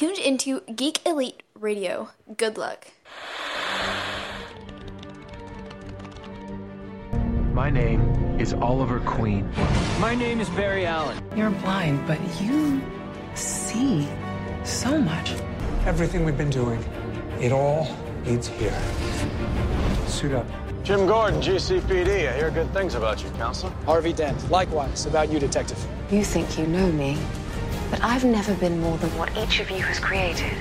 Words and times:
tuned 0.00 0.16
into 0.16 0.62
Geek 0.74 1.06
Elite 1.06 1.42
Radio. 1.54 2.08
Good 2.38 2.56
luck. 2.56 2.86
My 7.52 7.68
name 7.68 8.00
is 8.40 8.54
Oliver 8.54 9.00
Queen. 9.00 9.46
My 10.00 10.14
name 10.14 10.40
is 10.40 10.48
Barry 10.48 10.86
Allen. 10.86 11.22
You're 11.36 11.50
blind, 11.50 12.06
but 12.06 12.18
you 12.40 12.80
see 13.34 14.08
so 14.64 14.98
much. 14.98 15.34
Everything 15.84 16.24
we've 16.24 16.38
been 16.38 16.48
doing, 16.48 16.82
it 17.38 17.52
all 17.52 17.86
leads 18.24 18.48
here. 18.48 18.80
Suit 20.06 20.32
up. 20.32 20.46
Jim 20.82 21.06
Gordon, 21.06 21.42
GCPD. 21.42 22.26
I 22.26 22.32
hear 22.38 22.50
good 22.50 22.72
things 22.72 22.94
about 22.94 23.22
you, 23.22 23.28
Counselor. 23.32 23.70
Harvey 23.84 24.14
Dent. 24.14 24.50
Likewise, 24.50 25.04
about 25.04 25.30
you, 25.30 25.38
Detective. 25.38 25.78
You 26.10 26.24
think 26.24 26.58
you 26.58 26.66
know 26.66 26.90
me, 26.90 27.18
but 27.90 28.02
I've 28.02 28.24
never 28.24 28.54
been 28.54 28.80
more 28.80 28.96
than 28.98 29.10
what 29.18 29.36
each 29.36 29.60
of 29.60 29.70
you 29.70 29.82
has 29.82 29.98
created. 29.98 30.52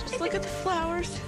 Just 0.00 0.20
look 0.20 0.34
at 0.34 0.42
the 0.42 0.48
flowers. 0.48 1.20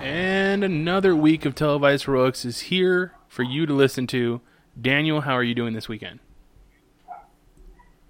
And 0.00 0.62
another 0.62 1.16
week 1.16 1.44
of 1.44 1.54
televised 1.54 2.04
heroics 2.04 2.44
is 2.44 2.60
here 2.60 3.12
for 3.28 3.42
you 3.42 3.66
to 3.66 3.72
listen 3.72 4.06
to. 4.08 4.40
Daniel, 4.80 5.22
how 5.22 5.32
are 5.32 5.42
you 5.42 5.54
doing 5.54 5.72
this 5.72 5.88
weekend? 5.88 6.20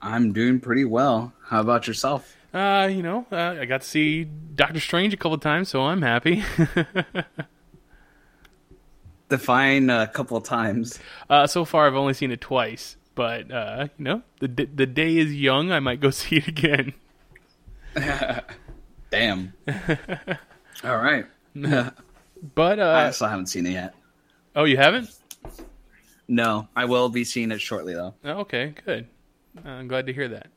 I'm 0.02 0.32
doing 0.32 0.60
pretty 0.60 0.84
well. 0.84 1.32
How 1.46 1.60
about 1.60 1.86
yourself? 1.86 2.36
Uh, 2.52 2.88
you 2.90 3.02
know, 3.02 3.26
uh, 3.30 3.56
I 3.60 3.64
got 3.64 3.82
to 3.82 3.86
see 3.86 4.24
Doctor 4.24 4.80
Strange 4.80 5.14
a 5.14 5.16
couple 5.16 5.38
times, 5.38 5.68
so 5.68 5.82
I'm 5.82 6.02
happy. 6.02 6.42
Define 9.28 9.90
a 9.90 10.06
couple 10.06 10.36
of 10.36 10.44
times. 10.44 10.98
uh, 11.28 11.46
so 11.46 11.64
far, 11.64 11.86
I've 11.86 11.94
only 11.94 12.14
seen 12.14 12.30
it 12.30 12.40
twice, 12.40 12.96
but 13.16 13.50
uh, 13.50 13.88
you 13.98 14.04
know, 14.04 14.22
the 14.38 14.46
d- 14.46 14.70
the 14.72 14.86
day 14.86 15.16
is 15.18 15.34
young. 15.34 15.72
I 15.72 15.80
might 15.80 15.98
go 16.00 16.10
see 16.22 16.36
it 16.36 16.46
again. 16.46 16.94
Damn. 19.10 19.52
All 20.84 20.98
right. 20.98 21.24
But 22.54 22.78
uh, 22.78 22.92
I 23.06 23.10
still 23.10 23.28
haven't 23.28 23.46
seen 23.46 23.66
it 23.66 23.70
yet. 23.72 23.94
oh, 24.54 24.64
you 24.64 24.76
haven't? 24.76 25.08
No, 26.28 26.68
I 26.76 26.84
will 26.84 27.08
be 27.08 27.24
seeing 27.24 27.50
it 27.52 27.60
shortly 27.60 27.94
though. 27.94 28.14
Oh, 28.24 28.40
okay, 28.40 28.74
good. 28.84 29.06
Uh, 29.64 29.68
I'm 29.68 29.88
glad 29.88 30.06
to 30.06 30.12
hear 30.12 30.28
that. 30.28 30.48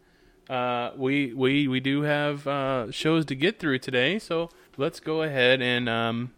Uh, 0.54 0.92
we 0.98 1.32
we 1.34 1.68
we 1.68 1.80
do 1.80 2.02
have 2.02 2.46
uh, 2.48 2.92
shows 2.92 3.26
to 3.28 3.36
get 3.36 3.60
through 3.60 3.80
today, 3.80 4.18
so 4.20 4.50
let's 4.78 5.00
go 5.00 5.22
ahead 5.22 5.62
and 5.62 5.88
um, 5.88 6.34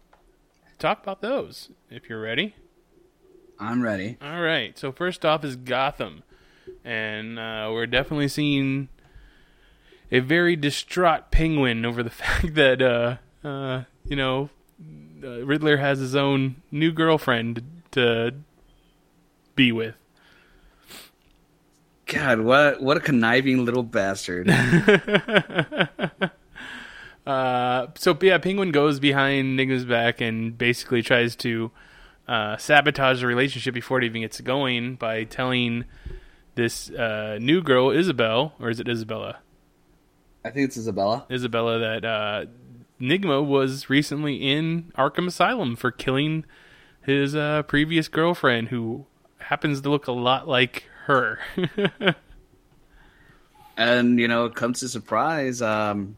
talk 0.78 1.02
about 1.02 1.22
those. 1.22 1.70
If 1.90 2.08
you're 2.08 2.20
ready. 2.20 2.54
I'm 3.62 3.80
ready. 3.80 4.16
All 4.20 4.40
right. 4.40 4.76
So 4.76 4.90
first 4.90 5.24
off 5.24 5.44
is 5.44 5.54
Gotham, 5.54 6.24
and 6.84 7.38
uh, 7.38 7.70
we're 7.72 7.86
definitely 7.86 8.28
seeing 8.28 8.88
a 10.10 10.18
very 10.18 10.56
distraught 10.56 11.30
Penguin 11.30 11.84
over 11.84 12.02
the 12.02 12.10
fact 12.22 12.54
that 12.54 12.82
uh, 12.82 13.46
uh, 13.46 13.84
you 14.04 14.16
know 14.16 14.50
uh, 15.22 15.44
Riddler 15.44 15.76
has 15.76 16.00
his 16.00 16.16
own 16.16 16.56
new 16.72 16.90
girlfriend 16.90 17.62
to 17.92 18.34
be 19.54 19.70
with. 19.70 19.94
God, 22.06 22.40
what 22.40 22.82
what 22.82 22.96
a 22.96 23.00
conniving 23.00 23.64
little 23.64 23.84
bastard. 23.84 24.50
Uh, 27.24 27.86
so 27.94 28.18
yeah, 28.20 28.36
Penguin 28.38 28.72
goes 28.72 28.98
behind 28.98 29.46
Enigma's 29.52 29.84
back 29.84 30.20
and 30.20 30.58
basically 30.58 31.02
tries 31.02 31.36
to 31.36 31.70
uh, 32.28 32.56
sabotage 32.56 33.20
the 33.20 33.26
relationship 33.26 33.74
before 33.74 33.98
it 33.98 34.04
even 34.04 34.22
gets 34.22 34.40
going 34.40 34.96
by 34.96 35.24
telling 35.24 35.84
this 36.54 36.90
uh, 36.90 37.38
new 37.40 37.62
girl 37.62 37.90
Isabel, 37.90 38.54
or 38.60 38.70
is 38.70 38.80
it 38.80 38.88
Isabella? 38.88 39.38
I 40.44 40.50
think 40.50 40.68
it's 40.68 40.76
Isabella. 40.76 41.26
Isabella 41.30 41.78
that 41.78 42.04
uh, 42.04 42.46
Enigma 43.00 43.42
was 43.42 43.88
recently 43.88 44.36
in 44.36 44.92
Arkham 44.96 45.26
Asylum 45.26 45.76
for 45.76 45.90
killing 45.90 46.44
his 47.02 47.34
uh, 47.34 47.62
previous 47.64 48.08
girlfriend, 48.08 48.68
who 48.68 49.06
happens 49.38 49.80
to 49.80 49.90
look 49.90 50.06
a 50.06 50.12
lot 50.12 50.46
like 50.46 50.84
her. 51.06 51.38
And 53.76 54.18
you 54.18 54.28
know, 54.28 54.46
it 54.46 54.54
comes 54.54 54.80
to 54.80 54.88
surprise, 54.88 55.62
um 55.62 56.16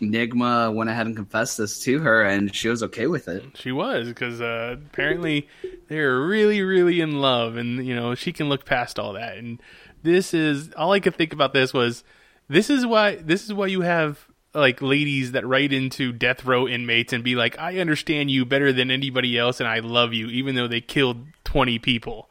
Enigma 0.00 0.70
went 0.70 0.90
ahead 0.90 1.06
and 1.06 1.16
confessed 1.16 1.58
this 1.58 1.80
to 1.80 2.00
her 2.00 2.22
and 2.22 2.54
she 2.54 2.68
was 2.68 2.82
okay 2.82 3.06
with 3.06 3.28
it. 3.28 3.44
She 3.54 3.72
was 3.72 4.08
because 4.08 4.40
uh, 4.40 4.76
apparently 4.86 5.48
they're 5.88 6.20
really, 6.20 6.62
really 6.62 7.00
in 7.00 7.20
love, 7.20 7.56
and 7.56 7.86
you 7.86 7.94
know 7.94 8.14
she 8.14 8.32
can 8.32 8.48
look 8.48 8.64
past 8.64 8.98
all 8.98 9.12
that. 9.14 9.36
And 9.36 9.60
this 10.02 10.34
is 10.34 10.72
all 10.74 10.92
I 10.92 11.00
could 11.00 11.14
think 11.14 11.32
about. 11.32 11.52
This 11.52 11.72
was 11.72 12.04
this 12.48 12.70
is 12.70 12.84
why 12.86 13.16
this 13.16 13.44
is 13.44 13.54
why 13.54 13.66
you 13.66 13.82
have 13.82 14.26
like 14.54 14.80
ladies 14.80 15.32
that 15.32 15.46
write 15.46 15.72
into 15.72 16.12
death 16.12 16.44
row 16.44 16.68
inmates 16.68 17.12
and 17.12 17.24
be 17.24 17.34
like, 17.34 17.58
I 17.58 17.78
understand 17.78 18.30
you 18.30 18.44
better 18.44 18.72
than 18.72 18.90
anybody 18.90 19.36
else, 19.38 19.60
and 19.60 19.68
I 19.68 19.80
love 19.80 20.12
you, 20.12 20.28
even 20.28 20.54
though 20.54 20.68
they 20.68 20.80
killed 20.80 21.26
twenty 21.44 21.78
people. 21.78 22.28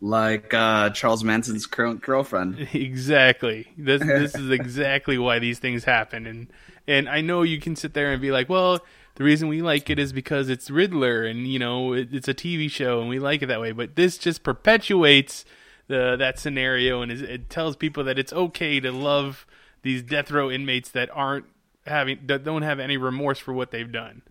Like 0.00 0.54
uh 0.54 0.90
Charles 0.90 1.24
Manson's 1.24 1.66
current 1.66 2.02
girlfriend. 2.02 2.68
Exactly. 2.74 3.66
This 3.76 4.02
this 4.06 4.34
is 4.34 4.50
exactly 4.50 5.18
why 5.18 5.38
these 5.38 5.58
things 5.58 5.84
happen, 5.84 6.26
and 6.26 6.48
and 6.86 7.08
I 7.08 7.20
know 7.20 7.42
you 7.42 7.60
can 7.60 7.76
sit 7.76 7.94
there 7.94 8.12
and 8.12 8.22
be 8.22 8.30
like, 8.30 8.48
well, 8.48 8.80
the 9.16 9.24
reason 9.24 9.48
we 9.48 9.62
like 9.62 9.90
it 9.90 9.98
is 9.98 10.12
because 10.12 10.48
it's 10.48 10.70
Riddler, 10.70 11.24
and 11.24 11.46
you 11.48 11.58
know 11.58 11.92
it, 11.92 12.08
it's 12.12 12.28
a 12.28 12.34
TV 12.34 12.70
show, 12.70 13.00
and 13.00 13.08
we 13.08 13.18
like 13.18 13.42
it 13.42 13.46
that 13.46 13.60
way. 13.60 13.72
But 13.72 13.96
this 13.96 14.16
just 14.16 14.44
perpetuates 14.44 15.44
the 15.88 16.14
that 16.16 16.38
scenario, 16.38 17.02
and 17.02 17.10
is, 17.10 17.22
it 17.22 17.50
tells 17.50 17.74
people 17.74 18.04
that 18.04 18.18
it's 18.18 18.32
okay 18.32 18.78
to 18.78 18.92
love 18.92 19.44
these 19.82 20.02
death 20.02 20.30
row 20.30 20.50
inmates 20.50 20.90
that 20.90 21.10
aren't 21.12 21.46
having 21.86 22.20
that 22.26 22.44
don't 22.44 22.62
have 22.62 22.78
any 22.78 22.96
remorse 22.96 23.38
for 23.38 23.52
what 23.52 23.72
they've 23.72 23.90
done. 23.90 24.22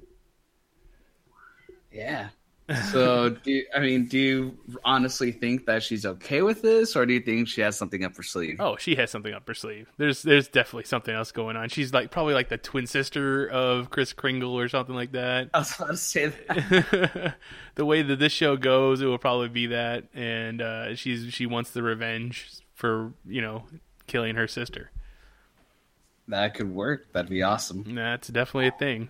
Yeah. 1.92 2.30
So, 2.92 3.30
do 3.30 3.52
you, 3.52 3.66
I 3.74 3.80
mean, 3.80 4.08
do 4.08 4.18
you 4.18 4.58
honestly 4.84 5.32
think 5.32 5.66
that 5.68 5.84
she's 5.84 6.06
okay 6.06 6.42
with 6.42 6.62
this, 6.62 6.98
or 6.98 7.06
do 7.06 7.14
you 7.14 7.22
think 7.22 7.48
she 7.48 7.62
has 7.62 7.78
something 7.78 8.04
up 8.04 8.16
her 8.18 8.24
sleeve? 8.24 8.58
Oh, 8.60 8.76
she 8.76 8.96
has 8.96 9.10
something 9.10 9.34
up 9.34 9.48
her 9.48 9.54
sleeve. 9.54 9.90
There's 9.98 10.22
there's 10.22 10.50
definitely 10.50 10.84
something 10.84 11.16
else 11.16 11.32
going 11.32 11.56
on. 11.56 11.70
She's 11.70 11.94
like 11.94 12.12
probably 12.12 12.34
like 12.34 12.50
the 12.50 12.58
twin 12.58 12.86
sister 12.86 13.48
of 13.48 13.90
Chris 13.90 14.12
Kringle 14.12 14.60
or 14.60 14.68
something 14.68 14.96
like 14.96 15.14
that. 15.14 15.50
I 15.54 15.60
was 15.60 15.76
about 15.78 15.92
to 15.92 15.98
say 15.98 16.26
that. 16.28 17.36
the 17.76 17.86
way 17.86 18.02
that 18.02 18.20
this 18.20 18.34
show 18.34 18.58
goes, 18.58 19.02
it 19.02 19.06
will 19.06 19.18
probably 19.18 19.50
be 19.50 19.68
that, 19.68 20.04
and 20.14 20.62
uh, 20.62 20.96
she's 20.96 21.34
she 21.34 21.46
wants 21.46 21.72
the 21.72 21.84
revenge 21.84 22.50
for 22.74 23.14
you 23.26 23.42
know 23.42 23.64
killing 24.08 24.36
her 24.36 24.48
sister. 24.48 24.92
That 26.28 26.56
could 26.56 26.74
work. 26.74 27.14
That'd 27.14 27.30
be 27.30 27.44
awesome. 27.44 27.96
That's 27.96 28.28
definitely 28.28 28.68
a 28.68 28.72
thing. 28.72 29.10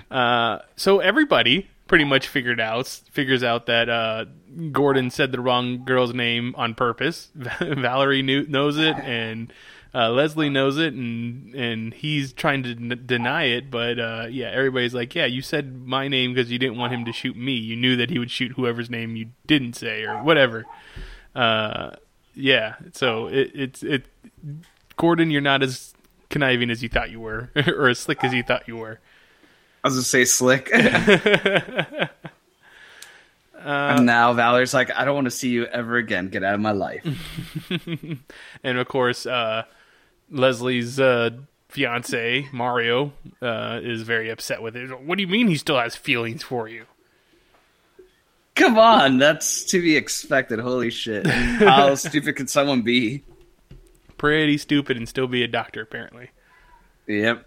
uh, 0.10 0.58
so 0.76 0.98
everybody 0.98 1.70
pretty 1.92 2.04
much 2.06 2.26
figured 2.26 2.58
out 2.58 2.86
figures 3.10 3.42
out 3.42 3.66
that 3.66 3.86
uh, 3.90 4.24
Gordon 4.70 5.10
said 5.10 5.30
the 5.30 5.42
wrong 5.42 5.84
girl's 5.84 6.14
name 6.14 6.54
on 6.56 6.74
purpose. 6.74 7.28
Valerie 7.34 8.22
knew, 8.22 8.46
knows 8.46 8.78
it, 8.78 8.96
and 8.96 9.52
uh, 9.94 10.08
Leslie 10.08 10.48
knows 10.48 10.78
it, 10.78 10.94
and 10.94 11.54
and 11.54 11.92
he's 11.92 12.32
trying 12.32 12.62
to 12.62 12.70
n- 12.70 13.02
deny 13.04 13.44
it. 13.44 13.70
But 13.70 13.98
uh, 13.98 14.26
yeah, 14.30 14.46
everybody's 14.46 14.94
like, 14.94 15.14
"Yeah, 15.14 15.26
you 15.26 15.42
said 15.42 15.84
my 15.84 16.08
name 16.08 16.32
because 16.32 16.50
you 16.50 16.58
didn't 16.58 16.78
want 16.78 16.94
him 16.94 17.04
to 17.04 17.12
shoot 17.12 17.36
me. 17.36 17.52
You 17.52 17.76
knew 17.76 17.94
that 17.98 18.08
he 18.08 18.18
would 18.18 18.30
shoot 18.30 18.52
whoever's 18.52 18.88
name 18.88 19.14
you 19.14 19.26
didn't 19.46 19.74
say, 19.74 20.04
or 20.04 20.22
whatever." 20.22 20.64
Uh, 21.34 21.90
yeah, 22.34 22.76
so 22.94 23.26
it, 23.26 23.50
it's 23.54 23.82
it. 23.82 24.06
Gordon, 24.96 25.30
you're 25.30 25.42
not 25.42 25.62
as 25.62 25.92
conniving 26.30 26.70
as 26.70 26.82
you 26.82 26.88
thought 26.88 27.10
you 27.10 27.20
were, 27.20 27.50
or 27.66 27.90
as 27.90 27.98
slick 27.98 28.24
as 28.24 28.32
you 28.32 28.42
thought 28.42 28.66
you 28.66 28.78
were. 28.78 28.98
I 29.82 29.88
was 29.88 29.94
gonna 29.94 30.04
say 30.04 30.24
slick. 30.24 30.70
and 33.64 34.06
now 34.06 34.32
Valerie's 34.32 34.74
like, 34.74 34.90
I 34.94 35.04
don't 35.04 35.14
want 35.14 35.26
to 35.26 35.30
see 35.30 35.50
you 35.50 35.66
ever 35.66 35.96
again. 35.96 36.28
Get 36.28 36.44
out 36.44 36.54
of 36.54 36.60
my 36.60 36.72
life. 36.72 37.04
and 38.64 38.78
of 38.78 38.88
course, 38.88 39.26
uh, 39.26 39.64
Leslie's 40.30 40.98
uh, 41.00 41.30
fiance 41.68 42.48
Mario 42.52 43.12
uh, 43.40 43.80
is 43.82 44.02
very 44.02 44.30
upset 44.30 44.62
with 44.62 44.76
it. 44.76 45.00
What 45.00 45.16
do 45.16 45.22
you 45.22 45.28
mean 45.28 45.48
he 45.48 45.56
still 45.56 45.78
has 45.78 45.96
feelings 45.96 46.42
for 46.42 46.68
you? 46.68 46.86
Come 48.54 48.78
on, 48.78 49.18
that's 49.18 49.64
to 49.66 49.80
be 49.80 49.96
expected. 49.96 50.58
Holy 50.58 50.90
shit! 50.90 51.26
How 51.26 51.94
stupid 51.94 52.36
could 52.36 52.50
someone 52.50 52.82
be? 52.82 53.24
Pretty 54.18 54.58
stupid 54.58 54.98
and 54.98 55.08
still 55.08 55.26
be 55.26 55.42
a 55.42 55.48
doctor, 55.48 55.80
apparently. 55.80 56.30
Yep. 57.06 57.46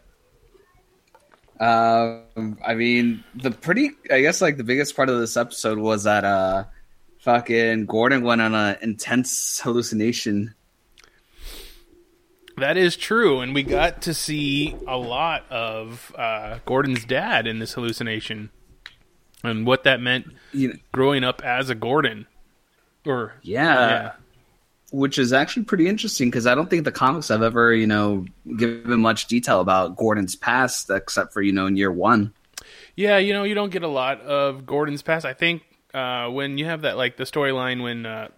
Um, 1.60 2.58
I 2.66 2.74
mean, 2.74 3.24
the 3.36 3.52
pretty, 3.52 3.92
I 4.12 4.22
guess, 4.22 4.42
like 4.42 4.58
the 4.58 4.64
biggest 4.64 4.96
part 4.96 5.10
of 5.10 5.20
this 5.20 5.38
episode 5.38 5.78
was 5.78 6.04
that 6.04 6.26
uh, 6.26 6.66
fucking 7.20 7.86
Gordon 7.86 8.24
went 8.24 8.42
on 8.42 8.54
an 8.54 8.78
intense 8.82 9.62
hallucination. 9.62 10.54
That 12.58 12.78
is 12.78 12.96
true, 12.96 13.42
and 13.42 13.54
we 13.54 13.64
got 13.64 14.04
to 14.04 14.14
see 14.14 14.76
a 14.88 14.98
lot 14.98 15.44
of 15.50 16.14
uh, 16.18 16.60
Gordon's 16.66 17.04
dad 17.04 17.48
in 17.48 17.60
this 17.60 17.74
hallucination, 17.74 18.50
and 19.44 19.66
what 19.66 19.84
that 19.84 20.00
meant 20.00 20.28
You 20.54 20.70
know, 20.70 20.76
growing 20.94 21.24
up 21.26 21.44
as 21.44 21.70
a 21.70 21.76
Gordon. 21.76 22.28
Or 23.06 23.34
yeah. 23.44 23.74
yeah, 23.74 24.12
which 24.96 25.20
is 25.20 25.34
actually 25.34 25.64
pretty 25.64 25.88
interesting 25.88 26.30
because 26.30 26.48
I 26.48 26.56
don't 26.56 26.70
think 26.70 26.86
the 26.86 26.92
comics 26.92 27.30
I've 27.30 27.42
ever, 27.42 27.74
you 27.74 27.86
know, 27.86 28.26
given 28.56 29.02
much 29.02 29.28
detail 29.28 29.60
about 29.60 29.98
Gordon's 29.98 30.36
past 30.36 30.90
except 30.90 31.34
for 31.34 31.42
you 31.42 31.52
know 31.52 31.66
in 31.66 31.76
year 31.76 31.92
one. 31.92 32.34
Yeah, 32.96 33.18
you 33.18 33.34
know, 33.34 33.44
you 33.44 33.56
don't 33.56 33.72
get 33.72 33.84
a 33.84 33.90
lot 33.90 34.22
of 34.22 34.66
Gordon's 34.66 35.02
past. 35.02 35.26
I 35.26 35.34
think 35.34 35.64
uh, 35.94 36.30
when 36.30 36.58
you 36.58 36.66
have 36.66 36.84
that, 36.84 36.96
like 36.96 37.18
the 37.18 37.26
storyline 37.26 37.84
when 37.84 38.06
uh, 38.06 38.30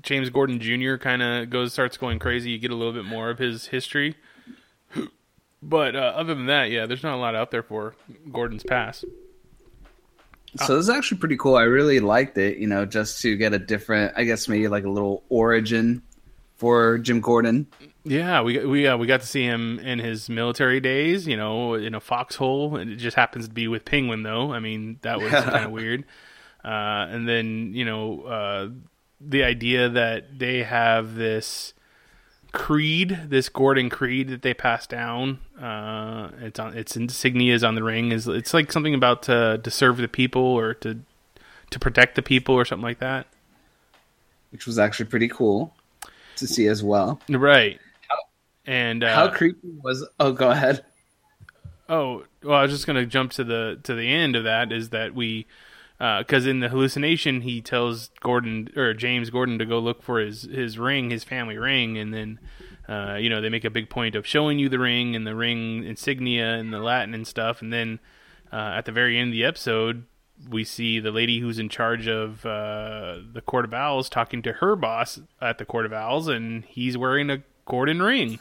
James 0.00 0.30
Gordon 0.30 0.58
Jr. 0.58 0.96
kind 0.96 1.22
of 1.22 1.50
goes 1.50 1.74
starts 1.74 1.98
going 1.98 2.18
crazy, 2.18 2.50
you 2.50 2.58
get 2.58 2.70
a 2.70 2.74
little 2.74 2.94
bit 2.94 3.04
more 3.04 3.28
of 3.28 3.38
his 3.38 3.66
history. 3.66 4.16
But 5.60 5.96
uh, 5.96 6.12
other 6.14 6.34
than 6.34 6.46
that, 6.46 6.70
yeah, 6.70 6.86
there's 6.86 7.02
not 7.02 7.14
a 7.14 7.20
lot 7.20 7.34
out 7.34 7.50
there 7.50 7.64
for 7.64 7.96
Gordon's 8.30 8.62
past. 8.62 9.04
So 10.56 10.76
this 10.76 10.84
is 10.84 10.90
actually 10.90 11.18
pretty 11.18 11.36
cool. 11.36 11.56
I 11.56 11.64
really 11.64 12.00
liked 12.00 12.38
it, 12.38 12.58
you 12.58 12.66
know, 12.66 12.86
just 12.86 13.20
to 13.22 13.36
get 13.36 13.52
a 13.52 13.58
different, 13.58 14.14
I 14.16 14.24
guess 14.24 14.48
maybe 14.48 14.68
like 14.68 14.84
a 14.84 14.90
little 14.90 15.22
origin 15.28 16.02
for 16.56 16.98
Jim 16.98 17.20
Gordon. 17.20 17.66
Yeah, 18.04 18.42
we 18.42 18.64
we 18.64 18.86
uh, 18.86 18.96
we 18.96 19.06
got 19.06 19.20
to 19.20 19.26
see 19.26 19.42
him 19.42 19.78
in 19.78 19.98
his 19.98 20.28
military 20.28 20.80
days, 20.80 21.26
you 21.26 21.36
know, 21.36 21.74
in 21.74 21.94
a 21.94 22.00
foxhole, 22.00 22.76
and 22.76 22.90
it 22.90 22.96
just 22.96 23.16
happens 23.16 23.48
to 23.48 23.54
be 23.54 23.68
with 23.68 23.84
Penguin, 23.84 24.22
though. 24.22 24.52
I 24.52 24.60
mean, 24.60 24.98
that 25.02 25.20
was 25.20 25.30
kind 25.44 25.66
of 25.66 25.70
weird. 25.70 26.04
Uh, 26.64 27.06
and 27.10 27.28
then 27.28 27.72
you 27.74 27.84
know, 27.84 28.22
uh, 28.22 28.68
the 29.20 29.44
idea 29.44 29.90
that 29.90 30.38
they 30.38 30.62
have 30.62 31.14
this 31.14 31.74
creed, 32.52 33.18
this 33.28 33.48
Gordon 33.48 33.90
creed 33.90 34.28
that 34.28 34.42
they 34.42 34.54
pass 34.54 34.86
down. 34.86 35.38
Uh, 35.60 36.30
it's 36.40 36.58
on 36.58 36.76
its 36.76 36.96
insignia 36.96 37.54
is 37.54 37.64
on 37.64 37.74
the 37.74 37.82
ring 37.82 38.12
is 38.12 38.26
it's 38.28 38.54
like 38.54 38.72
something 38.72 38.94
about 38.94 39.22
to 39.24 39.60
to 39.62 39.70
serve 39.70 39.98
the 39.98 40.08
people 40.08 40.42
or 40.42 40.74
to 40.74 41.00
to 41.70 41.78
protect 41.78 42.14
the 42.14 42.22
people 42.22 42.54
or 42.54 42.64
something 42.64 42.84
like 42.84 42.98
that. 43.00 43.26
Which 44.50 44.66
was 44.66 44.78
actually 44.78 45.06
pretty 45.06 45.28
cool 45.28 45.74
to 46.36 46.46
see 46.46 46.66
as 46.66 46.82
well. 46.82 47.20
Right. 47.28 47.80
And 48.66 49.02
uh, 49.02 49.14
How 49.14 49.28
creepy 49.28 49.68
was? 49.82 50.06
Oh, 50.20 50.32
go 50.32 50.50
ahead. 50.50 50.84
Oh, 51.88 52.24
well, 52.42 52.58
I 52.58 52.62
was 52.62 52.70
just 52.70 52.86
going 52.86 52.96
to 52.96 53.06
jump 53.06 53.32
to 53.32 53.44
the 53.44 53.80
to 53.84 53.94
the 53.94 54.08
end 54.08 54.36
of 54.36 54.44
that. 54.44 54.72
Is 54.72 54.90
that 54.90 55.14
we 55.14 55.46
because 55.98 56.46
in 56.46 56.60
the 56.60 56.68
hallucination 56.68 57.40
he 57.40 57.60
tells 57.60 58.08
Gordon 58.20 58.70
or 58.76 58.94
James 58.94 59.30
Gordon 59.30 59.58
to 59.58 59.66
go 59.66 59.78
look 59.78 60.02
for 60.02 60.20
his 60.20 60.42
his 60.42 60.78
ring, 60.78 61.10
his 61.10 61.24
family 61.24 61.58
ring, 61.58 61.98
and 61.98 62.14
then 62.14 62.40
uh, 62.88 63.16
you 63.16 63.28
know 63.28 63.40
they 63.40 63.48
make 63.48 63.64
a 63.64 63.70
big 63.70 63.90
point 63.90 64.14
of 64.14 64.26
showing 64.26 64.58
you 64.58 64.68
the 64.68 64.78
ring 64.78 65.16
and 65.16 65.26
the 65.26 65.34
ring 65.34 65.84
insignia 65.84 66.54
and 66.54 66.72
the 66.72 66.78
Latin 66.78 67.14
and 67.14 67.26
stuff, 67.26 67.60
and 67.60 67.72
then 67.72 67.98
uh, 68.52 68.74
at 68.76 68.84
the 68.84 68.92
very 68.92 69.18
end 69.18 69.28
of 69.28 69.32
the 69.32 69.44
episode. 69.44 70.04
We 70.48 70.62
see 70.62 71.00
the 71.00 71.10
lady 71.10 71.40
who's 71.40 71.58
in 71.58 71.68
charge 71.68 72.06
of 72.06 72.46
uh, 72.46 73.16
the 73.32 73.42
Court 73.44 73.64
of 73.64 73.74
Owls 73.74 74.08
talking 74.08 74.40
to 74.42 74.52
her 74.52 74.76
boss 74.76 75.18
at 75.40 75.58
the 75.58 75.64
Court 75.64 75.84
of 75.84 75.92
Owls, 75.92 76.28
and 76.28 76.64
he's 76.64 76.96
wearing 76.96 77.28
a 77.28 77.42
Gordon 77.66 78.00
ring. 78.00 78.38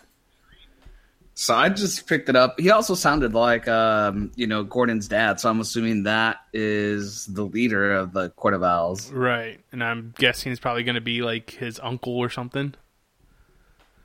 So 1.40 1.54
I 1.54 1.70
just 1.70 2.08
picked 2.08 2.30
it 2.30 2.36
up. 2.36 2.60
He 2.60 2.72
also 2.72 2.96
sounded 2.96 3.36
like, 3.36 3.68
um, 3.68 4.32
you 4.36 4.48
know, 4.48 4.64
Gordon's 4.64 5.08
dad. 5.08 5.40
So 5.40 5.52
I'm 5.52 5.60
assuming 5.60 6.02
that 6.04 6.38
is 6.52 7.28
the 7.28 7.44
leader 7.44 7.94
of 7.94 8.12
the 8.12 8.32
Court 8.32 8.56
of 8.56 8.64
Owls. 8.64 9.12
Right. 9.12 9.60
And 9.72 9.84
I'm 9.84 10.16
guessing 10.18 10.52
it's 10.52 10.60
probably 10.60 10.82
going 10.82 10.96
to 10.96 11.02
be 11.02 11.22
like 11.22 11.52
his 11.52 11.80
uncle 11.80 12.18
or 12.18 12.32
something. 12.32 12.74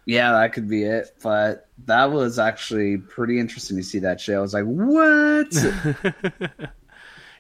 Yeah, 0.04 0.32
that 0.32 0.52
could 0.52 0.68
be 0.68 0.84
it. 0.84 1.08
But 1.22 1.70
that 1.86 2.12
was 2.12 2.38
actually 2.38 2.98
pretty 2.98 3.40
interesting 3.40 3.78
to 3.78 3.82
see 3.82 4.00
that 4.00 4.20
shit. 4.20 4.36
I 4.36 4.40
was 4.40 4.52
like, 4.52 4.64
what? 4.64 5.54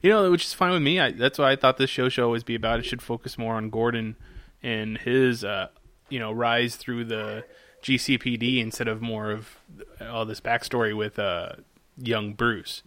you 0.02 0.08
know, 0.08 0.30
which 0.30 0.46
is 0.46 0.54
fine 0.54 0.72
with 0.72 0.80
me. 0.80 1.00
I, 1.00 1.10
that's 1.10 1.38
why 1.38 1.52
I 1.52 1.56
thought 1.56 1.76
this 1.76 1.90
show 1.90 2.08
should 2.08 2.24
always 2.24 2.44
be 2.44 2.54
about. 2.54 2.78
It 2.78 2.86
should 2.86 3.02
focus 3.02 3.36
more 3.36 3.56
on 3.56 3.68
Gordon 3.68 4.16
and 4.62 4.96
his, 4.96 5.44
uh, 5.44 5.68
you 6.08 6.18
know, 6.18 6.32
rise 6.32 6.76
through 6.76 7.04
the 7.04 7.44
GCPD 7.82 8.58
instead 8.60 8.88
of 8.88 9.02
more 9.02 9.30
of 9.30 9.56
all 10.00 10.24
this 10.24 10.40
backstory 10.40 10.96
with 10.96 11.18
uh, 11.18 11.52
young 11.98 12.32
Bruce. 12.34 12.82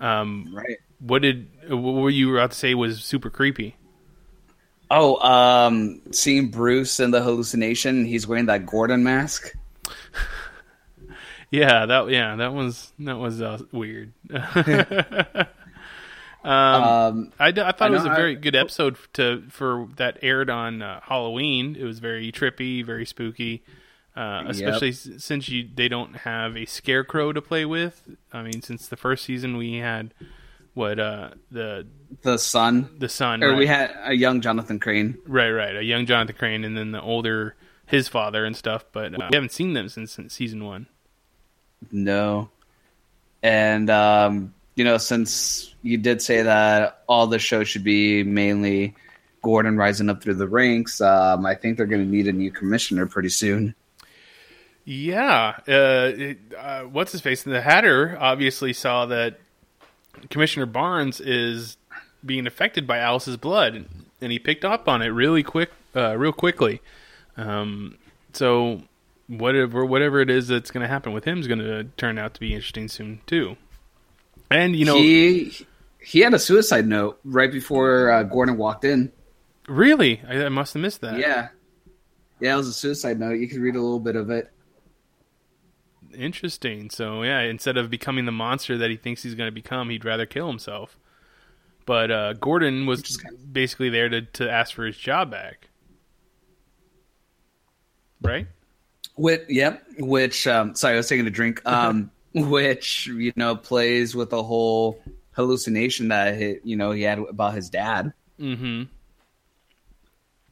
Um, 0.00 0.50
right. 0.52 0.78
What 1.00 1.22
did 1.22 1.48
what 1.68 1.92
were 1.94 2.10
you 2.10 2.36
about 2.36 2.50
to 2.52 2.56
say 2.56 2.74
was 2.74 3.02
super 3.04 3.30
creepy? 3.30 3.76
Oh, 4.90 5.16
um, 5.22 6.00
seeing 6.12 6.50
Bruce 6.50 6.98
in 6.98 7.10
the 7.10 7.22
hallucination, 7.22 8.04
he's 8.04 8.26
wearing 8.26 8.46
that 8.46 8.64
Gordon 8.66 9.04
mask. 9.04 9.54
yeah, 11.50 11.86
that 11.86 12.08
yeah, 12.10 12.36
that 12.36 12.52
was 12.54 12.92
that 13.00 13.16
was 13.18 13.40
uh, 13.42 13.58
weird. 13.72 14.12
Um, 16.44 16.54
Um, 16.54 17.32
I, 17.38 17.48
I 17.48 17.52
thought 17.52 17.82
I 17.82 17.86
it 17.88 17.90
was 17.90 18.04
a 18.04 18.10
very 18.10 18.32
I- 18.32 18.40
good 18.40 18.54
episode 18.54 18.96
to 19.14 19.42
for 19.50 19.88
that 19.96 20.18
aired 20.22 20.48
on 20.48 20.80
uh, 20.82 21.00
Halloween. 21.02 21.76
It 21.78 21.84
was 21.84 21.98
very 21.98 22.30
trippy, 22.30 22.84
very 22.86 23.04
spooky, 23.04 23.62
uh, 24.18 24.44
especially 24.48 24.88
s- 24.90 25.08
since 25.18 25.48
you 25.48 25.68
they 25.74 25.88
don't 25.88 26.16
have 26.16 26.56
a 26.56 26.64
scarecrow 26.64 27.32
to 27.32 27.40
play 27.40 27.64
with. 27.64 28.02
I 28.32 28.42
mean, 28.42 28.62
since 28.62 28.88
the 28.88 28.96
first 28.96 29.24
season 29.24 29.56
we 29.56 29.76
had 29.78 30.12
what 30.74 30.98
uh, 30.98 31.30
the 31.50 31.86
the 32.22 32.36
son, 32.36 32.90
the 32.98 33.08
son, 33.08 33.42
or 33.42 33.54
we 33.54 33.66
had 33.66 33.94
a 34.04 34.14
young 34.14 34.40
Jonathan 34.40 34.78
Crane. 34.80 35.18
right, 35.26 35.50
right, 35.50 35.76
a 35.76 35.82
young 35.82 36.06
Jonathan 36.06 36.36
Crane, 36.36 36.64
and 36.64 36.76
then 36.76 36.92
the 36.92 37.00
older 37.00 37.54
his 37.86 38.08
father 38.08 38.44
and 38.44 38.56
stuff. 38.56 38.84
But 38.92 39.14
uh, 39.14 39.28
we 39.30 39.36
haven't 39.36 39.52
seen 39.52 39.72
them 39.72 39.88
since, 39.88 40.12
since 40.12 40.34
season 40.34 40.64
one. 40.64 40.86
No. 41.92 42.50
And 43.42 43.88
um, 43.88 44.54
you 44.74 44.84
know, 44.84 44.98
since 44.98 45.74
you 45.82 45.96
did 45.96 46.22
say 46.22 46.42
that 46.42 47.02
all 47.08 47.26
the 47.26 47.38
show 47.38 47.64
should 47.64 47.84
be 47.84 48.22
mainly 48.24 48.94
Gordon 49.42 49.76
rising 49.76 50.08
up 50.10 50.22
through 50.22 50.34
the 50.34 50.48
ranks, 50.48 51.00
um, 51.00 51.46
I 51.46 51.54
think 51.54 51.76
they're 51.76 51.86
going 51.86 52.04
to 52.04 52.10
need 52.10 52.26
a 52.26 52.32
new 52.32 52.50
commissioner 52.50 53.06
pretty 53.06 53.28
soon. 53.28 53.74
Yeah, 54.90 55.58
uh, 55.68 56.12
it, 56.16 56.38
uh, 56.56 56.84
what's 56.84 57.12
his 57.12 57.20
face? 57.20 57.42
The 57.42 57.60
Hatter 57.60 58.16
obviously 58.18 58.72
saw 58.72 59.04
that 59.04 59.38
Commissioner 60.30 60.64
Barnes 60.64 61.20
is 61.20 61.76
being 62.24 62.46
affected 62.46 62.86
by 62.86 62.96
Alice's 62.96 63.36
blood, 63.36 63.84
and 64.22 64.32
he 64.32 64.38
picked 64.38 64.64
up 64.64 64.88
on 64.88 65.02
it 65.02 65.08
really 65.08 65.42
quick, 65.42 65.72
uh, 65.94 66.16
real 66.16 66.32
quickly. 66.32 66.80
Um, 67.36 67.98
so 68.32 68.80
whatever, 69.26 69.84
whatever 69.84 70.22
it 70.22 70.30
is 70.30 70.48
that's 70.48 70.70
going 70.70 70.84
to 70.84 70.88
happen 70.88 71.12
with 71.12 71.24
him 71.24 71.38
is 71.38 71.46
going 71.46 71.58
to 71.58 71.84
turn 71.98 72.16
out 72.16 72.32
to 72.32 72.40
be 72.40 72.54
interesting 72.54 72.88
soon 72.88 73.20
too. 73.26 73.58
And 74.50 74.74
you 74.74 74.86
know, 74.86 74.96
he 74.96 75.66
he 76.00 76.20
had 76.20 76.32
a 76.32 76.38
suicide 76.38 76.86
note 76.86 77.20
right 77.24 77.52
before 77.52 78.10
uh, 78.10 78.22
Gordon 78.22 78.56
walked 78.56 78.86
in. 78.86 79.12
really, 79.68 80.22
I, 80.26 80.46
I 80.46 80.48
must 80.48 80.72
have 80.72 80.80
missed 80.80 81.02
that. 81.02 81.18
Yeah, 81.18 81.48
yeah, 82.40 82.54
it 82.54 82.56
was 82.56 82.68
a 82.68 82.72
suicide 82.72 83.20
note. 83.20 83.32
You 83.32 83.48
could 83.48 83.58
read 83.58 83.76
a 83.76 83.82
little 83.82 84.00
bit 84.00 84.16
of 84.16 84.30
it. 84.30 84.50
Interesting. 86.18 86.90
So 86.90 87.22
yeah, 87.22 87.40
instead 87.40 87.76
of 87.76 87.90
becoming 87.90 88.24
the 88.24 88.32
monster 88.32 88.76
that 88.76 88.90
he 88.90 88.96
thinks 88.96 89.22
he's 89.22 89.36
going 89.36 89.46
to 89.46 89.54
become, 89.54 89.88
he'd 89.88 90.04
rather 90.04 90.26
kill 90.26 90.48
himself. 90.48 90.98
But 91.86 92.10
uh, 92.10 92.32
Gordon 92.34 92.86
was 92.86 93.02
just 93.02 93.24
basically 93.50 93.88
there 93.88 94.08
to, 94.08 94.22
to 94.22 94.50
ask 94.50 94.74
for 94.74 94.84
his 94.84 94.96
job 94.96 95.30
back, 95.30 95.68
right? 98.20 98.48
Which, 99.14 99.42
yep. 99.48 99.86
Which, 99.98 100.46
um, 100.46 100.74
sorry, 100.74 100.94
I 100.94 100.96
was 100.98 101.08
taking 101.08 101.26
a 101.26 101.30
drink. 101.30 101.62
Um, 101.66 102.10
which 102.34 103.06
you 103.06 103.32
know 103.36 103.56
plays 103.56 104.14
with 104.14 104.30
the 104.30 104.42
whole 104.42 105.00
hallucination 105.32 106.08
that 106.08 106.36
he, 106.36 106.58
you 106.62 106.76
know 106.76 106.90
he 106.90 107.02
had 107.02 107.18
about 107.18 107.54
his 107.54 107.70
dad. 107.70 108.12
Mm-hmm. 108.38 108.84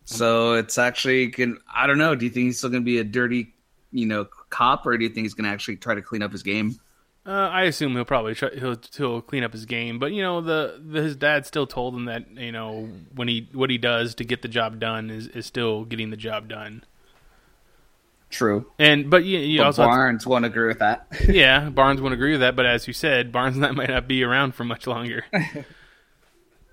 So 0.04 0.54
it's 0.54 0.78
actually 0.78 1.28
can 1.30 1.58
I 1.72 1.86
don't 1.86 1.98
know. 1.98 2.14
Do 2.14 2.24
you 2.24 2.30
think 2.30 2.46
he's 2.46 2.58
still 2.58 2.70
going 2.70 2.82
to 2.82 2.84
be 2.84 2.98
a 2.98 3.04
dirty, 3.04 3.54
you 3.92 4.06
know, 4.06 4.26
cop, 4.56 4.86
or 4.86 4.96
do 4.96 5.04
you 5.04 5.10
think 5.10 5.24
he's 5.24 5.34
going 5.34 5.44
to 5.44 5.50
actually 5.50 5.76
try 5.76 5.94
to 5.94 6.02
clean 6.02 6.22
up 6.22 6.32
his 6.32 6.42
game? 6.42 6.78
Uh, 7.26 7.30
I 7.52 7.62
assume 7.64 7.92
he'll 7.94 8.04
probably 8.04 8.34
try, 8.36 8.50
he'll 8.56 8.76
he'll 8.96 9.20
clean 9.20 9.42
up 9.42 9.52
his 9.52 9.64
game, 9.66 9.98
but 9.98 10.12
you 10.12 10.22
know 10.22 10.40
the, 10.40 10.80
the 10.84 11.02
his 11.02 11.16
dad 11.16 11.44
still 11.44 11.66
told 11.66 11.94
him 11.94 12.04
that 12.04 12.30
you 12.36 12.52
know 12.52 12.88
when 13.16 13.26
he 13.26 13.48
what 13.52 13.68
he 13.68 13.78
does 13.78 14.14
to 14.16 14.24
get 14.24 14.42
the 14.42 14.48
job 14.48 14.78
done 14.78 15.10
is, 15.10 15.26
is 15.28 15.44
still 15.44 15.84
getting 15.84 16.10
the 16.10 16.16
job 16.16 16.48
done. 16.48 16.84
True. 18.30 18.66
And 18.78 19.10
but 19.10 19.24
you, 19.24 19.38
you 19.38 19.58
But 19.58 19.66
also 19.66 19.82
have 19.82 19.90
to- 19.90 19.96
Barnes 19.96 20.26
won't 20.26 20.44
agree 20.44 20.68
with 20.68 20.78
that. 20.80 21.06
yeah, 21.28 21.68
Barnes 21.68 22.00
won't 22.00 22.14
agree 22.14 22.32
with 22.32 22.40
that. 22.40 22.54
But 22.54 22.66
as 22.66 22.86
you 22.86 22.92
said, 22.92 23.32
Barnes 23.32 23.56
not, 23.62 23.74
might 23.74 23.88
not 23.90 24.06
be 24.08 24.22
around 24.22 24.54
for 24.54 24.64
much 24.64 24.86
longer. 24.86 25.24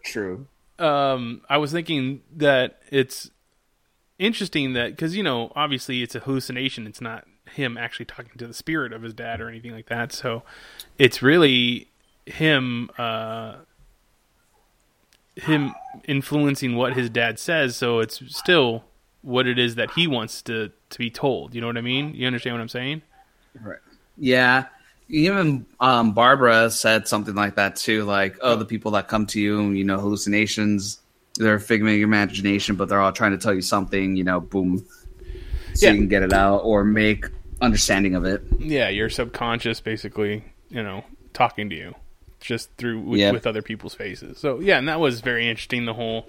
True. 0.05 0.47
um, 0.79 1.41
I 1.49 1.57
was 1.57 1.71
thinking 1.71 2.21
that 2.35 2.79
it's 2.91 3.31
interesting 4.19 4.73
that 4.73 4.91
because 4.91 5.15
you 5.15 5.23
know 5.23 5.51
obviously 5.55 6.01
it's 6.03 6.15
a 6.15 6.19
hallucination. 6.19 6.85
It's 6.85 7.01
not 7.01 7.25
him 7.53 7.77
actually 7.77 8.05
talking 8.05 8.31
to 8.37 8.47
the 8.47 8.53
spirit 8.53 8.93
of 8.93 9.01
his 9.01 9.13
dad 9.13 9.41
or 9.41 9.47
anything 9.49 9.71
like 9.71 9.87
that. 9.87 10.11
So 10.11 10.43
it's 10.97 11.21
really 11.21 11.87
him 12.25 12.89
uh, 12.97 13.55
him 15.35 15.73
influencing 16.05 16.75
what 16.75 16.93
his 16.93 17.09
dad 17.09 17.39
says. 17.39 17.75
So 17.75 17.99
it's 17.99 18.21
still 18.35 18.83
what 19.21 19.47
it 19.47 19.57
is 19.57 19.75
that 19.75 19.91
he 19.91 20.07
wants 20.07 20.41
to 20.43 20.71
to 20.89 20.99
be 20.99 21.09
told. 21.09 21.55
You 21.55 21.61
know 21.61 21.67
what 21.67 21.77
I 21.77 21.81
mean? 21.81 22.13
You 22.13 22.27
understand 22.27 22.55
what 22.55 22.61
I'm 22.61 22.69
saying? 22.69 23.01
Right. 23.61 23.79
Yeah. 24.17 24.65
Even 25.09 25.65
um, 25.79 26.13
Barbara 26.13 26.69
said 26.71 27.07
something 27.07 27.35
like 27.35 27.55
that 27.55 27.75
too, 27.75 28.03
like, 28.05 28.37
"Oh, 28.41 28.55
the 28.55 28.65
people 28.65 28.91
that 28.91 29.07
come 29.07 29.25
to 29.27 29.39
you, 29.39 29.69
you 29.71 29.83
know, 29.83 29.99
hallucinations, 29.99 30.99
they're 31.35 31.55
a 31.55 31.59
figment 31.59 31.93
of 31.93 31.99
your 31.99 32.07
imagination, 32.07 32.75
but 32.75 32.89
they're 32.89 33.01
all 33.01 33.11
trying 33.11 33.31
to 33.31 33.37
tell 33.37 33.53
you 33.53 33.61
something. 33.61 34.15
You 34.15 34.23
know, 34.23 34.39
boom, 34.39 34.85
so 35.73 35.85
Yeah. 35.87 35.91
you 35.91 35.97
can 35.99 36.07
get 36.07 36.23
it 36.23 36.31
out 36.33 36.59
or 36.59 36.83
make 36.83 37.25
understanding 37.63 38.13
of 38.15 38.25
it. 38.25 38.43
Yeah, 38.59 38.89
your 38.89 39.09
subconscious 39.09 39.79
basically, 39.81 40.43
you 40.69 40.83
know, 40.83 41.03
talking 41.33 41.69
to 41.69 41.75
you 41.75 41.95
just 42.39 42.69
through 42.77 42.99
with, 42.99 43.19
Yep. 43.19 43.33
with 43.33 43.47
other 43.47 43.61
people's 43.61 43.95
faces. 43.95 44.37
So 44.37 44.59
yeah, 44.59 44.77
and 44.77 44.87
that 44.87 44.99
was 44.99 45.21
very 45.21 45.49
interesting. 45.49 45.85
The 45.85 45.93
whole 45.93 46.27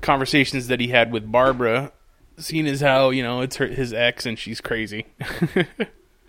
conversations 0.00 0.68
that 0.68 0.78
he 0.80 0.88
had 0.88 1.10
with 1.12 1.30
Barbara, 1.30 1.92
seeing 2.38 2.66
as 2.66 2.80
how 2.80 3.10
you 3.10 3.22
know 3.22 3.40
it's 3.40 3.56
her, 3.56 3.66
his 3.66 3.92
ex 3.92 4.24
and 4.26 4.38
she's 4.38 4.60
crazy, 4.60 5.06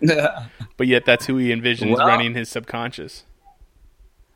but 0.76 0.86
yet 0.86 1.04
that's 1.04 1.26
who 1.26 1.36
he 1.36 1.48
envisions 1.50 1.96
Well- 1.96 2.06
running 2.06 2.34
his 2.34 2.48
subconscious. 2.48 3.24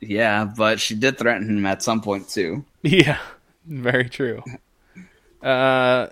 Yeah, 0.05 0.45
but 0.57 0.81
she 0.81 0.95
did 0.97 1.17
threaten 1.17 1.49
him 1.49 1.65
at 1.67 1.83
some 1.83 2.01
point 2.01 2.29
too. 2.29 2.65
Yeah, 2.83 3.19
very 3.67 4.09
true. 4.09 4.43
Uh, 5.41 6.09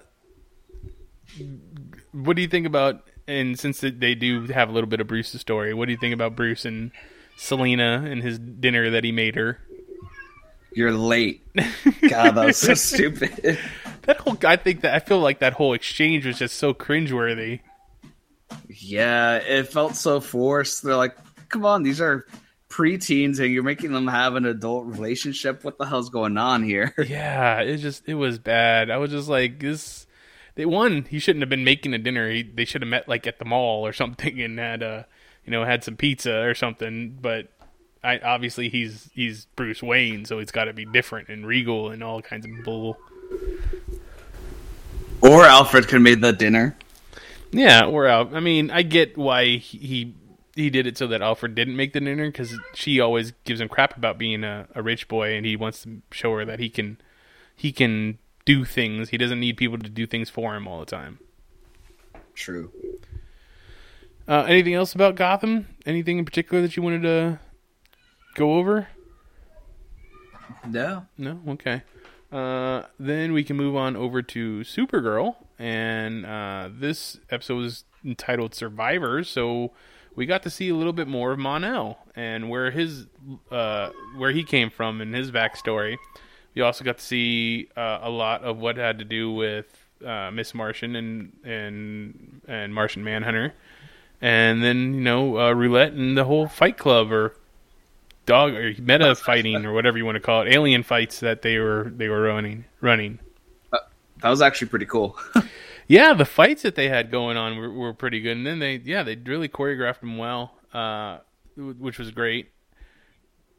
what 2.12 2.37
do 2.37 2.43
you 2.43 2.49
think 2.49 2.67
about? 2.67 3.02
And 3.30 3.58
since 3.58 3.80
they 3.80 4.16
do 4.16 4.46
have 4.46 4.68
a 4.68 4.72
little 4.72 4.88
bit 4.88 5.00
of 5.00 5.06
Bruce's 5.06 5.40
story, 5.40 5.72
what 5.72 5.87
do 5.87 5.92
you 5.92 5.99
think 5.99 6.12
about 6.12 6.34
Bruce 6.34 6.64
and 6.64 6.90
Selina 7.37 8.04
and 8.04 8.22
his 8.22 8.38
dinner 8.38 8.90
that 8.90 9.04
he 9.04 9.12
made 9.12 9.37
her? 9.37 9.58
You're 10.72 10.92
late. 10.92 11.46
God, 12.08 12.32
that 12.32 12.46
was 12.46 12.56
so 12.58 12.75
stupid. 12.75 13.58
That 14.04 14.16
whole, 14.16 14.37
I 14.44 14.56
think 14.56 14.80
that 14.80 14.94
I 14.94 14.99
feel 14.99 15.20
like 15.20 15.40
that 15.40 15.52
whole 15.52 15.75
exchange 15.75 16.25
was 16.25 16.38
just 16.38 16.56
so 16.56 16.72
cringeworthy. 16.72 17.60
Yeah, 18.66 19.37
it 19.37 19.68
felt 19.68 19.94
so 19.94 20.20
forced. 20.20 20.82
They're 20.82 20.96
like, 20.96 21.16
come 21.50 21.66
on, 21.66 21.82
these 21.82 22.00
are 22.00 22.25
preteens 22.70 23.40
and 23.40 23.52
you're 23.52 23.62
making 23.62 23.92
them 23.92 24.08
have 24.08 24.37
an 24.37 24.46
adult 24.46 24.87
relationship. 24.87 25.64
What 25.64 25.76
the 25.76 25.84
hell's 25.84 26.08
going 26.08 26.38
on 26.38 26.62
here? 26.62 26.94
Yeah, 27.06 27.60
it 27.60 27.76
just 27.76 28.08
it 28.08 28.14
was 28.14 28.38
bad. 28.38 28.90
I 28.90 28.96
was 28.96 29.10
just 29.10 29.28
like 29.28 29.60
this. 29.60 30.06
They 30.54 30.66
won. 30.66 31.07
he 31.09 31.19
shouldn't 31.19 31.42
have 31.42 31.49
been 31.49 31.64
making 31.64 31.95
a 31.95 31.99
dinner. 31.99 32.30
He, 32.30 32.42
they 32.42 32.64
should 32.64 32.83
have 32.83 32.88
met 32.88 33.09
like 33.09 33.26
at 33.26 33.38
the 33.38 33.45
mall 33.45 33.87
or 33.87 33.92
something 33.95 34.40
and 34.40 34.59
had 34.59 34.83
uh 34.83 35.04
you 35.45 35.50
know 35.50 35.64
had 35.64 35.85
some 35.85 35.97
pizza 35.97 36.42
or 36.42 36.54
something. 36.54 37.19
But 37.21 37.49
I 38.02 38.19
obviously 38.19 38.69
he's 38.69 39.11
he's 39.14 39.47
Bruce 39.57 39.83
Wayne, 39.83 40.25
so 40.25 40.38
it's 40.38 40.52
got 40.52 40.64
to 40.64 40.73
be 40.73 40.85
different 40.85 41.28
and 41.28 41.47
regal 41.47 41.90
and 41.90 42.02
all 42.02 42.23
kinds 42.23 42.47
of 42.47 42.52
bull. 42.64 42.99
Or 45.23 45.45
Alfred 45.45 45.85
could 45.85 45.95
have 45.95 46.02
made 46.02 46.23
the 46.23 46.33
dinner. 46.33 46.76
Yeah, 47.52 47.85
or 47.85 48.07
out. 48.07 48.35
I 48.35 48.40
mean, 48.40 48.71
I 48.71 48.83
get 48.83 49.19
why 49.19 49.57
he 49.57 49.78
he, 49.78 50.14
he 50.54 50.71
did 50.71 50.87
it 50.87 50.97
so 50.97 51.07
that 51.09 51.21
Alfred 51.21 51.54
didn't 51.54 51.76
make 51.76 51.92
the 51.92 52.00
dinner 52.00 52.26
because 52.26 52.59
she 52.75 53.00
always 53.00 53.33
gives 53.45 53.61
him 53.61 53.69
crap 53.69 53.97
about 53.97 54.19
being 54.19 54.45
a, 54.45 54.69
a 54.75 54.83
rich 54.83 55.09
boy, 55.09 55.35
and 55.35 55.45
he 55.45 55.57
wants 55.57 55.83
to 55.83 56.00
show 56.11 56.33
her 56.35 56.45
that 56.45 56.59
he 56.59 56.71
can 56.71 56.99
he 57.54 57.73
can 57.73 58.19
do 58.44 58.64
things. 58.64 59.11
He 59.11 59.18
doesn't 59.18 59.40
need 59.40 59.56
people 59.56 59.78
to 59.78 59.88
do 59.88 60.06
things 60.06 60.30
for 60.30 60.54
him 60.54 60.66
all 60.66 60.80
the 60.80 60.87
time. 60.87 61.18
True. 62.35 62.73
Uh, 64.26 64.44
anything 64.49 64.75
else 64.75 64.94
about 64.94 65.16
Gotham? 65.16 65.66
Anything 65.87 66.18
in 66.18 66.25
particular 66.25 66.62
that 66.62 66.76
you 66.76 66.82
wanted 66.82 67.02
to 67.02 67.40
go 68.35 68.54
over? 68.54 68.88
No. 70.66 71.06
No. 71.18 71.40
Okay. 71.49 71.82
Uh, 72.32 72.82
then 72.99 73.32
we 73.32 73.42
can 73.42 73.56
move 73.56 73.75
on 73.75 73.97
over 73.97 74.23
to 74.23 74.61
Supergirl, 74.61 75.35
and 75.59 76.25
uh, 76.25 76.68
this 76.73 77.18
episode 77.28 77.56
was 77.56 77.85
entitled 78.04 78.54
"Survivors." 78.54 79.28
So 79.28 79.73
we 80.14 80.26
got 80.26 80.42
to 80.44 80.50
see 80.50 80.68
a 80.68 80.75
little 80.75 80.92
bit 80.92 81.09
more 81.09 81.32
of 81.32 81.38
Mon-El 81.38 81.99
and 82.14 82.49
where 82.49 82.70
his 82.70 83.06
uh, 83.50 83.90
where 84.16 84.30
he 84.30 84.44
came 84.44 84.70
from 84.70 85.00
and 85.00 85.14
his 85.14 85.32
backstory. 85.32 85.97
We 86.54 86.62
also 86.62 86.85
got 86.85 86.99
to 86.99 87.04
see 87.04 87.69
uh, 87.76 88.00
a 88.02 88.11
lot 88.11 88.42
of 88.42 88.59
what 88.59 88.76
had 88.76 88.99
to 88.99 89.04
do 89.04 89.33
with 89.33 89.66
uh, 90.04 90.30
Miss 90.30 90.54
Martian 90.54 90.97
and 90.97 91.33
and 91.45 92.40
and 92.49 92.75
Martian 92.75 93.04
Manhunter, 93.04 93.54
and 94.21 94.62
then 94.62 94.95
you 94.95 95.00
know 95.00 95.38
uh, 95.38 95.52
Roulette 95.52 95.92
and 95.92 96.16
the 96.16 96.25
whole 96.25 96.49
Fight 96.49 96.76
Club 96.76 97.12
or 97.12 97.37
dog 98.26 98.54
or 98.54 98.75
meta 98.78 99.14
fighting 99.16 99.64
or 99.64 99.73
whatever 99.73 99.99
you 99.99 100.04
want 100.04 100.16
to 100.16 100.21
call 100.21 100.42
it, 100.42 100.52
alien 100.52 100.83
fights 100.83 101.21
that 101.21 101.42
they 101.42 101.59
were 101.59 101.92
they 101.95 102.09
were 102.09 102.23
running 102.23 102.64
running. 102.80 103.19
That 103.71 104.28
was 104.28 104.42
actually 104.42 104.69
pretty 104.69 104.87
cool. 104.87 105.19
Yeah, 105.90 106.14
the 106.14 106.25
fights 106.25 106.62
that 106.62 106.76
they 106.76 106.88
had 106.88 107.11
going 107.11 107.37
on 107.37 107.57
were, 107.57 107.69
were 107.69 107.92
pretty 107.92 108.21
good, 108.21 108.37
and 108.37 108.47
then 108.47 108.61
they 108.61 108.76
yeah 108.76 109.02
they 109.02 109.16
really 109.16 109.49
choreographed 109.49 109.99
them 109.99 110.19
well, 110.19 110.52
uh, 110.73 111.19
which 111.57 111.99
was 111.99 112.12
great. 112.12 112.52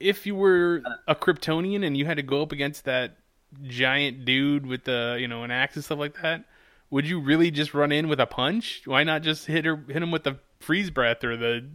If 0.02 0.26
you 0.26 0.36
were 0.36 0.84
a 1.08 1.16
Kryptonian 1.16 1.86
and 1.86 1.96
you 1.96 2.06
had 2.06 2.18
to 2.18 2.24
go 2.24 2.42
up 2.42 2.52
against 2.52 2.86
that 2.86 3.18
giant 3.64 4.26
dude 4.26 4.66
with 4.66 4.86
the 4.86 5.18
you 5.20 5.28
know 5.28 5.44
an 5.44 5.52
axe 5.52 5.76
and 5.76 5.84
stuff 5.84 6.00
like 6.00 6.22
that, 6.22 6.46
would 6.90 7.08
you 7.08 7.20
really 7.20 7.52
just 7.52 7.74
run 7.74 7.92
in 7.92 8.08
with 8.08 8.20
a 8.20 8.26
punch? 8.26 8.84
Why 8.86 9.04
not 9.04 9.22
just 9.22 9.46
hit 9.46 9.66
her 9.66 9.76
hit 9.88 10.02
him 10.02 10.12
with 10.12 10.24
the 10.24 10.40
freeze 10.60 10.90
breath 10.90 11.24
or 11.24 11.38
the 11.38 11.66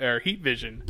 or 0.00 0.20
heat 0.20 0.40
vision? 0.40 0.82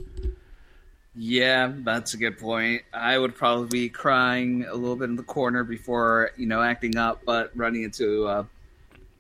yeah, 1.21 1.73
that's 1.79 2.15
a 2.15 2.17
good 2.17 2.39
point. 2.39 2.83
I 2.93 3.19
would 3.19 3.35
probably 3.35 3.67
be 3.67 3.89
crying 3.89 4.65
a 4.65 4.75
little 4.75 4.95
bit 4.95 5.11
in 5.11 5.17
the 5.17 5.25
corner 5.25 5.65
before, 5.65 6.31
you 6.37 6.47
know, 6.47 6.63
acting 6.63 6.97
up, 6.97 7.23
but 7.27 7.51
running 7.57 7.83
into, 7.83 8.27
uh, 8.29 8.45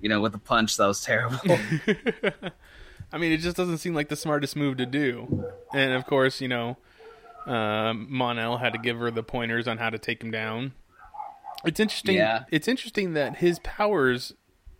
you 0.00 0.08
know, 0.08 0.20
with 0.20 0.32
a 0.32 0.38
punch, 0.38 0.76
that 0.76 0.86
was 0.86 1.02
terrible. 1.02 1.40
I 3.12 3.18
mean, 3.18 3.32
it 3.32 3.38
just 3.38 3.56
doesn't 3.56 3.78
seem 3.78 3.94
like 3.94 4.08
the 4.08 4.16
smartest 4.16 4.54
move 4.54 4.76
to 4.76 4.86
do. 4.86 5.44
And 5.72 5.92
of 5.92 6.06
course, 6.06 6.40
you 6.40 6.46
know, 6.46 6.76
um, 7.48 8.06
Mon-El 8.10 8.58
had 8.58 8.72
to 8.74 8.78
give 8.78 8.98
her 8.98 9.10
the 9.10 9.22
pointers 9.22 9.66
on 9.66 9.78
how 9.78 9.90
to 9.90 9.98
take 9.98 10.22
him 10.22 10.30
down. 10.30 10.72
It's 11.64 11.80
interesting. 11.80 12.16
Yeah. 12.16 12.44
It's 12.50 12.68
interesting 12.68 13.14
that 13.14 13.38
his 13.38 13.58
powers, 13.60 14.34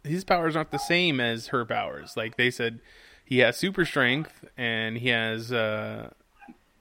his 0.05 0.25
powers 0.25 0.55
aren't 0.55 0.71
the 0.71 0.79
same 0.79 1.19
as 1.19 1.49
her 1.49 1.65
powers. 1.65 2.17
Like 2.17 2.37
they 2.37 2.51
said, 2.51 2.81
he 3.25 3.39
has 3.39 3.57
super 3.57 3.85
strength 3.85 4.45
and 4.57 4.99
he 4.99 5.09
has, 5.09 5.53
uh, 5.53 6.11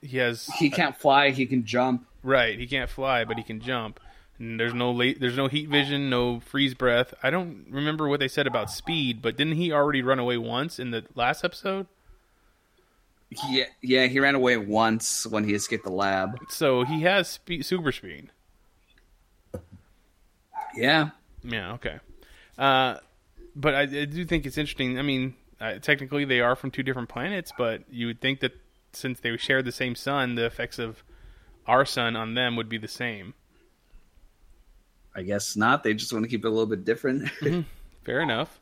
he 0.00 0.18
has 0.18 0.46
he 0.58 0.70
can't 0.70 0.96
fly, 0.96 1.30
he 1.30 1.46
can 1.46 1.64
jump. 1.64 2.06
Right, 2.22 2.58
he 2.58 2.66
can't 2.66 2.90
fly, 2.90 3.24
but 3.24 3.36
he 3.36 3.42
can 3.42 3.60
jump. 3.60 3.98
And 4.38 4.60
there's 4.60 4.74
no 4.74 4.92
late, 4.92 5.20
there's 5.20 5.36
no 5.36 5.48
heat 5.48 5.68
vision, 5.68 6.08
no 6.08 6.38
freeze 6.38 6.74
breath. 6.74 7.12
I 7.22 7.30
don't 7.30 7.66
remember 7.68 8.06
what 8.06 8.20
they 8.20 8.28
said 8.28 8.46
about 8.46 8.70
speed, 8.70 9.20
but 9.20 9.36
didn't 9.36 9.54
he 9.54 9.72
already 9.72 10.02
run 10.02 10.20
away 10.20 10.38
once 10.38 10.78
in 10.78 10.92
the 10.92 11.04
last 11.16 11.44
episode? 11.44 11.86
Yeah, 13.30 13.64
yeah, 13.82 14.06
he 14.06 14.20
ran 14.20 14.34
away 14.34 14.56
once 14.56 15.26
when 15.26 15.44
he 15.44 15.54
escaped 15.54 15.84
the 15.84 15.92
lab. 15.92 16.38
So 16.48 16.84
he 16.84 17.02
has 17.02 17.28
speed, 17.28 17.64
super 17.66 17.92
speed. 17.92 18.30
Yeah. 20.74 21.10
Yeah, 21.42 21.72
okay. 21.74 21.98
Uh, 22.56 22.96
but 23.54 23.74
I, 23.74 23.82
I 23.82 24.04
do 24.06 24.24
think 24.24 24.46
it's 24.46 24.56
interesting. 24.56 24.98
I 24.98 25.02
mean, 25.02 25.34
uh, 25.60 25.74
technically 25.74 26.24
they 26.24 26.40
are 26.40 26.56
from 26.56 26.70
two 26.70 26.82
different 26.82 27.08
planets, 27.08 27.52
but 27.56 27.82
you 27.90 28.06
would 28.06 28.20
think 28.20 28.40
that 28.40 28.52
since 28.92 29.20
they 29.20 29.36
share 29.36 29.62
the 29.62 29.72
same 29.72 29.94
sun, 29.94 30.34
the 30.34 30.46
effects 30.46 30.78
of 30.78 31.02
our 31.66 31.84
sun 31.84 32.16
on 32.16 32.34
them 32.34 32.56
would 32.56 32.68
be 32.68 32.78
the 32.78 32.88
same. 32.88 33.34
I 35.14 35.22
guess 35.22 35.56
not. 35.56 35.82
They 35.82 35.94
just 35.94 36.12
want 36.12 36.24
to 36.24 36.28
keep 36.28 36.44
it 36.44 36.48
a 36.48 36.50
little 36.50 36.66
bit 36.66 36.84
different. 36.84 37.28
Fair 38.04 38.20
enough. 38.20 38.60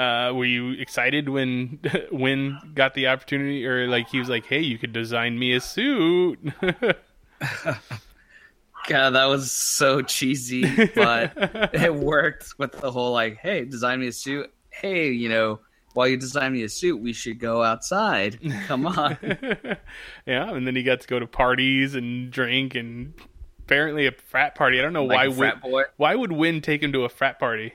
Uh, 0.00 0.32
were 0.32 0.46
you 0.46 0.70
excited 0.80 1.28
when 1.28 1.78
when 2.10 2.58
got 2.74 2.94
the 2.94 3.06
opportunity, 3.08 3.66
or 3.66 3.86
like 3.86 4.08
he 4.08 4.18
was 4.18 4.30
like, 4.30 4.46
"Hey, 4.46 4.60
you 4.60 4.78
could 4.78 4.92
design 4.94 5.38
me 5.38 5.52
a 5.52 5.60
suit"? 5.60 6.38
God, 8.88 9.10
that 9.10 9.26
was 9.26 9.52
so 9.52 10.00
cheesy, 10.02 10.64
but 10.94 11.32
it 11.74 11.94
worked 11.94 12.54
with 12.58 12.72
the 12.72 12.90
whole 12.90 13.12
like, 13.12 13.36
hey, 13.38 13.64
design 13.64 14.00
me 14.00 14.06
a 14.08 14.12
suit. 14.12 14.50
Hey, 14.70 15.10
you 15.10 15.28
know, 15.28 15.60
while 15.92 16.08
you 16.08 16.16
design 16.16 16.54
me 16.54 16.62
a 16.62 16.68
suit, 16.68 16.98
we 17.00 17.12
should 17.12 17.38
go 17.38 17.62
outside. 17.62 18.38
Come 18.66 18.86
on. 18.86 19.18
yeah, 20.26 20.50
and 20.50 20.66
then 20.66 20.74
he 20.76 20.82
got 20.82 21.02
to 21.02 21.08
go 21.08 21.18
to 21.18 21.26
parties 21.26 21.94
and 21.94 22.30
drink, 22.30 22.74
and 22.74 23.12
apparently 23.58 24.06
a 24.06 24.12
frat 24.12 24.54
party. 24.54 24.78
I 24.78 24.82
don't 24.82 24.94
know 24.94 25.04
Like 25.04 25.28
why. 25.28 25.36
frat 25.36 25.62
Winn, 25.62 25.72
boy? 25.72 25.82
why 25.98 26.14
would 26.14 26.32
Winn 26.32 26.62
take 26.62 26.82
him 26.82 26.92
to 26.94 27.04
a 27.04 27.08
frat 27.10 27.38
party? 27.38 27.74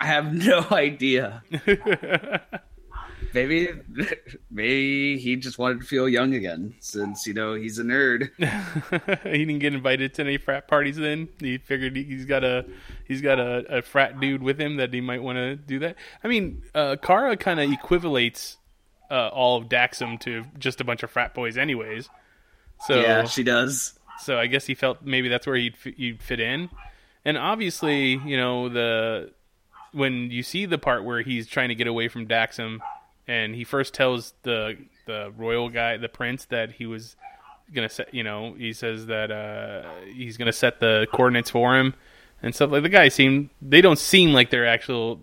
I 0.00 0.06
have 0.06 0.32
no 0.32 0.66
idea. 0.70 1.42
maybe, 3.34 3.68
maybe 4.50 5.18
he 5.18 5.36
just 5.36 5.58
wanted 5.58 5.80
to 5.80 5.86
feel 5.86 6.08
young 6.08 6.34
again, 6.34 6.74
since 6.80 7.26
you 7.26 7.34
know 7.34 7.54
he's 7.54 7.78
a 7.78 7.82
nerd. 7.84 8.30
he 9.24 9.38
didn't 9.44 9.58
get 9.60 9.74
invited 9.74 10.14
to 10.14 10.22
any 10.22 10.38
frat 10.38 10.68
parties. 10.68 10.96
Then 10.96 11.28
he 11.38 11.58
figured 11.58 11.96
he- 11.96 12.04
he's 12.04 12.24
got 12.24 12.44
a 12.44 12.64
he's 13.06 13.20
got 13.20 13.38
a, 13.38 13.78
a 13.78 13.82
frat 13.82 14.18
dude 14.20 14.42
with 14.42 14.60
him 14.60 14.76
that 14.76 14.92
he 14.92 15.00
might 15.00 15.22
want 15.22 15.36
to 15.36 15.56
do 15.56 15.78
that. 15.80 15.96
I 16.24 16.28
mean, 16.28 16.62
uh, 16.74 16.96
Kara 17.02 17.36
kind 17.36 17.60
of 17.60 17.70
equivalates 17.70 18.56
uh, 19.10 19.28
all 19.28 19.58
of 19.58 19.68
Daxam 19.68 20.18
to 20.20 20.44
just 20.58 20.80
a 20.80 20.84
bunch 20.84 21.02
of 21.02 21.10
frat 21.10 21.34
boys, 21.34 21.58
anyways. 21.58 22.08
So 22.86 23.00
yeah, 23.00 23.24
she 23.24 23.42
does. 23.42 23.98
so 24.22 24.38
I 24.38 24.46
guess 24.46 24.64
he 24.66 24.74
felt 24.74 25.02
maybe 25.04 25.28
that's 25.28 25.46
where 25.46 25.56
he'd 25.56 25.74
f- 25.84 25.98
you'd 25.98 26.22
fit 26.22 26.40
in, 26.40 26.70
and 27.24 27.36
obviously, 27.36 28.12
you 28.24 28.36
know 28.38 28.68
the 28.70 29.32
when 29.92 30.30
you 30.30 30.42
see 30.42 30.66
the 30.66 30.78
part 30.78 31.04
where 31.04 31.22
he's 31.22 31.46
trying 31.46 31.68
to 31.68 31.74
get 31.74 31.86
away 31.86 32.08
from 32.08 32.26
Daxam, 32.26 32.78
and 33.26 33.54
he 33.54 33.64
first 33.64 33.94
tells 33.94 34.34
the 34.42 34.76
the 35.06 35.32
royal 35.36 35.68
guy, 35.68 35.96
the 35.96 36.08
prince, 36.08 36.44
that 36.46 36.72
he 36.72 36.86
was 36.86 37.16
gonna 37.74 37.88
set. 37.88 38.14
You 38.14 38.24
know, 38.24 38.54
he 38.54 38.72
says 38.72 39.06
that 39.06 39.30
uh, 39.30 39.88
he's 40.12 40.36
gonna 40.36 40.52
set 40.52 40.80
the 40.80 41.06
coordinates 41.12 41.50
for 41.50 41.78
him 41.78 41.94
and 42.42 42.54
stuff. 42.54 42.70
Like 42.70 42.82
the 42.82 42.88
guys 42.88 43.14
seem 43.14 43.50
they 43.62 43.80
don't 43.80 43.98
seem 43.98 44.32
like 44.32 44.50
they're 44.50 44.66
actual 44.66 45.20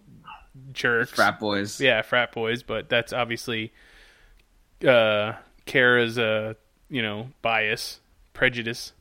jerks, 0.74 1.12
Frat 1.12 1.40
boys. 1.40 1.80
Yeah, 1.80 2.02
frat 2.02 2.32
boys. 2.32 2.64
But 2.64 2.90
that's 2.90 3.14
obviously 3.14 3.72
uh, 4.88 5.34
Kara's 5.66 6.18
uh, 6.18 6.54
you 6.90 7.02
know 7.02 7.30
bias, 7.42 8.00
prejudice. 8.34 8.94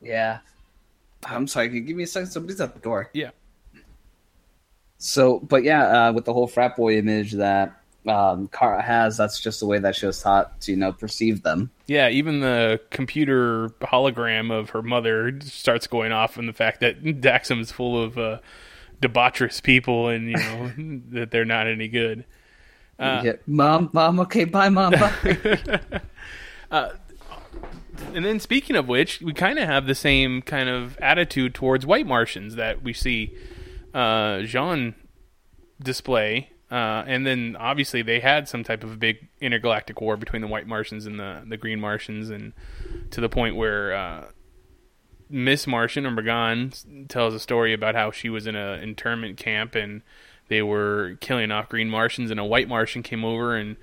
Yeah. 0.00 0.38
I'm 1.24 1.46
sorry. 1.46 1.68
Can 1.68 1.76
you 1.76 1.82
give 1.82 1.96
me 1.96 2.04
a 2.04 2.06
second? 2.06 2.30
Somebody's 2.30 2.60
at 2.60 2.74
the 2.74 2.80
door. 2.80 3.10
Yeah. 3.12 3.30
So, 5.02 5.40
but 5.40 5.64
yeah, 5.64 6.08
uh, 6.08 6.12
with 6.12 6.26
the 6.26 6.34
whole 6.34 6.46
frat 6.46 6.76
boy 6.76 6.98
image 6.98 7.32
that 7.32 7.74
um, 8.06 8.48
Kara 8.48 8.82
has, 8.82 9.16
that's 9.16 9.40
just 9.40 9.58
the 9.58 9.66
way 9.66 9.78
that 9.78 9.96
she 9.96 10.04
was 10.04 10.20
taught 10.20 10.60
to, 10.60 10.72
you 10.72 10.76
know, 10.76 10.92
perceive 10.92 11.42
them. 11.42 11.70
Yeah, 11.86 12.10
even 12.10 12.40
the 12.40 12.82
computer 12.90 13.70
hologram 13.80 14.52
of 14.52 14.70
her 14.70 14.82
mother 14.82 15.40
starts 15.40 15.86
going 15.86 16.12
off 16.12 16.36
on 16.36 16.46
the 16.46 16.52
fact 16.52 16.80
that 16.80 17.02
Daxam 17.02 17.60
is 17.60 17.72
full 17.72 18.00
of 18.00 18.18
uh, 18.18 18.40
debaucherous 19.00 19.62
people 19.62 20.08
and 20.08 20.28
you 20.28 20.36
know 20.36 20.72
that 21.12 21.30
they're 21.30 21.46
not 21.46 21.66
any 21.66 21.88
good. 21.88 22.26
Uh, 22.98 23.22
yeah. 23.24 23.32
Mom, 23.46 23.88
mom, 23.94 24.20
okay, 24.20 24.44
bye, 24.44 24.68
mom, 24.68 24.92
bye. 24.92 25.80
uh, 26.70 26.90
and 28.12 28.22
then 28.22 28.38
speaking 28.38 28.76
of 28.76 28.86
which, 28.86 29.22
we 29.22 29.32
kind 29.32 29.58
of 29.58 29.66
have 29.66 29.86
the 29.86 29.94
same 29.94 30.42
kind 30.42 30.68
of 30.68 30.98
attitude 30.98 31.54
towards 31.54 31.86
white 31.86 32.06
Martians 32.06 32.56
that 32.56 32.82
we 32.82 32.92
see 32.92 33.34
uh, 33.94 34.38
J'onn 34.42 34.94
display. 35.82 36.50
Uh, 36.70 37.02
and 37.06 37.26
then 37.26 37.56
obviously 37.58 38.00
they 38.00 38.20
had 38.20 38.48
some 38.48 38.62
type 38.62 38.84
of 38.84 39.00
big 39.00 39.28
intergalactic 39.40 40.00
war 40.00 40.16
between 40.16 40.40
the 40.40 40.46
white 40.46 40.68
Martians 40.68 41.04
and 41.04 41.18
the, 41.18 41.42
the 41.44 41.56
green 41.56 41.80
Martians, 41.80 42.30
and 42.30 42.52
to 43.10 43.20
the 43.20 43.28
point 43.28 43.56
where 43.56 43.92
uh, 43.92 44.24
Miss 45.28 45.66
Martian 45.66 46.06
or 46.06 46.12
M'gann 46.12 47.08
tells 47.08 47.34
a 47.34 47.40
story 47.40 47.72
about 47.72 47.96
how 47.96 48.12
she 48.12 48.28
was 48.28 48.46
in 48.46 48.54
an 48.54 48.80
internment 48.82 49.36
camp 49.36 49.74
and 49.74 50.02
they 50.46 50.62
were 50.62 51.16
killing 51.20 51.50
off 51.50 51.68
green 51.68 51.90
Martians, 51.90 52.30
and 52.30 52.38
a 52.38 52.44
white 52.44 52.68
Martian 52.68 53.02
came 53.02 53.24
over 53.24 53.56
and 53.56 53.76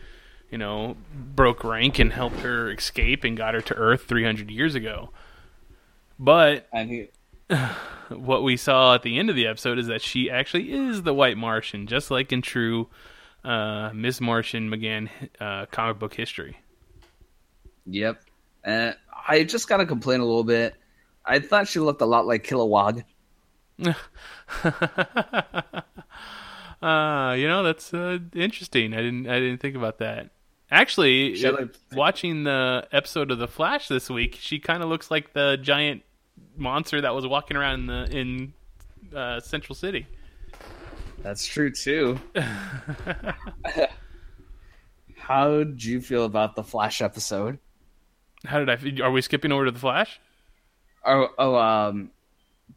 you 0.49 0.57
know, 0.57 0.95
broke 1.13 1.63
rank 1.63 1.99
and 1.99 2.13
helped 2.13 2.39
her 2.39 2.71
escape 2.71 3.23
and 3.23 3.35
got 3.35 3.53
her 3.53 3.61
to 3.61 3.73
Earth 3.75 4.03
300 4.03 4.49
years 4.49 4.75
ago. 4.75 5.09
But 6.17 6.67
and 6.71 6.89
he... 6.89 7.09
what 8.10 8.44
we 8.44 8.58
saw 8.58 8.96
at 8.96 9.04
the 9.04 9.18
end 9.18 9.30
of 9.30 9.36
the 9.36 9.48
episode 9.48 9.80
is 9.80 9.88
that 9.88 10.01
she 10.01 10.30
actually 10.30 10.72
is 10.72 11.04
the 11.04 11.13
White 11.13 11.38
Martian, 11.38 11.88
just 11.88 12.12
like 12.12 12.32
in 12.32 12.42
true 12.42 12.88
uh, 13.44 13.92
Miss 13.94 14.20
Martian 14.20 14.70
M'gann 14.70 15.10
uh, 15.39 15.66
comic 15.68 16.00
book 16.00 16.13
history. 16.13 16.58
Yep. 17.86 18.22
Uh, 18.66 18.92
I 19.27 19.44
just 19.44 19.70
got 19.70 19.77
to 19.77 19.86
complain 19.86 20.20
a 20.20 20.25
little 20.25 20.44
bit. 20.44 20.75
I 21.25 21.39
thought 21.39 21.68
she 21.68 21.80
looked 21.80 22.01
a 22.01 22.06
lot 22.06 22.25
like 22.25 22.46
Kilowog. 22.46 23.04
uh, 26.82 27.36
you 27.38 27.48
know 27.48 27.63
that's 27.63 27.94
uh, 27.94 28.18
interesting. 28.34 28.94
I 28.94 28.98
didn't 28.98 29.27
I 29.27 29.39
didn't 29.39 29.60
think 29.60 29.75
about 29.75 30.00
that. 30.00 30.32
Actually, 30.70 31.36
like, 31.36 31.75
watching 31.94 32.44
the 32.44 32.88
episode 32.92 33.32
of 33.32 33.38
The 33.38 33.48
Flash 33.48 33.88
this 33.88 34.10
week, 34.10 34.36
she 34.39 34.60
kind 34.60 34.84
of 34.84 34.89
looks 34.89 35.10
like 35.10 35.32
the 35.34 35.58
giant 35.62 36.01
monster 36.57 37.01
that 37.01 37.13
was 37.13 37.25
walking 37.25 37.57
around 37.57 37.81
in 37.81 37.87
the 37.87 38.17
in 38.17 38.53
uh, 39.15 39.39
Central 39.39 39.75
City. 39.75 40.07
That's 41.19 41.45
true 41.45 41.71
too. 41.71 42.19
How 45.17 45.57
did 45.57 45.83
you 45.83 45.99
feel 45.99 46.25
about 46.25 46.55
the 46.55 46.63
Flash 46.63 47.01
episode? 47.01 47.59
How 48.45 48.63
did 48.63 48.69
I? 48.69 49.03
Are 49.03 49.11
we 49.11 49.21
skipping 49.21 49.51
over 49.51 49.65
to 49.65 49.71
the 49.71 49.79
Flash? 49.79 50.19
Oh, 51.05 51.29
oh, 51.37 51.55
um, 51.55 52.11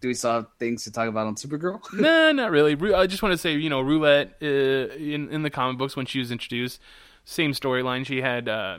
do 0.00 0.08
we 0.08 0.14
still 0.14 0.32
have 0.32 0.46
things 0.58 0.84
to 0.84 0.92
talk 0.92 1.08
about 1.08 1.26
on 1.26 1.34
Supergirl? 1.34 1.80
nah, 1.92 2.32
not 2.32 2.50
really. 2.50 2.72
I 2.92 3.06
just 3.06 3.22
want 3.22 3.32
to 3.32 3.38
say, 3.38 3.54
you 3.54 3.70
know, 3.70 3.80
Roulette 3.80 4.36
uh, 4.42 4.46
in 4.46 5.28
in 5.30 5.42
the 5.42 5.50
comic 5.50 5.78
books 5.78 5.96
when 5.96 6.06
she 6.06 6.18
was 6.18 6.30
introduced, 6.30 6.80
same 7.24 7.52
storyline. 7.52 8.06
She 8.06 8.20
had 8.20 8.48
uh, 8.48 8.78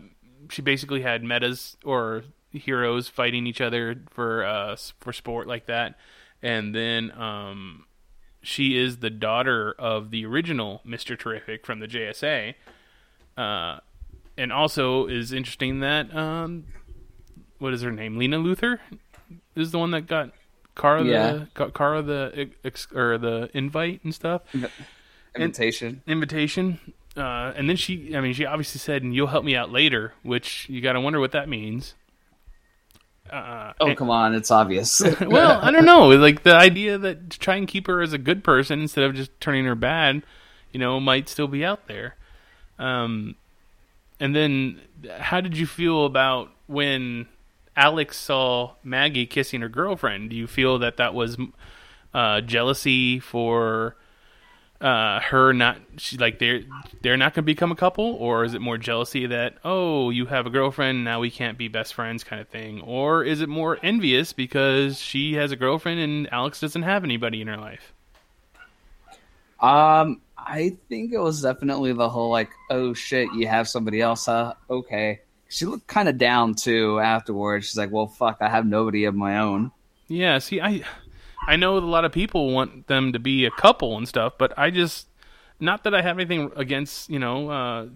she 0.50 0.62
basically 0.62 1.02
had 1.02 1.24
metas 1.24 1.78
or 1.86 2.24
heroes 2.52 3.08
fighting 3.08 3.48
each 3.48 3.62
other 3.62 3.96
for 4.10 4.46
uh, 4.46 4.76
for 5.00 5.14
sport 5.14 5.48
like 5.48 5.66
that, 5.68 5.96
and 6.42 6.76
then 6.76 7.12
um, 7.12 7.86
she 8.42 8.78
is 8.78 8.98
the 8.98 9.10
daughter 9.10 9.76
of 9.78 10.12
the 10.12 10.26
original 10.26 10.82
Mister 10.84 11.16
Terrific 11.16 11.66
from 11.66 11.80
the 11.80 11.88
JSA, 11.88 12.56
uh, 13.38 13.80
and 14.38 14.52
also 14.52 15.08
is 15.08 15.32
interesting 15.32 15.80
that 15.80 16.16
um, 16.16 16.66
what 17.60 17.74
is 17.74 17.82
her 17.82 17.92
name? 17.92 18.18
Lena 18.18 18.38
Luthor 18.40 18.80
is 19.56 19.72
the 19.72 19.80
one 19.80 19.92
that 19.92 20.08
got 20.08 20.32
Kara 20.76 21.04
yeah. 21.04 21.46
the 21.56 21.72
Kara 21.72 22.02
the 22.02 22.50
ex, 22.64 22.88
or 22.94 23.18
the 23.18 23.50
invite 23.54 24.02
and 24.04 24.14
stuff. 24.14 24.42
Invitation. 25.36 26.02
Invitation. 26.08 26.80
Uh, 27.16 27.54
and 27.56 27.70
then 27.70 27.76
she, 27.76 28.16
I 28.16 28.22
mean, 28.22 28.34
she 28.34 28.46
obviously 28.46 28.80
said, 28.80 29.04
"And 29.04 29.14
you'll 29.14 29.28
help 29.28 29.44
me 29.44 29.56
out 29.56 29.72
later," 29.72 30.14
which 30.24 30.68
you 30.70 30.82
got 30.82 30.94
to 30.94 31.02
wonder 31.02 31.20
what 31.20 31.32
that 31.32 31.50
means. 31.50 31.94
Uh, 33.30 33.74
oh 33.80 33.96
come 33.96 34.10
on, 34.10 34.36
it's 34.36 34.52
obvious. 34.52 35.02
well, 35.22 35.60
I 35.62 35.72
don't 35.72 35.86
know. 35.86 36.10
Like 36.10 36.44
the 36.44 36.56
idea 36.56 36.98
that 36.98 37.30
to 37.30 37.40
try 37.40 37.56
and 37.56 37.68
keep 37.68 37.88
her 37.88 38.02
as 38.02 38.14
a 38.14 38.18
good 38.18 38.44
person 38.44 38.82
instead 38.82 39.04
of 39.04 39.16
just 39.16 39.32
turning 39.40 39.66
her 39.66 39.76
bad, 39.76 40.24
you 40.72 40.80
know, 40.80 41.00
might 41.00 41.30
still 41.30 41.48
be 41.48 41.64
out 41.64 41.88
there. 41.88 42.16
Um, 42.78 43.36
and 44.20 44.36
then, 44.36 44.82
how 45.20 45.42
did 45.42 45.58
you 45.58 45.66
feel 45.66 46.06
about 46.06 46.50
when 46.68 47.28
Alex 47.76 48.18
saw 48.18 48.74
Maggie 48.84 49.26
kissing 49.26 49.62
her 49.62 49.70
girlfriend? 49.70 50.30
Do 50.30 50.36
you 50.36 50.48
feel 50.48 50.80
that 50.80 50.98
that 50.98 51.14
was 51.14 51.38
uh, 52.14 52.42
jealousy 52.42 53.20
for 53.20 53.96
uh, 54.82 55.20
her 55.20 55.54
not 55.54 55.78
she 55.98 56.18
like 56.18 56.40
they're 56.40 56.62
they're 57.02 57.18
not 57.18 57.34
going 57.34 57.44
to 57.44 57.46
become 57.46 57.72
a 57.72 57.76
couple, 57.76 58.16
or 58.16 58.44
is 58.44 58.54
it 58.54 58.62
more 58.62 58.78
jealousy 58.78 59.28
that 59.28 59.56
oh 59.64 60.10
you 60.10 60.26
have 60.26 60.46
a 60.46 60.50
girlfriend 60.50 61.04
now 61.04 61.20
we 61.20 61.30
can't 61.30 61.58
be 61.58 61.68
best 61.68 61.94
friends 61.94 62.24
kind 62.24 62.42
of 62.42 62.48
thing, 62.50 62.82
or 62.82 63.24
is 63.24 63.42
it 63.42 63.50
more 63.50 63.78
envious 63.84 64.34
because 64.34 65.00
she 65.00 65.34
has 65.34 65.52
a 65.52 65.56
girlfriend 65.56 66.00
and 66.00 66.34
Alex 66.34 66.60
doesn't 66.60 66.84
have 66.84 67.04
anybody 67.04 67.42
in 67.42 67.48
her 67.48 67.58
life? 67.58 67.94
Um, 69.60 70.22
I 70.38 70.78
think 70.90 71.14
it 71.14 71.20
was 71.20 71.44
definitely 71.44 71.94
the 71.94 72.10
whole 72.10 72.32
like 72.32 72.50
oh 72.70 72.94
shit 72.94 73.32
you 73.34 73.48
have 73.48 73.70
somebody 73.70 74.02
else 74.02 74.26
huh 74.26 74.56
okay 74.70 75.22
she 75.52 75.66
looked 75.66 75.86
kind 75.86 76.08
of 76.08 76.18
down 76.18 76.56
too 76.56 77.00
afterwards. 77.02 77.68
She's 77.68 77.78
like, 77.78 77.92
"Well, 77.92 78.08
fuck, 78.08 78.38
I 78.40 78.48
have 78.48 78.66
nobody 78.66 79.04
of 79.04 79.16
my 79.16 79.40
own." 79.40 79.72
Yeah, 80.08 80.40
see, 80.40 80.62
I 80.62 80.84
I 81.48 81.56
know 81.56 81.78
a 81.78 81.80
lot 81.80 82.06
of 82.06 82.12
people 82.12 82.52
want 82.52 82.88
them 82.88 83.14
to 83.14 83.20
be 83.20 83.46
a 83.46 83.52
couple 83.52 83.98
and 83.98 84.08
stuff, 84.08 84.34
but 84.38 84.58
I 84.58 84.70
just 84.70 85.08
not 85.60 85.84
that 85.84 85.94
I 85.94 86.02
have 86.02 86.18
anything 86.18 86.52
against 86.56 87.10
you 87.10 87.20
know 87.20 87.50
uh, 87.50 87.88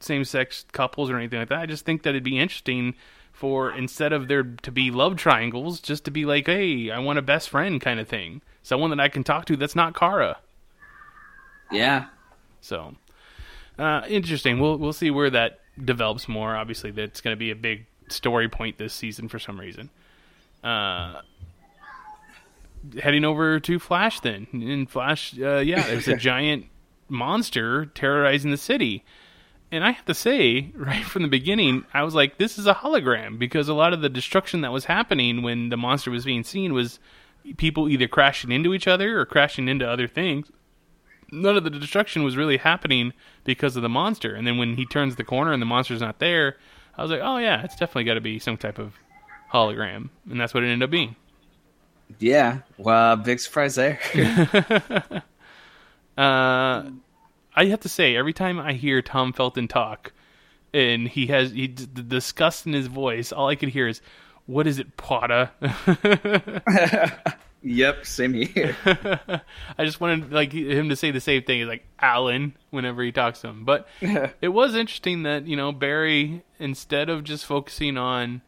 same 0.00 0.24
sex 0.24 0.64
couples 0.72 1.10
or 1.10 1.16
anything 1.16 1.38
like 1.38 1.48
that. 1.48 1.58
I 1.58 1.66
just 1.66 1.84
think 1.84 2.02
that 2.02 2.10
it'd 2.10 2.24
be 2.24 2.38
interesting 2.38 2.94
for 3.32 3.70
instead 3.70 4.12
of 4.12 4.26
there 4.26 4.42
to 4.42 4.72
be 4.72 4.90
love 4.90 5.16
triangles, 5.16 5.80
just 5.80 6.04
to 6.06 6.10
be 6.10 6.24
like, 6.24 6.46
"Hey, 6.46 6.90
I 6.90 6.98
want 6.98 7.18
a 7.18 7.22
best 7.22 7.48
friend" 7.50 7.80
kind 7.80 8.00
of 8.00 8.08
thing, 8.08 8.42
someone 8.62 8.90
that 8.90 9.00
I 9.00 9.08
can 9.08 9.22
talk 9.24 9.44
to 9.46 9.56
that's 9.56 9.76
not 9.76 9.94
Kara. 9.94 10.38
Yeah. 11.70 12.06
So, 12.60 12.96
uh, 13.78 14.02
interesting. 14.08 14.58
We'll 14.58 14.76
we'll 14.76 14.92
see 14.92 15.10
where 15.10 15.30
that 15.30 15.60
develops 15.82 16.28
more. 16.28 16.56
Obviously, 16.56 16.90
that's 16.90 17.20
going 17.20 17.32
to 17.32 17.38
be 17.38 17.50
a 17.50 17.56
big 17.56 17.86
story 18.08 18.48
point 18.48 18.78
this 18.78 18.92
season 18.92 19.28
for 19.28 19.38
some 19.38 19.60
reason. 19.60 19.90
Uh, 20.64 21.20
heading 23.00 23.24
over 23.24 23.60
to 23.60 23.78
Flash, 23.78 24.20
then 24.20 24.46
in 24.52 24.86
Flash, 24.86 25.38
uh, 25.38 25.58
yeah, 25.58 25.86
there's 25.86 26.08
a 26.08 26.16
giant 26.30 26.66
monster 27.08 27.86
terrorizing 27.86 28.50
the 28.50 28.56
city, 28.56 29.04
and 29.70 29.84
I 29.84 29.90
have 29.90 30.04
to 30.06 30.14
say, 30.14 30.72
right 30.74 31.04
from 31.04 31.22
the 31.22 31.28
beginning, 31.28 31.84
I 31.92 32.02
was 32.02 32.14
like, 32.14 32.38
this 32.38 32.58
is 32.58 32.66
a 32.66 32.74
hologram 32.74 33.38
because 33.38 33.68
a 33.68 33.74
lot 33.74 33.92
of 33.92 34.00
the 34.00 34.08
destruction 34.08 34.62
that 34.62 34.72
was 34.72 34.86
happening 34.86 35.42
when 35.42 35.68
the 35.68 35.76
monster 35.76 36.10
was 36.10 36.24
being 36.24 36.44
seen 36.44 36.72
was 36.72 36.98
people 37.56 37.88
either 37.88 38.08
crashing 38.08 38.52
into 38.52 38.74
each 38.74 38.86
other 38.86 39.20
or 39.20 39.24
crashing 39.24 39.68
into 39.68 39.88
other 39.88 40.08
things 40.08 40.50
none 41.30 41.56
of 41.56 41.64
the 41.64 41.70
destruction 41.70 42.22
was 42.22 42.36
really 42.36 42.56
happening 42.56 43.12
because 43.44 43.76
of 43.76 43.82
the 43.82 43.88
monster. 43.88 44.34
And 44.34 44.46
then 44.46 44.58
when 44.58 44.76
he 44.76 44.86
turns 44.86 45.16
the 45.16 45.24
corner 45.24 45.52
and 45.52 45.60
the 45.60 45.66
monster's 45.66 46.00
not 46.00 46.18
there, 46.18 46.56
I 46.96 47.02
was 47.02 47.10
like, 47.10 47.20
oh 47.22 47.38
yeah, 47.38 47.62
it's 47.62 47.76
definitely 47.76 48.04
got 48.04 48.14
to 48.14 48.20
be 48.20 48.38
some 48.38 48.56
type 48.56 48.78
of 48.78 48.94
hologram, 49.52 50.10
and 50.28 50.40
that's 50.40 50.52
what 50.52 50.62
it 50.62 50.66
ended 50.66 50.86
up 50.86 50.90
being. 50.90 51.16
Yeah, 52.18 52.60
well, 52.76 53.16
big 53.16 53.40
surprise 53.40 53.74
there. 53.74 53.98
uh, 56.18 56.90
I 57.54 57.64
have 57.66 57.80
to 57.80 57.88
say, 57.88 58.16
every 58.16 58.32
time 58.32 58.58
I 58.58 58.72
hear 58.72 59.02
Tom 59.02 59.32
Felton 59.32 59.68
talk, 59.68 60.12
and 60.72 61.08
he 61.08 61.26
has 61.26 61.50
he, 61.52 61.66
the 61.66 62.02
disgust 62.02 62.66
in 62.66 62.72
his 62.72 62.86
voice, 62.86 63.32
all 63.32 63.48
I 63.48 63.56
could 63.56 63.70
hear 63.70 63.88
is, 63.88 64.00
"What 64.46 64.66
is 64.66 64.78
it, 64.78 64.96
Potta?" 64.96 65.50
Yep, 67.62 68.06
same 68.06 68.34
here. 68.34 68.76
I 68.86 69.84
just 69.84 70.00
wanted 70.00 70.32
like 70.32 70.52
him 70.52 70.90
to 70.90 70.96
say 70.96 71.10
the 71.10 71.20
same 71.20 71.42
thing 71.42 71.60
as 71.62 71.68
like 71.68 71.84
Alan 71.98 72.54
whenever 72.70 73.02
he 73.02 73.10
talks 73.10 73.40
to 73.40 73.48
him. 73.48 73.64
But 73.64 73.88
it 74.40 74.48
was 74.48 74.76
interesting 74.76 75.24
that 75.24 75.46
you 75.46 75.56
know 75.56 75.72
Barry 75.72 76.44
instead 76.60 77.08
of 77.08 77.24
just 77.24 77.44
focusing 77.44 77.98
on 77.98 78.42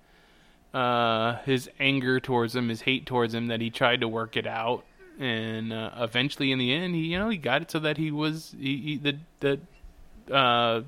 uh, 0.73 1.37
his 1.45 1.69
anger 1.79 2.21
towards 2.21 2.55
him, 2.55 2.69
his 2.69 2.83
hate 2.83 3.07
towards 3.07 3.35
him, 3.35 3.49
that 3.49 3.61
he 3.61 3.71
tried 3.71 4.01
to 4.01 4.09
work 4.09 4.37
it 4.37 4.47
out, 4.47 4.85
and 5.19 5.73
uh, 5.73 5.91
eventually 5.99 6.53
in 6.53 6.59
the 6.59 6.73
end, 6.73 6.95
he 6.95 7.03
you 7.03 7.19
know 7.19 7.29
he 7.29 7.37
got 7.37 7.63
it 7.63 7.71
so 7.71 7.79
that 7.81 7.97
he 7.97 8.11
was 8.11 8.55
he, 8.59 8.77
he 8.77 8.97
the 8.97 9.19
the 9.41 10.35
uh, 10.35 10.83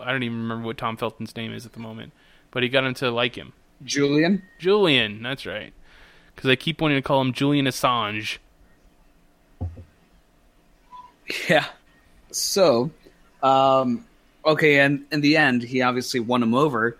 I 0.00 0.12
don't 0.12 0.22
even 0.22 0.42
remember 0.42 0.66
what 0.66 0.78
Tom 0.78 0.96
Felton's 0.96 1.34
name 1.36 1.52
is 1.52 1.66
at 1.66 1.72
the 1.72 1.80
moment, 1.80 2.12
but 2.50 2.62
he 2.62 2.68
got 2.68 2.84
him 2.84 2.94
to 2.94 3.10
like 3.10 3.34
him. 3.34 3.52
Julian. 3.84 4.42
Julian, 4.58 5.22
that's 5.22 5.46
right. 5.46 5.72
Because 6.34 6.50
I 6.50 6.56
keep 6.56 6.80
wanting 6.80 6.98
to 6.98 7.02
call 7.02 7.20
him 7.20 7.32
Julian 7.32 7.66
Assange. 7.66 8.38
Yeah. 11.48 11.66
So, 12.30 12.90
um, 13.42 14.04
okay, 14.44 14.80
and 14.80 15.04
in 15.12 15.20
the 15.20 15.36
end, 15.36 15.62
he 15.62 15.82
obviously 15.82 16.20
won 16.20 16.42
him 16.42 16.54
over. 16.54 16.96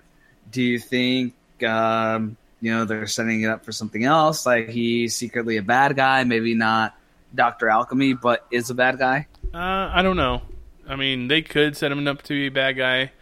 Do 0.51 0.63
you 0.63 0.79
think, 0.79 1.35
um, 1.64 2.37
you 2.61 2.72
know, 2.72 2.85
they're 2.85 3.07
setting 3.07 3.42
it 3.42 3.48
up 3.48 3.64
for 3.64 3.72
something 3.72 4.05
else? 4.05 4.46
Like 4.46 4.68
he's 4.68 5.14
secretly 5.14 5.57
a 5.57 5.62
bad 5.62 5.96
guy, 5.96 6.24
maybe 6.24 6.55
not 6.55 6.96
Doctor 7.35 7.68
Alchemy, 7.68 8.14
but 8.14 8.46
is 8.50 8.70
a 8.70 8.74
bad 8.74 8.98
guy? 8.98 9.27
Uh, 9.53 9.90
I 9.92 10.03
don't 10.03 10.16
know. 10.16 10.42
I 10.88 10.96
mean, 10.96 11.29
they 11.29 11.42
could 11.42 11.77
set 11.77 11.92
him 11.92 12.07
up 12.07 12.22
to 12.22 12.29
be 12.35 12.46
a 12.46 12.50
bad 12.50 12.72
guy. 12.77 13.12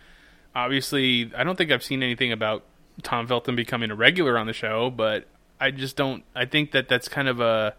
Obviously, 0.55 1.31
I 1.37 1.45
don't 1.45 1.57
think 1.57 1.71
I've 1.71 1.83
seen 1.83 2.03
anything 2.03 2.33
about 2.33 2.65
Tom 3.03 3.27
Felton 3.27 3.57
becoming 3.57 3.91
a 3.91 3.95
regular 3.95 4.37
on 4.37 4.47
the 4.47 4.53
show, 4.53 4.91
but 4.91 5.27
I 5.61 5.71
just 5.71 5.97
don't. 5.97 6.25
I 6.35 6.45
think 6.45 6.73
that 6.73 6.89
that's 6.89 7.09
kind 7.09 7.29
of 7.29 7.41
a 7.41 7.75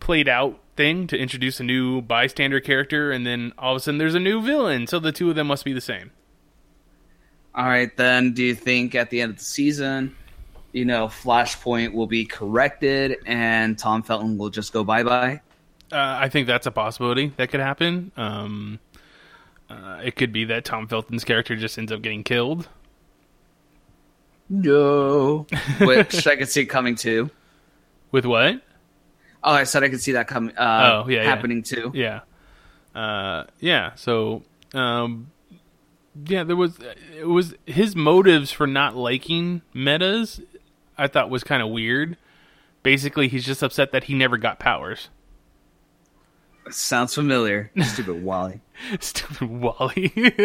played 0.00 0.28
out 0.28 0.60
thing 0.76 1.06
to 1.08 1.16
introduce 1.16 1.58
a 1.58 1.64
new 1.64 2.00
bystander 2.00 2.60
character, 2.60 3.10
and 3.10 3.26
then 3.26 3.52
all 3.58 3.72
of 3.72 3.78
a 3.78 3.80
sudden 3.80 3.98
there's 3.98 4.14
a 4.14 4.20
new 4.20 4.42
villain. 4.42 4.86
So 4.86 4.98
the 4.98 5.12
two 5.12 5.30
of 5.30 5.36
them 5.36 5.46
must 5.46 5.64
be 5.64 5.72
the 5.72 5.80
same. 5.80 6.12
All 7.56 7.64
right, 7.64 7.94
then. 7.96 8.32
Do 8.32 8.44
you 8.44 8.54
think 8.54 8.94
at 8.94 9.08
the 9.08 9.22
end 9.22 9.32
of 9.32 9.38
the 9.38 9.44
season, 9.44 10.14
you 10.72 10.84
know, 10.84 11.06
Flashpoint 11.06 11.94
will 11.94 12.06
be 12.06 12.26
corrected 12.26 13.16
and 13.24 13.78
Tom 13.78 14.02
Felton 14.02 14.36
will 14.36 14.50
just 14.50 14.74
go 14.74 14.84
bye 14.84 15.02
bye? 15.02 15.40
Uh, 15.90 16.18
I 16.20 16.28
think 16.28 16.46
that's 16.46 16.66
a 16.66 16.70
possibility 16.70 17.32
that 17.36 17.50
could 17.50 17.60
happen. 17.60 18.12
Um, 18.16 18.78
uh, 19.70 20.00
it 20.04 20.16
could 20.16 20.32
be 20.32 20.44
that 20.44 20.66
Tom 20.66 20.86
Felton's 20.86 21.24
character 21.24 21.56
just 21.56 21.78
ends 21.78 21.90
up 21.90 22.02
getting 22.02 22.24
killed. 22.24 22.68
No, 24.50 25.46
which 25.80 26.26
I 26.26 26.36
could 26.36 26.48
see 26.48 26.66
coming 26.66 26.94
too. 26.94 27.30
With 28.12 28.26
what? 28.26 28.60
Oh, 29.42 29.52
I 29.52 29.64
said 29.64 29.82
I 29.82 29.88
could 29.88 30.00
see 30.00 30.12
that 30.12 30.28
coming. 30.28 30.56
Uh, 30.56 31.04
oh, 31.04 31.08
yeah, 31.08 31.22
happening 31.24 31.58
yeah. 31.58 31.76
too. 31.76 31.92
Yeah, 31.94 32.20
uh, 32.94 33.44
yeah. 33.60 33.94
So, 33.94 34.42
um, 34.74 35.30
yeah, 36.24 36.44
there 36.44 36.56
was 36.56 36.78
it 37.16 37.26
was 37.26 37.54
his 37.66 37.94
motives 37.96 38.50
for 38.50 38.66
not 38.66 38.96
liking 38.96 39.62
metas. 39.74 40.40
I 40.96 41.08
thought 41.08 41.30
was 41.30 41.44
kind 41.44 41.62
of 41.62 41.68
weird. 41.68 42.16
Basically, 42.82 43.28
he's 43.28 43.44
just 43.44 43.62
upset 43.62 43.92
that 43.92 44.04
he 44.04 44.14
never 44.14 44.36
got 44.36 44.58
powers. 44.58 45.08
Sounds 46.70 47.14
familiar. 47.14 47.70
Stupid 47.82 48.22
Wally. 48.22 48.60
Stupid 49.00 49.48
Wally. 49.48 50.12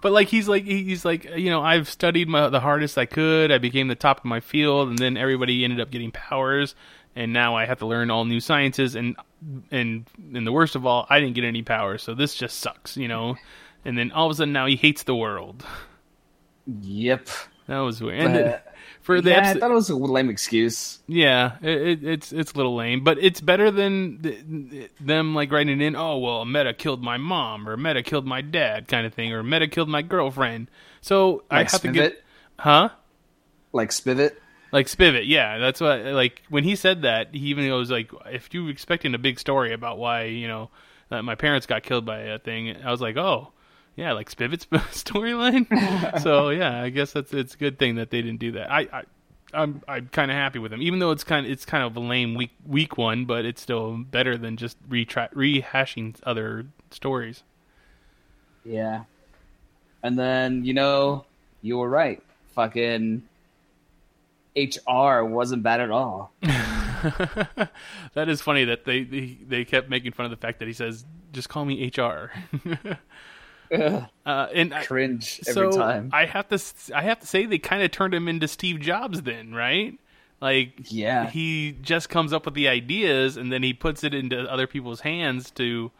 but 0.00 0.12
like 0.12 0.28
he's 0.28 0.48
like 0.48 0.64
he's 0.64 1.04
like 1.04 1.24
you 1.36 1.50
know 1.50 1.62
I've 1.62 1.88
studied 1.88 2.28
my, 2.28 2.48
the 2.48 2.60
hardest 2.60 2.98
I 2.98 3.06
could. 3.06 3.50
I 3.50 3.58
became 3.58 3.88
the 3.88 3.94
top 3.94 4.18
of 4.18 4.24
my 4.24 4.40
field, 4.40 4.88
and 4.88 4.98
then 4.98 5.16
everybody 5.16 5.64
ended 5.64 5.80
up 5.80 5.90
getting 5.90 6.10
powers, 6.12 6.74
and 7.16 7.32
now 7.32 7.56
I 7.56 7.66
have 7.66 7.78
to 7.80 7.86
learn 7.86 8.10
all 8.10 8.24
new 8.24 8.40
sciences. 8.40 8.94
And 8.94 9.16
and 9.70 10.06
and 10.34 10.46
the 10.46 10.52
worst 10.52 10.76
of 10.76 10.86
all, 10.86 11.06
I 11.10 11.20
didn't 11.20 11.34
get 11.34 11.44
any 11.44 11.62
powers, 11.62 12.02
so 12.02 12.14
this 12.14 12.34
just 12.34 12.58
sucks, 12.60 12.96
you 12.96 13.08
know. 13.08 13.36
And 13.84 13.96
then 13.98 14.12
all 14.12 14.26
of 14.26 14.32
a 14.32 14.34
sudden 14.36 14.52
now 14.52 14.66
he 14.66 14.76
hates 14.76 15.02
the 15.02 15.14
world. 15.14 15.64
Yep. 16.66 17.28
That 17.66 17.78
was 17.78 18.00
weird. 18.00 18.60
For 19.00 19.20
the 19.20 19.30
yeah, 19.30 19.36
episode- 19.38 19.56
I 19.56 19.60
thought 19.60 19.70
it 19.72 19.74
was 19.74 19.90
a 19.90 19.96
lame 19.96 20.30
excuse. 20.30 21.00
Yeah, 21.08 21.56
it, 21.60 21.82
it, 21.88 22.04
it's 22.04 22.32
it's 22.32 22.52
a 22.52 22.56
little 22.56 22.76
lame, 22.76 23.02
but 23.02 23.18
it's 23.18 23.40
better 23.40 23.70
than 23.72 24.20
th- 24.22 24.90
them 25.00 25.34
like 25.34 25.50
writing 25.50 25.80
in, 25.80 25.96
oh 25.96 26.18
well, 26.18 26.44
Meta 26.44 26.72
killed 26.72 27.02
my 27.02 27.16
mom 27.16 27.68
or 27.68 27.76
Meta 27.76 28.02
killed 28.04 28.26
my 28.26 28.40
dad, 28.42 28.86
kind 28.86 29.04
of 29.06 29.12
thing, 29.14 29.32
or 29.32 29.42
Meta 29.42 29.66
killed 29.66 29.88
my 29.88 30.02
girlfriend. 30.02 30.68
So 31.00 31.42
I 31.50 31.58
Like 31.58 31.70
have 31.72 31.80
to 31.82 31.88
Spivet? 31.88 31.94
get, 31.94 32.22
huh? 32.58 32.90
Like 33.72 33.90
Spivet. 33.90 34.32
Like 34.70 34.86
Spivet, 34.86 35.24
yeah. 35.26 35.58
That's 35.58 35.80
what 35.80 36.04
like 36.04 36.42
when 36.48 36.62
he 36.62 36.76
said 36.76 37.02
that, 37.02 37.34
he 37.34 37.46
even 37.46 37.66
goes 37.66 37.90
like, 37.90 38.10
if 38.26 38.54
you 38.54 38.64
were 38.64 38.70
expecting 38.70 39.14
a 39.16 39.18
big 39.18 39.40
story 39.40 39.72
about 39.72 39.98
why 39.98 40.24
you 40.24 40.46
know 40.46 40.70
my 41.10 41.34
parents 41.34 41.66
got 41.66 41.82
killed 41.82 42.06
by 42.06 42.18
a 42.20 42.38
thing, 42.38 42.76
I 42.84 42.90
was 42.92 43.00
like, 43.00 43.16
oh. 43.16 43.52
Yeah, 43.96 44.12
like 44.12 44.30
Spivet's 44.30 44.66
storyline. 44.92 46.20
so 46.22 46.50
yeah, 46.50 46.82
I 46.82 46.88
guess 46.88 47.12
that's 47.12 47.32
it's 47.32 47.54
a 47.54 47.58
good 47.58 47.78
thing 47.78 47.96
that 47.96 48.10
they 48.10 48.22
didn't 48.22 48.40
do 48.40 48.52
that. 48.52 48.70
I, 48.70 48.80
I 48.92 49.02
I'm 49.54 49.82
I'm 49.86 50.08
kind 50.08 50.30
of 50.30 50.36
happy 50.36 50.58
with 50.58 50.72
him, 50.72 50.82
even 50.82 50.98
though 50.98 51.10
it's 51.10 51.24
kind 51.24 51.46
of 51.46 51.52
it's 51.52 51.64
kind 51.64 51.84
of 51.84 51.96
a 51.96 52.00
lame 52.00 52.34
weak 52.34 52.52
weak 52.66 52.96
one, 52.96 53.24
but 53.26 53.44
it's 53.44 53.60
still 53.60 53.98
better 53.98 54.36
than 54.38 54.56
just 54.56 54.82
retra- 54.88 55.32
rehashing 55.34 56.16
other 56.24 56.66
stories. 56.90 57.42
Yeah. 58.64 59.04
And 60.02 60.18
then, 60.18 60.64
you 60.64 60.74
know, 60.74 61.24
you 61.60 61.78
were 61.78 61.88
right. 61.88 62.22
Fucking 62.54 63.22
HR 64.56 65.22
wasn't 65.24 65.62
bad 65.62 65.80
at 65.80 65.90
all. 65.90 66.32
that 66.42 68.28
is 68.28 68.40
funny 68.40 68.64
that 68.64 68.84
they, 68.84 69.04
they 69.04 69.38
they 69.46 69.64
kept 69.64 69.88
making 69.88 70.12
fun 70.12 70.24
of 70.26 70.30
the 70.30 70.36
fact 70.36 70.58
that 70.58 70.68
he 70.68 70.74
says 70.74 71.04
just 71.32 71.48
call 71.48 71.64
me 71.64 71.90
HR. 71.96 72.30
Uh, 73.72 74.06
and 74.54 74.74
I- 74.74 74.84
Cringe 74.84 75.40
every 75.48 75.72
so 75.72 75.78
time. 75.78 76.10
I 76.12 76.26
have 76.26 76.48
to 76.48 76.62
I 76.94 77.02
have 77.02 77.20
to 77.20 77.26
say 77.26 77.46
they 77.46 77.58
kind 77.58 77.82
of 77.82 77.90
turned 77.90 78.12
him 78.14 78.28
into 78.28 78.46
Steve 78.48 78.80
Jobs 78.80 79.22
then, 79.22 79.54
right? 79.54 79.98
Like 80.40 80.72
Yeah. 80.90 81.30
he 81.30 81.76
just 81.80 82.08
comes 82.08 82.32
up 82.32 82.44
with 82.44 82.54
the 82.54 82.68
ideas 82.68 83.36
and 83.36 83.52
then 83.52 83.62
he 83.62 83.72
puts 83.72 84.04
it 84.04 84.12
into 84.12 84.40
other 84.50 84.66
people's 84.66 85.00
hands 85.00 85.50
to 85.52 85.90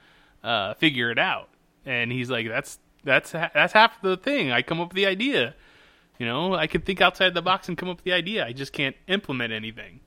uh, 0.44 0.74
figure 0.74 1.10
it 1.10 1.18
out. 1.18 1.48
And 1.86 2.12
he's 2.12 2.28
like, 2.30 2.46
that's 2.48 2.78
that's 3.04 3.32
that's 3.32 3.72
half 3.72 4.00
the 4.02 4.16
thing. 4.16 4.52
I 4.52 4.62
come 4.62 4.80
up 4.80 4.88
with 4.88 4.96
the 4.96 5.06
idea. 5.06 5.54
You 6.18 6.26
know, 6.26 6.54
I 6.54 6.66
can 6.66 6.82
think 6.82 7.00
outside 7.00 7.34
the 7.34 7.42
box 7.42 7.68
and 7.68 7.76
come 7.78 7.88
up 7.88 7.96
with 7.98 8.04
the 8.04 8.12
idea. 8.12 8.44
I 8.46 8.52
just 8.52 8.72
can't 8.72 8.94
implement 9.08 9.52
anything. 9.52 10.00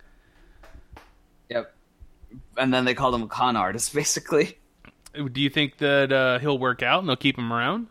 Yep. 1.49 1.73
And 2.58 2.73
then 2.73 2.86
they 2.86 2.93
called 2.93 3.15
him 3.15 3.23
a 3.23 3.28
con 3.28 3.56
artist, 3.56 3.93
basically. 3.93 4.58
Do 5.32 5.41
you 5.41 5.49
think 5.49 5.78
that 5.78 6.12
uh, 6.12 6.39
he'll 6.39 6.60
work 6.60 6.84
out 6.84 6.99
and 6.99 7.10
they'll 7.10 7.15
keep 7.15 7.38
him 7.38 7.51
around? 7.51 7.88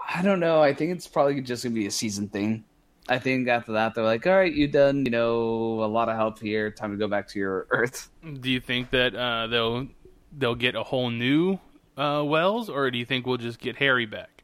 I 0.00 0.22
don't 0.22 0.40
know. 0.40 0.62
I 0.62 0.72
think 0.72 0.92
it's 0.92 1.06
probably 1.06 1.40
just 1.40 1.64
gonna 1.64 1.74
be 1.74 1.86
a 1.86 1.90
season 1.90 2.28
thing. 2.28 2.64
I 3.08 3.18
think 3.18 3.48
after 3.48 3.72
that 3.72 3.94
they're 3.94 4.04
like, 4.04 4.26
all 4.26 4.34
right, 4.34 4.52
you 4.52 4.66
done, 4.68 5.04
you 5.04 5.10
know, 5.10 5.84
a 5.84 5.86
lot 5.86 6.08
of 6.08 6.16
help 6.16 6.40
here. 6.40 6.70
Time 6.70 6.90
to 6.92 6.96
go 6.96 7.08
back 7.08 7.28
to 7.28 7.38
your 7.38 7.66
Earth. 7.70 8.10
Do 8.40 8.50
you 8.50 8.60
think 8.60 8.90
that 8.90 9.14
uh, 9.14 9.46
they'll 9.46 9.88
they'll 10.36 10.54
get 10.54 10.74
a 10.74 10.82
whole 10.82 11.10
new 11.10 11.58
uh, 11.96 12.22
Wells, 12.24 12.68
or 12.68 12.90
do 12.90 12.98
you 12.98 13.04
think 13.04 13.26
we'll 13.26 13.36
just 13.36 13.58
get 13.58 13.76
Harry 13.76 14.06
back? 14.06 14.42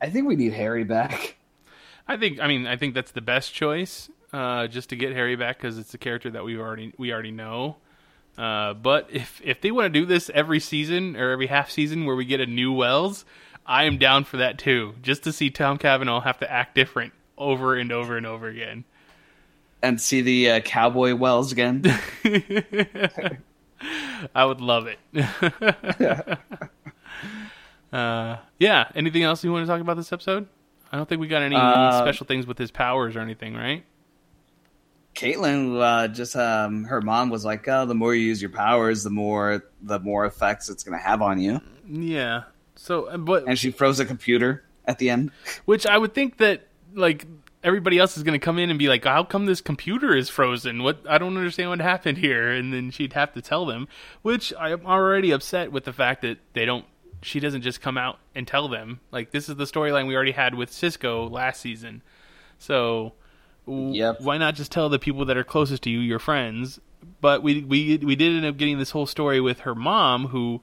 I 0.00 0.10
think 0.10 0.28
we 0.28 0.36
need 0.36 0.52
Harry 0.52 0.84
back. 0.84 1.36
I 2.06 2.16
think 2.16 2.40
I 2.40 2.48
mean 2.48 2.66
I 2.66 2.76
think 2.76 2.94
that's 2.94 3.12
the 3.12 3.22
best 3.22 3.54
choice, 3.54 4.10
uh, 4.32 4.66
just 4.66 4.90
to 4.90 4.96
get 4.96 5.12
Harry 5.12 5.36
back 5.36 5.58
because 5.58 5.78
it's 5.78 5.94
a 5.94 5.98
character 5.98 6.30
that 6.30 6.44
we 6.44 6.58
already 6.58 6.92
we 6.98 7.12
already 7.12 7.30
know. 7.30 7.76
Uh, 8.36 8.74
but 8.74 9.08
if 9.12 9.40
if 9.44 9.60
they 9.60 9.70
want 9.70 9.86
to 9.92 10.00
do 10.00 10.04
this 10.06 10.28
every 10.34 10.58
season 10.60 11.16
or 11.16 11.30
every 11.30 11.46
half 11.46 11.70
season 11.70 12.04
where 12.04 12.16
we 12.16 12.24
get 12.24 12.40
a 12.40 12.46
new 12.46 12.72
Wells, 12.72 13.24
I 13.66 13.84
am 13.84 13.96
down 13.98 14.24
for 14.24 14.38
that 14.38 14.58
too. 14.58 14.94
Just 15.02 15.22
to 15.24 15.32
see 15.32 15.50
Tom 15.50 15.78
Cavanagh 15.78 16.20
have 16.22 16.38
to 16.40 16.50
act 16.50 16.74
different 16.74 17.12
over 17.38 17.76
and 17.76 17.92
over 17.92 18.16
and 18.16 18.26
over 18.26 18.48
again. 18.48 18.84
And 19.82 20.00
see 20.00 20.22
the 20.22 20.50
uh, 20.50 20.60
cowboy 20.60 21.14
Wells 21.14 21.52
again. 21.52 21.84
I 24.34 24.44
would 24.44 24.60
love 24.62 24.86
it. 24.86 24.98
uh, 27.92 28.36
yeah. 28.58 28.88
Anything 28.94 29.22
else 29.22 29.44
you 29.44 29.52
want 29.52 29.66
to 29.66 29.70
talk 29.70 29.80
about 29.80 29.96
this 29.96 30.12
episode? 30.12 30.48
I 30.90 30.96
don't 30.96 31.08
think 31.08 31.20
we 31.20 31.28
got 31.28 31.42
any 31.42 31.56
Uh, 31.56 32.00
special 32.02 32.26
things 32.26 32.46
with 32.46 32.56
his 32.56 32.70
powers 32.70 33.14
or 33.16 33.20
anything, 33.20 33.54
right? 33.54 33.84
Caitlin, 35.14 35.80
uh, 35.80 36.08
just 36.08 36.36
um, 36.36 36.84
her 36.84 37.00
mom 37.00 37.30
was 37.30 37.44
like, 37.44 37.66
"Oh, 37.68 37.86
the 37.86 37.94
more 37.94 38.14
you 38.14 38.26
use 38.26 38.40
your 38.42 38.50
powers, 38.50 39.04
the 39.04 39.10
more 39.10 39.64
the 39.82 39.98
more 40.00 40.26
effects 40.26 40.68
it's 40.68 40.82
going 40.82 40.98
to 40.98 41.04
have 41.04 41.22
on 41.22 41.40
you." 41.40 41.60
Yeah. 41.88 42.44
So, 42.76 43.06
uh, 43.06 43.16
but 43.18 43.44
And 43.46 43.58
she 43.58 43.70
froze 43.70 44.00
a 44.00 44.04
computer 44.04 44.64
at 44.86 44.98
the 44.98 45.10
end. 45.10 45.30
which 45.64 45.86
I 45.86 45.96
would 45.96 46.14
think 46.14 46.38
that 46.38 46.66
like 46.94 47.26
everybody 47.62 47.98
else 47.98 48.16
is 48.16 48.22
going 48.22 48.38
to 48.38 48.44
come 48.44 48.58
in 48.58 48.70
and 48.70 48.78
be 48.78 48.88
like, 48.88 49.04
"How 49.04 49.22
come 49.24 49.46
this 49.46 49.60
computer 49.60 50.16
is 50.16 50.28
frozen? 50.28 50.82
What? 50.82 50.98
I 51.08 51.18
don't 51.18 51.36
understand 51.36 51.70
what 51.70 51.80
happened 51.80 52.18
here." 52.18 52.50
And 52.50 52.72
then 52.72 52.90
she'd 52.90 53.12
have 53.12 53.32
to 53.34 53.42
tell 53.42 53.66
them, 53.66 53.88
which 54.22 54.52
I'm 54.58 54.84
already 54.84 55.30
upset 55.30 55.70
with 55.72 55.84
the 55.84 55.92
fact 55.92 56.22
that 56.22 56.38
they 56.54 56.64
don't. 56.64 56.84
She 57.22 57.40
doesn't 57.40 57.62
just 57.62 57.80
come 57.80 57.96
out 57.96 58.18
and 58.34 58.46
tell 58.46 58.68
them. 58.68 59.00
Like 59.10 59.30
this 59.30 59.48
is 59.48 59.56
the 59.56 59.64
storyline 59.64 60.06
we 60.08 60.14
already 60.16 60.32
had 60.32 60.54
with 60.54 60.70
Cisco 60.72 61.28
last 61.28 61.60
season. 61.60 62.02
So 62.58 63.14
Yep. 63.66 64.20
why 64.20 64.36
not 64.36 64.54
just 64.54 64.70
tell 64.70 64.88
the 64.88 64.98
people 64.98 65.24
that 65.24 65.36
are 65.36 65.44
closest 65.44 65.82
to 65.84 65.90
you, 65.90 66.00
your 66.00 66.18
friends? 66.18 66.80
But 67.20 67.42
we 67.42 67.62
we 67.62 67.96
we 67.98 68.16
did 68.16 68.36
end 68.36 68.44
up 68.46 68.56
getting 68.56 68.78
this 68.78 68.90
whole 68.90 69.06
story 69.06 69.40
with 69.40 69.60
her 69.60 69.74
mom, 69.74 70.28
who 70.28 70.60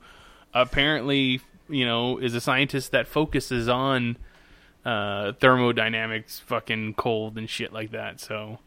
apparently 0.54 1.42
you 1.68 1.86
know 1.86 2.18
is 2.18 2.36
a 2.36 2.42
scientist 2.42 2.92
that 2.92 3.08
focuses 3.08 3.68
on 3.68 4.18
uh, 4.86 5.34
thermodynamics, 5.34 6.40
fucking 6.40 6.94
cold 6.96 7.38
and 7.38 7.50
shit 7.50 7.74
like 7.74 7.92
that. 7.92 8.20
So 8.20 8.60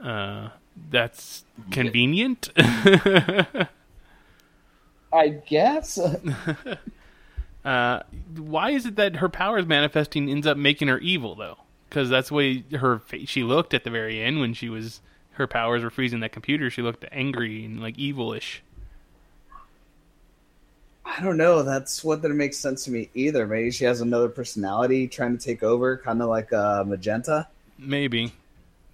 uh, 0.00 0.50
that's 0.90 1.44
convenient. 1.70 2.50
I 5.12 5.28
guess. 5.46 5.98
uh, 7.64 8.02
why 8.36 8.70
is 8.70 8.86
it 8.86 8.96
that 8.96 9.16
her 9.16 9.28
powers 9.28 9.66
manifesting 9.66 10.28
ends 10.28 10.46
up 10.46 10.56
making 10.56 10.88
her 10.88 10.98
evil 10.98 11.34
though? 11.34 11.58
Because 11.88 12.08
that's 12.08 12.28
the 12.28 12.34
way 12.34 12.64
her 12.72 13.00
she 13.24 13.42
looked 13.42 13.72
at 13.74 13.84
the 13.84 13.90
very 13.90 14.20
end 14.22 14.40
when 14.40 14.54
she 14.54 14.68
was 14.68 15.00
her 15.32 15.46
powers 15.46 15.82
were 15.82 15.90
freezing 15.90 16.20
that 16.20 16.32
computer. 16.32 16.68
She 16.68 16.82
looked 16.82 17.04
angry 17.10 17.64
and 17.64 17.80
like 17.80 17.96
evilish. 17.96 18.58
I 21.04 21.22
don't 21.22 21.38
know. 21.38 21.62
That's 21.62 22.04
what 22.04 22.22
that 22.22 22.28
makes 22.28 22.58
sense 22.58 22.84
to 22.84 22.90
me 22.90 23.08
either. 23.14 23.46
Maybe 23.46 23.70
she 23.70 23.84
has 23.84 24.00
another 24.00 24.28
personality 24.28 25.08
trying 25.08 25.38
to 25.38 25.42
take 25.42 25.62
over, 25.62 25.96
kind 25.96 26.20
of 26.20 26.28
like 26.28 26.52
uh, 26.52 26.84
Magenta. 26.84 27.48
Maybe. 27.78 28.32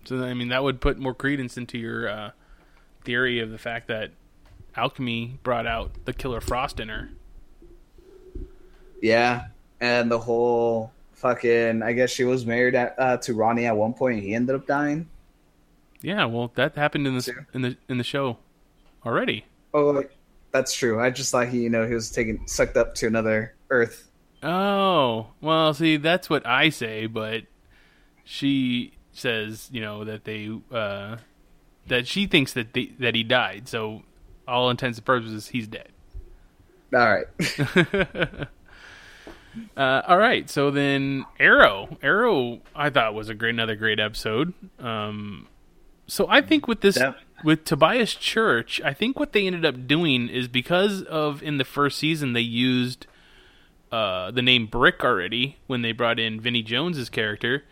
So 0.05 0.23
I 0.23 0.35
mean 0.35 0.49
that 0.49 0.63
would 0.63 0.81
put 0.81 0.99
more 0.99 1.15
credence 1.15 1.57
into 1.57 1.79
your 1.79 2.09
uh, 2.09 2.31
theory 3.05 3.41
of 3.41 3.51
the 3.51 3.59
fact 3.59 3.89
that 3.89 4.11
alchemy 4.77 5.39
brought 5.43 5.67
out 5.67 5.93
the 6.05 6.13
killer 6.13 6.41
frost 6.41 6.79
in 6.79 6.89
her. 6.89 7.11
Yeah, 9.01 9.47
and 9.81 10.11
the 10.11 10.19
whole 10.19 10.93
fucking. 11.25 11.83
I 11.83 11.95
guess 11.95 12.11
she 12.11 12.25
was 12.25 12.45
married 12.45 12.75
at, 12.75 12.95
uh, 12.99 13.17
to 13.19 13.33
Ronnie 13.33 13.65
at 13.65 13.77
one 13.77 13.95
point, 13.95 14.17
and 14.17 14.23
he 14.23 14.35
ended 14.35 14.55
up 14.55 14.67
dying. 14.67 15.09
Yeah, 16.03 16.27
well, 16.27 16.53
that 16.57 16.77
happened 16.77 17.07
in 17.07 17.17
the 17.17 17.47
in 17.55 17.63
the 17.63 17.77
in 17.89 17.97
the 17.97 18.05
show 18.05 18.37
already. 19.07 19.47
Oh, 19.73 20.05
that's 20.53 20.75
true. 20.75 21.01
I 21.01 21.09
just 21.09 21.33
thought 21.33 21.49
he, 21.49 21.63
you 21.63 21.71
know, 21.71 21.89
he 21.89 21.95
was 21.95 22.11
taken 22.11 22.47
sucked 22.47 22.77
up 22.77 22.95
to 22.97 23.07
another 23.07 23.55
Earth. 23.71 24.11
Oh, 24.43 25.29
well, 25.41 25.73
see, 25.73 25.97
that's 25.97 26.29
what 26.29 26.47
I 26.47 26.69
say, 26.69 27.07
but 27.07 27.45
she 28.25 28.93
says, 29.13 29.71
you 29.73 29.81
know, 29.81 30.05
that 30.05 30.25
they 30.25 30.51
uh 30.71 31.17
that 31.87 32.07
she 32.07 32.27
thinks 32.27 32.53
that 32.53 32.75
they, 32.75 32.93
that 32.99 33.15
he 33.15 33.23
died. 33.23 33.67
So, 33.67 34.03
all 34.47 34.69
intents 34.69 34.99
and 34.99 35.07
purposes, 35.07 35.49
he's 35.49 35.67
dead. 35.67 35.89
All 36.93 37.01
right. 37.01 38.47
Uh, 39.77 40.03
all 40.07 40.19
right, 40.19 40.49
so 40.51 40.71
then 40.71 41.25
Arrow, 41.39 41.97
Arrow, 42.03 42.61
I 42.75 42.91
thought 42.91 43.15
was 43.15 43.29
a 43.29 43.35
great, 43.35 43.51
another 43.55 43.77
great 43.77 44.01
episode. 44.01 44.53
Um, 44.79 45.47
so 46.07 46.27
I 46.29 46.41
think 46.41 46.67
with 46.69 46.81
this, 46.81 46.97
Yeah. 46.99 47.15
with 47.45 47.65
Tobias 47.65 48.15
Church, 48.15 48.81
I 48.85 48.93
think 48.93 49.19
what 49.19 49.33
they 49.33 49.47
ended 49.47 49.65
up 49.65 49.87
doing 49.87 50.29
is 50.29 50.49
because 50.49 51.03
of 51.03 51.43
in 51.43 51.59
the 51.59 51.65
first 51.65 51.99
season 51.99 52.33
they 52.33 52.41
used 52.41 53.07
uh, 53.93 54.31
the 54.33 54.43
name 54.43 54.67
Brick 54.67 55.05
already 55.05 55.59
when 55.67 55.83
they 55.83 55.93
brought 55.93 56.19
in 56.19 56.41
Vinnie 56.41 56.63
Jones's 56.63 57.09
character. 57.09 57.65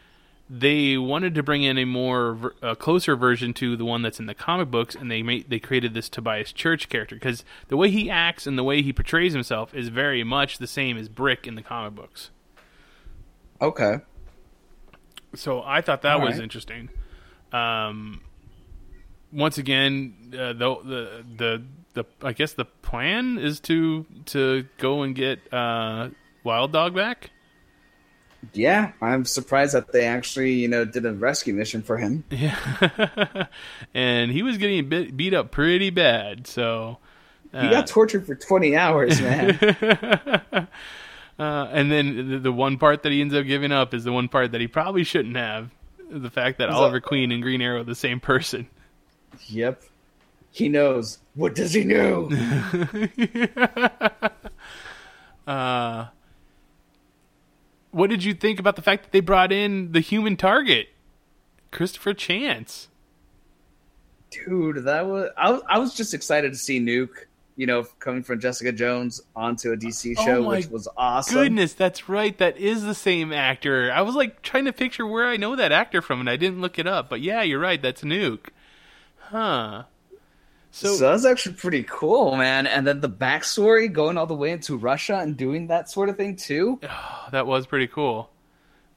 They 0.55 0.99
wanted 0.99 1.35
to 1.37 1.43
bring 1.43 1.63
in 1.63 1.79
a 1.79 1.87
more 1.87 2.53
a 2.61 2.77
closer 2.77 3.17
version 3.17 3.55
to 3.55 3.75
the 3.75 3.87
one 3.87 4.03
that's 4.03 4.21
in 4.21 4.27
the 4.27 4.35
comic 4.35 4.71
books, 4.71 4.95
and 4.95 5.11
they 5.11 5.23
made 5.23 5.49
they 5.49 5.59
created 5.59 5.95
this 5.95 6.11
Tobias 6.11 6.53
Church 6.53 6.91
character 6.91 7.17
because 7.17 7.43
the 7.69 7.77
way 7.79 7.91
he 7.91 8.11
acts 8.11 8.47
and 8.47 8.59
the 8.59 8.63
way 8.63 8.83
he 8.83 8.93
portrays 8.93 9.33
himself 9.33 9.75
is 9.75 9.89
very 9.89 10.23
much 10.25 10.59
the 10.59 10.67
same 10.67 10.99
as 10.99 11.09
Brick 11.09 11.47
in 11.47 11.55
the 11.55 11.63
comic 11.63 11.95
books. 11.95 12.29
okay. 13.63 14.01
So 15.35 15.63
I 15.63 15.81
thought 15.81 16.03
that 16.03 16.17
All 16.17 16.21
was 16.27 16.35
right. 16.35 16.43
interesting. 16.43 16.91
Um, 17.51 18.21
once 19.33 19.57
again, 19.57 20.15
uh, 20.35 20.53
the, 20.53 20.77
the 20.85 21.25
the 21.39 21.63
the 21.95 22.05
I 22.23 22.35
guess 22.35 22.53
the 22.53 22.67
plan 22.67 23.39
is 23.39 23.59
to 23.61 24.05
to 24.27 24.67
go 24.77 25.01
and 25.03 25.15
get 25.15 25.51
uh, 25.51 26.11
Wild 26.45 26.73
Dog 26.73 26.95
back. 26.95 27.31
Yeah, 28.53 28.93
I'm 29.01 29.25
surprised 29.25 29.75
that 29.75 29.93
they 29.93 30.05
actually, 30.05 30.53
you 30.55 30.69
know, 30.69 30.85
did 30.85 31.07
a 31.07 31.13
rescue 31.13 31.55
mission 31.55 31.83
for 31.83 31.97
him. 31.97 32.25
Yeah, 32.31 33.47
and 33.95 34.31
he 34.33 34.43
was 34.43 34.59
getting 34.59 34.89
bit, 34.89 35.17
beat 35.17 35.33
up 35.33 35.51
pretty 35.53 35.91
bad. 35.91 36.47
So 36.47 36.99
He 37.53 37.69
got 37.71 37.87
tortured 37.87 38.27
for 38.27 38.35
20 38.35 38.77
hours, 38.77 39.21
man. 39.21 39.59
uh, 40.53 40.67
and 41.39 41.91
then 41.93 42.31
the, 42.31 42.39
the 42.41 42.53
one 42.53 42.79
part 42.79 43.05
that 43.05 43.13
he 43.13 43.21
ends 43.21 43.35
up 43.35 43.47
giving 43.47 43.71
up 43.73 43.95
is 43.95 44.05
the 44.05 44.13
one 44.13 44.29
part 44.29 44.53
that 44.53 44.61
he 44.61 44.67
probably 44.67 45.05
shouldn't 45.05 45.37
have. 45.37 45.71
The 46.11 46.31
fact 46.31 46.59
that 46.59 46.69
Is 46.69 46.75
Oliver 46.75 46.97
that- 46.97 47.05
Queen 47.07 47.31
and 47.33 47.43
Green 47.43 47.63
Arrow 47.63 47.81
are 47.81 47.85
the 47.85 47.95
same 47.95 48.21
person. 48.21 48.69
yep. 49.47 49.83
He 50.51 50.69
knows. 50.69 51.19
What 51.35 51.55
does 51.55 51.73
he 51.73 51.85
know? 51.85 52.29
Uh, 55.47 56.07
what 57.93 58.11
did 58.11 58.25
you 58.25 58.35
think 58.35 58.59
about 58.59 58.77
the 58.77 58.83
fact 58.83 59.05
that 59.05 59.13
they 59.13 59.21
brought 59.21 59.53
in 59.53 59.93
the 59.93 60.01
human 60.01 60.37
target, 60.37 60.89
Christopher 61.71 62.15
Chance? 62.15 62.89
Dude, 64.31 64.85
that 64.85 65.07
was 65.07 65.31
I, 65.37 65.51
was. 65.51 65.63
I 65.69 65.79
was 65.79 65.95
just 65.95 66.15
excited 66.15 66.53
to 66.53 66.59
see 66.59 66.81
Nuke, 66.81 67.27
you 67.55 67.67
know, 67.67 67.85
coming 67.99 68.23
from 68.23 68.41
Jessica 68.41 68.73
Jones 68.73 69.21
onto 69.37 69.73
a 69.73 69.77
DC 69.77 70.15
Oh 70.17 70.25
show, 70.25 70.43
my 70.43 70.57
which 70.57 70.69
was 70.69 70.89
awesome. 70.97 71.35
Goodness, 71.35 71.75
that's 71.75 72.09
right. 72.09 72.37
That 72.39 72.57
is 72.57 72.83
the 72.83 72.95
same 72.95 73.31
actor. 73.31 73.93
I 73.93 74.01
was 74.01 74.15
like 74.15 74.41
trying 74.41 74.65
to 74.65 74.73
picture 74.73 75.07
where 75.07 75.27
I 75.27 75.37
know 75.37 75.55
that 75.55 75.71
actor 75.71 76.01
from, 76.01 76.21
and 76.21 76.31
I 76.31 76.37
didn't 76.37 76.63
look 76.63 76.79
it 76.79 76.87
up. 76.87 77.11
But 77.11 77.21
yeah, 77.21 77.43
you're 77.43 77.61
right. 77.61 77.81
That's 77.81 78.03
Nuke. 78.03 78.49
Huh. 79.19 79.85
So, 80.75 80.95
So, 80.97 81.11
that's 81.11 81.25
actually 81.27 81.57
pretty 81.57 81.85
cool, 81.85 82.35
man. 82.37 82.67
And 82.67 82.87
then 82.87 83.01
the 83.01 83.09
backstory 83.09 83.93
going 83.93 84.17
all 84.19 84.27
the 84.27 84.35
way 84.35 84.51
into 84.53 84.77
Russia 84.77 85.19
and 85.19 85.37
doing 85.37 85.67
that 85.69 85.91
sort 85.91 86.09
of 86.09 86.17
thing 86.17 86.35
too. 86.35 86.81
that 87.31 87.47
was 87.47 87.67
pretty 87.67 87.87
cool. 87.87 88.31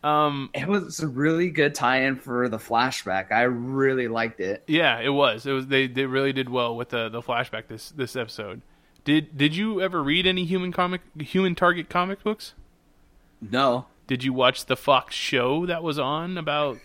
Um, 0.04 0.50
It 0.54 0.68
was 0.68 1.00
a 1.02 1.08
really 1.08 1.50
good 1.50 1.76
tie-in 1.76 2.16
for 2.18 2.48
the 2.48 2.58
flashback. 2.58 3.32
I 3.32 3.44
really 3.44 4.08
liked 4.08 4.40
it. 4.40 4.64
yeah, 4.68 5.00
it 5.00 5.10
was. 5.10 5.46
It 5.46 5.52
was. 5.52 5.68
They 5.68 5.88
they 5.88 6.06
really 6.06 6.32
did 6.32 6.48
well 6.50 6.76
with 6.78 6.90
the 6.90 7.10
the 7.10 7.22
flashback 7.22 7.68
this 7.68 7.90
this 7.90 8.16
episode. 8.16 8.62
Did 9.04 9.36
did 9.38 9.56
you 9.56 9.82
ever 9.82 10.02
read 10.02 10.26
any 10.26 10.46
human 10.46 10.72
comic 10.72 11.02
human 11.20 11.56
target 11.56 11.90
comic 11.90 12.24
books? 12.24 12.54
No, 13.42 13.88
Did 14.08 14.24
you 14.24 14.32
watch 14.32 14.66
the 14.66 14.78
Fox 14.78 15.14
show 15.14 15.66
that 15.66 15.84
was 15.84 16.00
on 16.00 16.38
about 16.38 16.78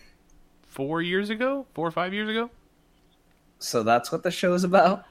four 0.67 1.01
years 1.01 1.29
ago, 1.29 1.65
four 1.73 1.87
or 1.87 1.91
five 1.91 2.13
years 2.13 2.29
ago? 2.29 2.49
So 3.63 3.83
that's 3.83 4.11
what 4.11 4.23
the 4.23 4.31
show 4.31 4.53
is 4.53 4.63
about. 4.63 5.05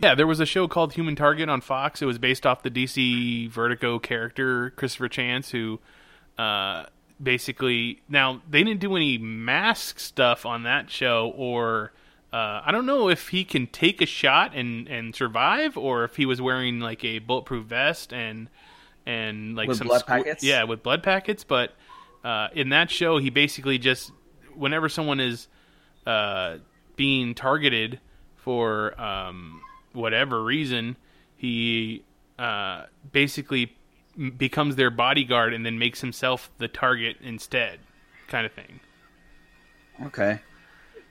Yeah, 0.00 0.14
there 0.14 0.26
was 0.26 0.38
a 0.38 0.46
show 0.46 0.68
called 0.68 0.92
Human 0.92 1.16
Target 1.16 1.48
on 1.48 1.60
Fox. 1.60 2.00
It 2.00 2.06
was 2.06 2.18
based 2.18 2.46
off 2.46 2.62
the 2.62 2.70
DC 2.70 3.50
Vertigo 3.50 3.98
character 3.98 4.70
Christopher 4.70 5.08
Chance, 5.08 5.50
who 5.50 5.80
uh, 6.38 6.86
basically 7.20 8.00
now 8.08 8.40
they 8.48 8.62
didn't 8.62 8.80
do 8.80 8.94
any 8.94 9.18
mask 9.18 9.98
stuff 9.98 10.46
on 10.46 10.62
that 10.62 10.88
show, 10.88 11.32
or 11.36 11.92
uh, 12.32 12.62
I 12.64 12.70
don't 12.70 12.86
know 12.86 13.08
if 13.08 13.28
he 13.28 13.44
can 13.44 13.66
take 13.66 14.00
a 14.00 14.06
shot 14.06 14.54
and 14.54 14.86
and 14.86 15.14
survive, 15.16 15.76
or 15.76 16.04
if 16.04 16.14
he 16.14 16.26
was 16.26 16.40
wearing 16.40 16.78
like 16.78 17.04
a 17.04 17.18
bulletproof 17.18 17.66
vest 17.66 18.12
and 18.12 18.48
and 19.04 19.56
like 19.56 19.66
With 19.66 19.78
some 19.78 19.88
blood 19.88 20.02
squ- 20.02 20.06
packets? 20.06 20.44
Yeah, 20.44 20.62
with 20.64 20.84
blood 20.84 21.02
packets. 21.02 21.42
But 21.42 21.74
uh, 22.22 22.48
in 22.54 22.68
that 22.68 22.90
show, 22.90 23.18
he 23.18 23.30
basically 23.30 23.78
just 23.78 24.12
whenever 24.54 24.88
someone 24.88 25.18
is 25.18 25.48
uh, 26.06 26.58
being 26.98 27.32
targeted 27.34 28.00
for 28.34 29.00
um, 29.00 29.62
whatever 29.92 30.44
reason, 30.44 30.96
he 31.36 32.02
uh, 32.38 32.86
basically 33.12 33.74
becomes 34.36 34.74
their 34.76 34.90
bodyguard 34.90 35.54
and 35.54 35.64
then 35.64 35.78
makes 35.78 36.00
himself 36.00 36.50
the 36.58 36.66
target 36.66 37.16
instead, 37.22 37.78
kind 38.26 38.44
of 38.44 38.52
thing. 38.52 38.80
Okay. 40.02 40.40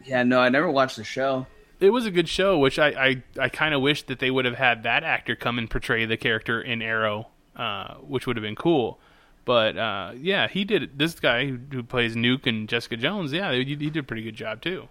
Yeah, 0.03 0.23
no, 0.23 0.39
I 0.39 0.49
never 0.49 0.69
watched 0.69 0.97
the 0.97 1.03
show. 1.05 1.47
It 1.79 1.91
was 1.91 2.05
a 2.05 2.11
good 2.11 2.27
show, 2.27 2.59
which 2.59 2.77
I 2.77 2.89
I, 2.89 3.23
I 3.39 3.49
kind 3.49 3.73
of 3.73 3.81
wish 3.81 4.03
that 4.03 4.19
they 4.19 4.29
would 4.29 4.45
have 4.45 4.55
had 4.55 4.83
that 4.83 5.03
actor 5.03 5.35
come 5.35 5.57
and 5.57 5.69
portray 5.69 6.05
the 6.05 6.17
character 6.17 6.61
in 6.61 6.81
Arrow, 6.81 7.27
uh, 7.55 7.95
which 7.95 8.27
would 8.27 8.35
have 8.35 8.43
been 8.43 8.55
cool. 8.55 8.99
But 9.45 9.77
uh, 9.77 10.11
yeah, 10.17 10.49
he 10.49 10.65
did. 10.65 10.83
it. 10.83 10.97
This 10.97 11.17
guy 11.19 11.45
who, 11.47 11.59
who 11.71 11.83
plays 11.83 12.15
Nuke 12.15 12.45
and 12.45 12.67
Jessica 12.67 12.97
Jones, 12.97 13.31
yeah, 13.31 13.53
he, 13.53 13.63
he 13.63 13.75
did 13.75 13.97
a 13.97 14.03
pretty 14.03 14.23
good 14.23 14.35
job 14.35 14.61
too. 14.61 14.89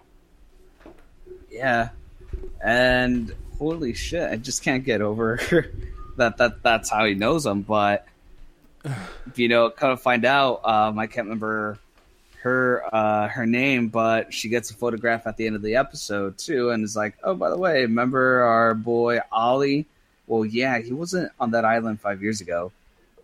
Yeah. 1.57 1.91
And 2.63 3.35
holy 3.59 3.95
shit, 3.95 4.31
I 4.31 4.37
just 4.37 4.63
can't 4.63 4.85
get 4.85 5.01
over 5.01 5.41
that 6.17 6.37
that 6.39 6.63
that's 6.63 6.91
how 6.91 7.05
he 7.05 7.15
knows 7.15 7.47
him, 7.47 7.63
but 7.63 8.07
you 9.35 9.49
know, 9.49 9.71
kind 9.71 9.93
of 9.93 10.01
find 10.01 10.25
out, 10.25 10.65
um, 10.65 10.99
I 10.99 11.07
can't 11.07 11.27
remember 11.27 11.79
her 12.43 12.83
uh 12.95 13.27
her 13.29 13.47
name, 13.47 13.89
but 13.89 14.33
she 14.33 14.49
gets 14.49 14.71
a 14.71 14.75
photograph 14.75 15.27
at 15.27 15.37
the 15.37 15.47
end 15.47 15.57
of 15.57 15.63
the 15.63 15.77
episode 15.77 16.39
too 16.39 16.71
and 16.71 16.85
is 16.85 16.95
like, 16.95 17.17
Oh, 17.25 17.35
by 17.35 17.51
the 17.51 17.59
way, 17.59 17.83
remember 17.83 18.43
our 18.43 18.75
boy 18.75 19.19
Ollie? 19.33 19.87
Well 20.27 20.45
yeah, 20.45 20.79
he 20.79 20.93
wasn't 20.93 21.33
on 21.41 21.53
that 21.53 21.65
island 21.65 22.01
five 22.01 22.23
years 22.23 22.41
ago. 22.41 22.73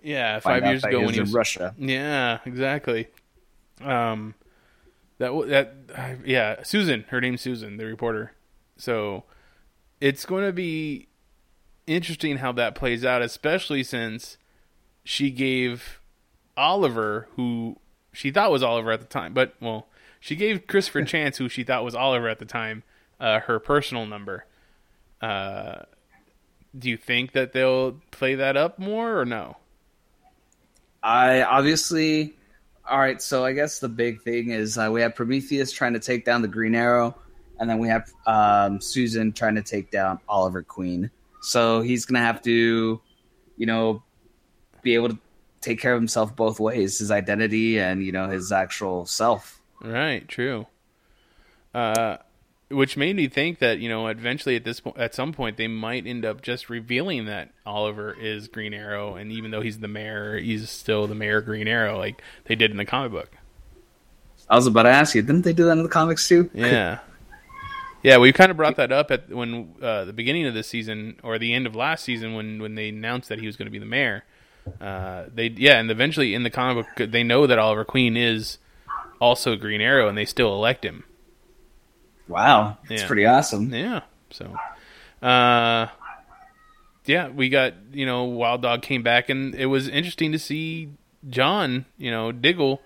Yeah, 0.03 0.41
five 0.41 0.65
years 0.65 0.83
ago 0.83 0.99
he 0.99 1.07
when 1.07 1.17
was 1.17 1.31
in 1.31 1.33
Russia. 1.33 1.75
Yeah, 1.79 2.39
exactly. 2.45 3.07
Um, 3.81 4.35
That 5.19 5.33
that 5.49 5.75
uh, 5.95 6.15
yeah, 6.25 6.63
Susan. 6.63 7.05
Her 7.09 7.21
name's 7.21 7.41
Susan, 7.41 7.77
the 7.77 7.87
reporter. 7.87 8.33
So 8.77 9.25
it's 10.01 10.25
going 10.25 10.45
to 10.45 10.53
be 10.53 11.09
interesting 11.87 12.39
how 12.39 12.53
that 12.53 12.75
plays 12.75 13.05
out, 13.05 13.23
especially 13.23 13.83
since 13.83 14.37
she 15.05 15.31
gave 15.31 16.01
Oliver, 16.57 17.29
who 17.37 17.77
she 18.13 18.31
thought 18.31 18.51
was 18.51 18.63
Oliver 18.63 18.93
at 18.93 19.01
the 19.01 19.07
time, 19.07 19.33
but 19.33 19.55
well, 19.61 19.89
she 20.21 20.37
gave 20.37 20.67
Christopher 20.67 21.03
Chance, 21.05 21.39
who 21.39 21.49
she 21.49 21.65
thought 21.65 21.85
was 21.85 21.95
Oliver 21.95 22.29
at 22.29 22.39
the 22.39 22.45
time, 22.45 22.83
uh, 23.19 23.41
her 23.41 23.59
personal 23.59 24.07
number. 24.07 24.47
Uh, 25.21 25.83
do 26.77 26.89
you 26.89 26.97
think 26.97 27.33
that 27.33 27.53
they'll 27.53 28.01
play 28.11 28.35
that 28.35 28.57
up 28.57 28.79
more 28.79 29.19
or 29.19 29.25
no? 29.25 29.57
I 31.03 31.43
obviously. 31.43 32.35
All 32.89 32.99
right, 32.99 33.23
so 33.23 33.45
I 33.45 33.53
guess 33.53 33.79
the 33.79 33.89
big 33.89 34.23
thing 34.23 34.51
is 34.51 34.77
uh, 34.77 34.89
we 34.93 35.01
have 35.03 35.15
Prometheus 35.15 35.71
trying 35.71 35.93
to 35.93 36.01
take 36.01 36.25
down 36.25 36.43
the 36.43 36.49
Green 36.49 36.75
Arrow, 36.75 37.17
and 37.61 37.71
then 37.71 37.79
we 37.79 37.89
have 37.89 38.13
um, 38.27 38.81
Susan 38.81 39.33
trying 39.33 39.55
to 39.55 39.63
take 39.63 39.91
down 39.91 40.19
Oliver 40.29 40.63
Queen. 40.63 41.11
So 41.43 41.81
he's 41.81 42.05
gonna 42.05 42.25
have 42.25 42.43
to, 42.43 43.01
you 43.57 43.67
know, 43.67 44.03
be 44.83 44.95
able 44.95 45.11
to 45.11 45.19
take 45.61 45.81
care 45.81 45.95
of 45.95 46.01
himself 46.01 46.35
both 46.35 46.59
ways: 46.59 46.99
his 46.99 47.11
identity 47.11 47.79
and 47.79 48.05
you 48.05 48.11
know 48.11 48.29
his 48.29 48.51
actual 48.51 49.07
self. 49.07 49.61
Right. 49.81 50.27
True. 50.27 50.67
Uh, 51.73 52.19
which 52.73 52.97
made 52.97 53.17
me 53.17 53.29
think 53.29 53.59
that 53.59 53.79
you 53.79 53.89
know 53.89 54.07
eventually 54.07 54.57
at 54.57 54.65
this 54.65 54.81
point 54.81 54.97
at 54.99 55.15
some 55.15 55.33
point 55.33 55.57
they 55.57 55.69
might 55.69 56.07
end 56.07 56.25
up 56.25 56.43
just 56.43 56.69
revealing 56.71 57.27
that 57.27 57.51
Oliver 57.65 58.13
is 58.13 58.49
Green 58.49 58.75
Arrow 58.75 59.15
and 59.15 59.31
even 59.31 59.51
though 59.51 59.61
he's 59.61 59.79
the 59.79 59.89
mayor 59.89 60.39
he's 60.39 60.69
still 60.71 61.07
the 61.07 61.15
mayor 61.15 61.41
Green 61.41 61.69
Arrow 61.69 61.99
like 61.99 62.23
they 62.45 62.55
did 62.55 62.71
in 62.71 62.77
the 62.77 62.85
comic 62.85 63.13
book. 63.13 63.31
I 64.49 64.57
was 64.57 64.67
about 64.67 64.83
to 64.83 64.91
ask 64.91 65.15
you, 65.15 65.23
didn't 65.23 65.43
they 65.43 65.53
do 65.53 65.65
that 65.67 65.73
in 65.73 65.83
the 65.83 65.89
comics 65.89 66.29
too? 66.29 66.51
Yeah. 66.53 66.99
Yeah, 68.03 68.19
we 68.19 68.33
kind 68.33 68.51
of 68.51 68.57
brought 68.57 68.77
that 68.77 68.91
up 68.91 69.13
at 69.13 69.29
when 69.29 69.75
uh, 69.81 70.05
the 70.05 70.13
beginning 70.13 70.47
of 70.47 70.55
this 70.55 70.67
season 70.67 71.21
or 71.23 71.39
the 71.39 71.55
end 71.55 71.67
of 71.67 71.77
last 71.77 72.05
season 72.05 72.35
when 72.35 72.61
when 72.61 72.75
they 72.75 72.89
announced 72.89 73.29
that 73.29 73.39
he 73.39 73.47
was 73.47 73.57
going 73.57 73.67
to 73.67 73.71
be 73.71 73.79
the 73.79 73.87
mayor. 73.87 74.25
Uh, 74.81 75.25
they 75.33 75.47
yeah, 75.47 75.79
and 75.79 75.91
eventually 75.91 76.35
in 76.35 76.43
the 76.43 76.51
comic 76.51 76.85
book 76.97 77.11
they 77.11 77.23
know 77.23 77.47
that 77.47 77.59
Oliver 77.61 77.85
Queen 77.85 78.17
is 78.17 78.59
also 79.21 79.55
Green 79.55 79.81
Arrow 79.81 80.09
and 80.09 80.19
they 80.19 80.25
still 80.25 80.53
elect 80.53 80.85
him. 80.85 81.05
Wow, 82.29 82.79
it's 82.89 83.03
Yeah. 83.03 83.07
pretty 83.07 83.27
awesome. 83.27 83.75
Yeah. 83.75 84.01
So, 84.31 84.57
uh, 85.23 85.89
yeah, 87.05 87.29
we 87.29 87.49
got 87.49 87.75
you 87.93 88.07
know 88.07 88.25
Wild 88.25 88.63
Dog 88.63 88.83
came 88.83 89.03
back, 89.03 89.29
and 89.29 89.55
it 89.55 89.67
was 89.67 89.89
interesting 89.89 90.33
to 90.33 90.39
see 90.39 90.91
John, 91.29 91.85
you 91.99 92.11
know, 92.11 92.33
Diggle, 92.33 92.81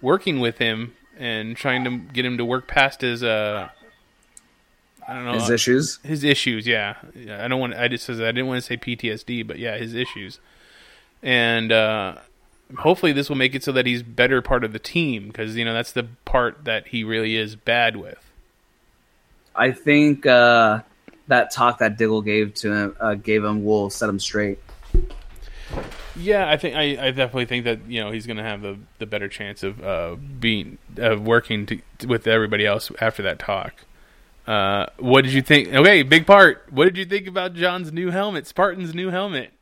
working 0.00 0.40
with 0.40 0.58
him 0.58 0.94
and 1.18 1.56
trying 1.56 1.84
to 1.84 1.98
get 2.12 2.24
him 2.24 2.38
to 2.38 2.44
work 2.44 2.66
past 2.68 3.00
his 3.00 3.22
uh, 3.22 3.68
I 5.06 5.14
don't 5.14 5.24
know 5.26 5.32
His 5.34 5.50
issues. 5.50 5.98
His 6.02 6.24
issues, 6.24 6.66
yeah. 6.66 6.94
Yeah, 7.14 7.44
I 7.44 7.48
don't 7.48 7.60
want. 7.60 7.74
I 7.74 7.88
just 7.88 8.04
says 8.06 8.20
I 8.20 8.26
didn't 8.26 8.46
want 8.46 8.62
to 8.62 8.66
say 8.66 8.76
PTSD, 8.76 9.46
but 9.46 9.58
yeah, 9.58 9.76
his 9.76 9.94
issues, 9.94 10.40
and 11.22 11.70
uh, 11.72 12.16
hopefully 12.78 13.12
this 13.12 13.28
will 13.28 13.36
make 13.36 13.54
it 13.54 13.62
so 13.62 13.72
that 13.72 13.86
he's 13.86 14.02
better 14.02 14.40
part 14.40 14.64
of 14.64 14.72
the 14.72 14.78
team 14.78 15.26
because 15.28 15.56
you 15.56 15.64
know 15.64 15.74
that's 15.74 15.92
the 15.92 16.06
part 16.24 16.64
that 16.64 16.88
he 16.88 17.04
really 17.04 17.36
is 17.36 17.54
bad 17.56 17.96
with. 17.96 18.23
I 19.54 19.72
think 19.72 20.26
uh, 20.26 20.80
that 21.28 21.50
talk 21.50 21.78
that 21.78 21.96
Diggle 21.96 22.22
gave 22.22 22.54
to 22.54 22.72
him 22.72 22.96
uh, 23.00 23.14
gave 23.14 23.44
him 23.44 23.64
will 23.64 23.90
set 23.90 24.08
him 24.08 24.18
straight. 24.18 24.58
Yeah, 26.16 26.48
I 26.48 26.56
think 26.56 26.76
I, 26.76 27.06
I 27.06 27.10
definitely 27.10 27.46
think 27.46 27.64
that 27.64 27.86
you 27.88 28.00
know 28.00 28.10
he's 28.10 28.26
going 28.26 28.36
to 28.36 28.42
have 28.42 28.62
the 28.62 28.78
the 28.98 29.06
better 29.06 29.28
chance 29.28 29.62
of 29.62 29.82
uh, 29.82 30.16
being 30.16 30.78
of 30.96 31.22
working 31.22 31.66
to, 31.66 31.80
with 32.06 32.26
everybody 32.26 32.66
else 32.66 32.90
after 33.00 33.22
that 33.22 33.38
talk. 33.38 33.74
Uh, 34.46 34.86
what 34.98 35.24
did 35.24 35.32
you 35.32 35.42
think? 35.42 35.72
Okay, 35.72 36.02
big 36.02 36.26
part. 36.26 36.66
What 36.70 36.84
did 36.84 36.98
you 36.98 37.04
think 37.04 37.26
about 37.26 37.54
John's 37.54 37.92
new 37.92 38.10
helmet, 38.10 38.46
Spartan's 38.46 38.94
new 38.94 39.10
helmet? 39.10 39.52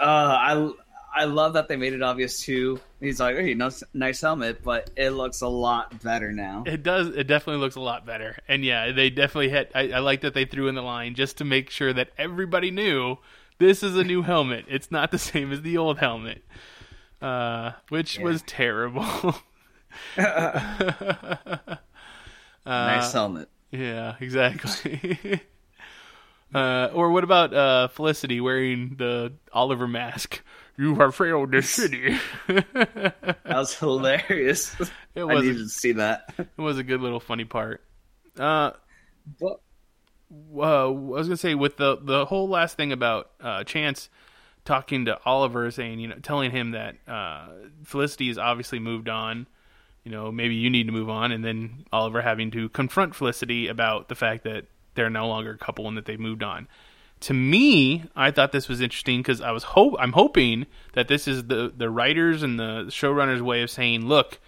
Uh, 0.00 0.04
I 0.04 0.72
I 1.12 1.24
love 1.24 1.54
that 1.54 1.68
they 1.68 1.76
made 1.76 1.92
it 1.92 2.02
obvious 2.02 2.40
too. 2.40 2.80
He's 3.00 3.18
like, 3.18 3.36
hey, 3.36 3.54
nice, 3.54 3.82
nice 3.92 4.20
helmet, 4.20 4.62
but 4.62 4.90
it 4.96 5.10
looks 5.10 5.40
a 5.40 5.48
lot 5.48 6.02
better 6.02 6.32
now. 6.32 6.64
It 6.66 6.82
does. 6.82 7.08
It 7.08 7.26
definitely 7.26 7.60
looks 7.60 7.76
a 7.76 7.80
lot 7.80 8.06
better. 8.06 8.36
And 8.46 8.64
yeah, 8.64 8.92
they 8.92 9.10
definitely 9.10 9.48
hit. 9.48 9.72
I, 9.74 9.90
I 9.90 9.98
like 9.98 10.20
that 10.20 10.34
they 10.34 10.44
threw 10.44 10.68
in 10.68 10.74
the 10.74 10.82
line 10.82 11.14
just 11.14 11.38
to 11.38 11.44
make 11.44 11.70
sure 11.70 11.92
that 11.92 12.10
everybody 12.16 12.70
knew 12.70 13.18
this 13.58 13.82
is 13.82 13.96
a 13.96 14.04
new 14.04 14.22
helmet. 14.22 14.66
It's 14.68 14.90
not 14.90 15.10
the 15.10 15.18
same 15.18 15.52
as 15.52 15.62
the 15.62 15.78
old 15.78 15.98
helmet, 15.98 16.44
uh, 17.20 17.72
which 17.88 18.18
was 18.18 18.42
terrible. 18.42 19.36
nice 20.16 21.78
helmet. 23.12 23.48
Yeah, 23.70 24.16
exactly. 24.20 25.40
uh, 26.54 26.88
or 26.92 27.10
what 27.10 27.24
about 27.24 27.54
uh, 27.54 27.88
Felicity 27.88 28.40
wearing 28.40 28.96
the 28.96 29.32
Oliver 29.52 29.86
mask? 29.86 30.42
You 30.80 30.94
have 30.96 31.14
failed 31.14 31.52
the 31.52 31.62
city. 31.62 32.16
That 32.46 33.14
was 33.46 33.74
hilarious. 33.74 34.74
It 35.14 35.22
I 35.22 35.24
was. 35.24 35.42
needed 35.42 35.58
to 35.58 35.68
see 35.68 35.92
that. 35.92 36.32
It 36.38 36.48
was 36.56 36.78
a 36.78 36.84
good 36.84 37.00
little 37.00 37.18
funny 37.18 37.44
part. 37.44 37.82
Uh, 38.38 38.70
But 39.40 39.60
uh, 40.56 40.60
I 40.62 40.86
was 40.86 41.26
gonna 41.26 41.36
say 41.36 41.56
with 41.56 41.76
the 41.76 41.98
the 42.00 42.24
whole 42.26 42.48
last 42.48 42.76
thing 42.76 42.92
about 42.92 43.30
uh, 43.40 43.64
Chance 43.64 44.08
talking 44.64 45.06
to 45.06 45.18
Oliver, 45.26 45.70
saying 45.72 45.98
you 45.98 46.06
know, 46.08 46.14
telling 46.22 46.52
him 46.52 46.70
that 46.70 46.96
uh, 47.08 47.48
Felicity 47.84 48.28
has 48.28 48.38
obviously 48.38 48.78
moved 48.78 49.08
on. 49.08 49.48
You 50.04 50.12
know, 50.12 50.30
maybe 50.30 50.54
you 50.54 50.70
need 50.70 50.86
to 50.86 50.92
move 50.92 51.10
on, 51.10 51.32
and 51.32 51.44
then 51.44 51.84
Oliver 51.92 52.22
having 52.22 52.52
to 52.52 52.68
confront 52.68 53.14
Felicity 53.16 53.66
about 53.66 54.08
the 54.08 54.14
fact 54.14 54.44
that 54.44 54.66
they're 54.94 55.10
no 55.10 55.26
longer 55.26 55.50
a 55.50 55.58
couple 55.58 55.88
and 55.88 55.96
that 55.96 56.04
they've 56.06 56.20
moved 56.20 56.42
on. 56.44 56.68
To 57.20 57.34
me, 57.34 58.04
I 58.16 58.30
thought 58.30 58.52
this 58.52 58.68
was 58.68 58.80
interesting 58.80 59.20
because 59.20 59.40
I 59.40 59.50
was 59.50 59.62
hope 59.62 59.94
I'm 59.98 60.12
hoping 60.12 60.66
that 60.94 61.08
this 61.08 61.28
is 61.28 61.46
the 61.46 61.72
the 61.74 61.90
writers 61.90 62.42
and 62.42 62.58
the 62.58 62.86
showrunners' 62.88 63.42
way 63.42 63.62
of 63.62 63.70
saying, 63.70 64.06
look, 64.06 64.40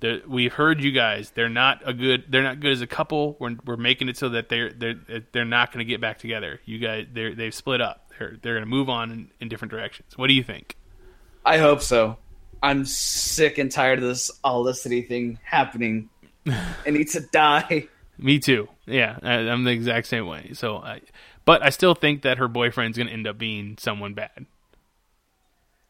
the, 0.00 0.22
we've 0.26 0.52
heard 0.52 0.80
you 0.82 0.92
guys. 0.92 1.30
They're 1.30 1.48
not 1.48 1.82
a 1.84 1.92
good. 1.92 2.24
They're 2.28 2.42
not 2.42 2.60
good 2.60 2.72
as 2.72 2.80
a 2.80 2.86
couple. 2.86 3.36
We're, 3.38 3.56
we're 3.64 3.76
making 3.76 4.08
it 4.08 4.16
so 4.16 4.30
that 4.30 4.48
they're 4.48 4.72
they're 4.72 4.96
they're 5.32 5.44
not 5.44 5.72
going 5.72 5.84
to 5.84 5.88
get 5.88 6.00
back 6.00 6.18
together. 6.18 6.60
You 6.64 6.78
guys, 6.78 7.06
they're 7.12 7.34
they've 7.34 7.54
split 7.54 7.80
up. 7.80 8.12
They're 8.18 8.36
they're 8.40 8.54
going 8.54 8.64
to 8.64 8.70
move 8.70 8.88
on 8.88 9.10
in, 9.10 9.30
in 9.40 9.48
different 9.48 9.70
directions. 9.70 10.16
What 10.16 10.28
do 10.28 10.34
you 10.34 10.42
think? 10.42 10.76
I 11.44 11.58
hope 11.58 11.82
so. 11.82 12.16
I'm 12.62 12.84
sick 12.84 13.58
and 13.58 13.70
tired 13.70 13.98
of 13.98 14.04
this 14.04 14.30
Olicity 14.44 15.06
thing 15.06 15.38
happening. 15.44 16.10
I 16.46 16.90
need 16.90 17.08
to 17.10 17.20
die. 17.20 17.88
Me 18.18 18.38
too. 18.38 18.68
Yeah, 18.86 19.18
I, 19.22 19.32
I'm 19.32 19.64
the 19.64 19.70
exact 19.70 20.08
same 20.08 20.26
way. 20.26 20.50
So, 20.54 20.78
I, 20.78 21.00
but 21.48 21.62
I 21.62 21.70
still 21.70 21.94
think 21.94 22.20
that 22.24 22.36
her 22.36 22.46
boyfriend's 22.46 22.98
going 22.98 23.06
to 23.06 23.12
end 23.14 23.26
up 23.26 23.38
being 23.38 23.76
someone 23.78 24.12
bad. 24.12 24.44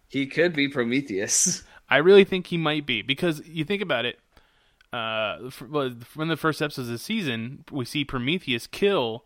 He 0.06 0.28
could 0.28 0.52
be 0.52 0.68
Prometheus. 0.68 1.64
I 1.90 1.96
really 1.96 2.22
think 2.22 2.46
he 2.46 2.56
might 2.56 2.86
be 2.86 3.02
because 3.02 3.42
you 3.44 3.64
think 3.64 3.82
about 3.82 4.04
it. 4.04 4.20
Uh, 4.92 5.50
from 5.50 6.28
the 6.28 6.36
first 6.36 6.62
episodes 6.62 6.86
of 6.86 6.92
the 6.92 6.98
season, 6.98 7.64
we 7.72 7.84
see 7.84 8.04
Prometheus 8.04 8.68
kill 8.68 9.24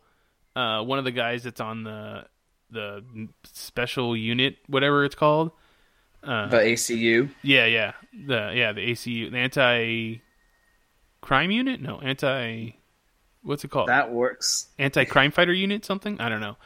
uh, 0.56 0.82
one 0.82 0.98
of 0.98 1.04
the 1.04 1.10
guys 1.10 1.42
that's 1.42 1.60
on 1.60 1.84
the 1.84 2.24
the 2.70 3.04
special 3.44 4.16
unit, 4.16 4.56
whatever 4.68 5.04
it's 5.04 5.14
called. 5.14 5.50
Uh, 6.24 6.48
The 6.48 6.56
ACU. 6.56 7.30
yeah, 7.42 7.66
yeah, 7.66 7.92
the 8.14 8.52
yeah 8.54 8.72
the 8.72 8.80
ACU, 8.90 9.30
the 9.30 9.36
anti 9.36 10.22
crime 11.20 11.50
unit. 11.50 11.82
No, 11.82 12.00
anti. 12.00 12.76
What's 13.42 13.64
it 13.64 13.70
called? 13.70 13.88
That 13.88 14.12
works. 14.12 14.68
anti 14.78 15.04
crime 15.04 15.30
fighter 15.32 15.52
unit 15.52 15.84
something 15.84 16.20
i 16.20 16.28
don't 16.28 16.40
know 16.40 16.56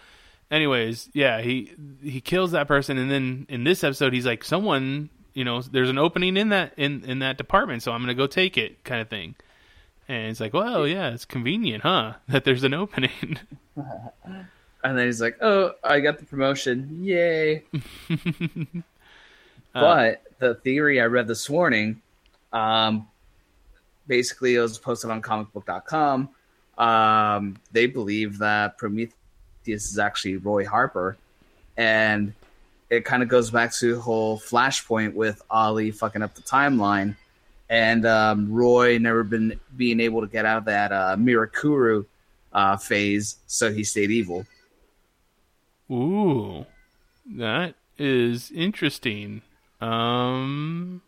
anyways 0.51 1.09
yeah 1.13 1.41
he 1.41 1.73
he 2.03 2.21
kills 2.21 2.53
that 2.53 2.69
person 2.69 2.99
and 2.99 3.11
then 3.11 3.47
in 3.49 3.65
this 3.65 3.83
episode 3.83 4.13
he's 4.13 4.27
like 4.27 4.45
someone 4.45 5.11
you 5.35 5.45
know 5.45 5.61
there's 5.61 5.91
an 5.91 5.99
opening 5.99 6.37
in 6.37 6.51
that 6.51 6.73
in 6.77 7.05
in 7.05 7.19
that 7.21 7.37
department 7.37 7.83
so 7.83 7.91
i'm 7.93 8.01
gonna 8.01 8.15
go 8.15 8.27
take 8.27 8.57
it 8.57 8.83
kind 8.85 9.01
of 9.01 9.09
thing 9.09 9.35
and 10.09 10.31
it's 10.31 10.39
like 10.41 10.55
well 10.55 10.87
yeah 10.87 11.11
it's 11.11 11.25
convenient 11.25 11.83
huh 11.83 12.13
that 12.29 12.45
there's 12.45 12.63
an 12.65 12.75
opening 12.75 13.39
And 14.85 14.97
then 14.97 15.07
he's 15.07 15.21
like, 15.21 15.37
"Oh, 15.41 15.73
I 15.83 15.99
got 15.99 16.19
the 16.19 16.25
promotion! 16.25 17.01
Yay!" 17.03 17.65
Uh, 19.75 19.81
but 19.81 20.23
the 20.39 20.55
theory 20.55 21.01
I 21.01 21.05
read 21.05 21.27
this 21.27 21.51
morning, 21.51 22.01
um, 22.53 23.09
basically, 24.07 24.55
it 24.55 24.61
was 24.61 24.79
posted 24.79 25.11
on 25.11 25.21
comicbook.com. 25.21 26.29
Um, 26.79 27.57
they 27.73 27.87
believe 27.87 28.39
that 28.39 28.79
Prometheus 28.79 29.15
is 29.67 29.99
actually 29.99 30.37
Roy 30.37 30.67
Harper, 30.67 31.17
and 31.77 32.33
it 32.91 33.05
kind 33.05 33.23
of 33.23 33.29
goes 33.29 33.51
back 33.51 33.73
to 33.75 33.95
the 33.95 34.01
whole 34.01 34.39
Flashpoint 34.39 35.15
with 35.15 35.43
Ollie 35.51 35.91
fucking 35.91 36.23
up 36.23 36.35
the 36.35 36.43
timeline, 36.43 37.17
and 37.69 38.07
um, 38.07 38.53
Roy 38.53 38.99
never 38.99 39.25
been 39.25 39.59
being 39.77 40.01
able 40.01 40.21
to 40.21 40.27
get 40.27 40.45
out 40.45 40.59
of 40.59 40.65
that 40.67 40.93
uh, 40.93 41.17
Mirakuru 41.17 42.05
uh, 42.53 42.77
phase, 42.77 43.37
so 43.47 43.73
he 43.73 43.85
stayed 43.85 44.11
evil. 44.11 44.47
ooh 45.91 46.67
that 47.37 47.75
is 47.99 48.51
interesting 48.53 49.43
um 49.81 51.01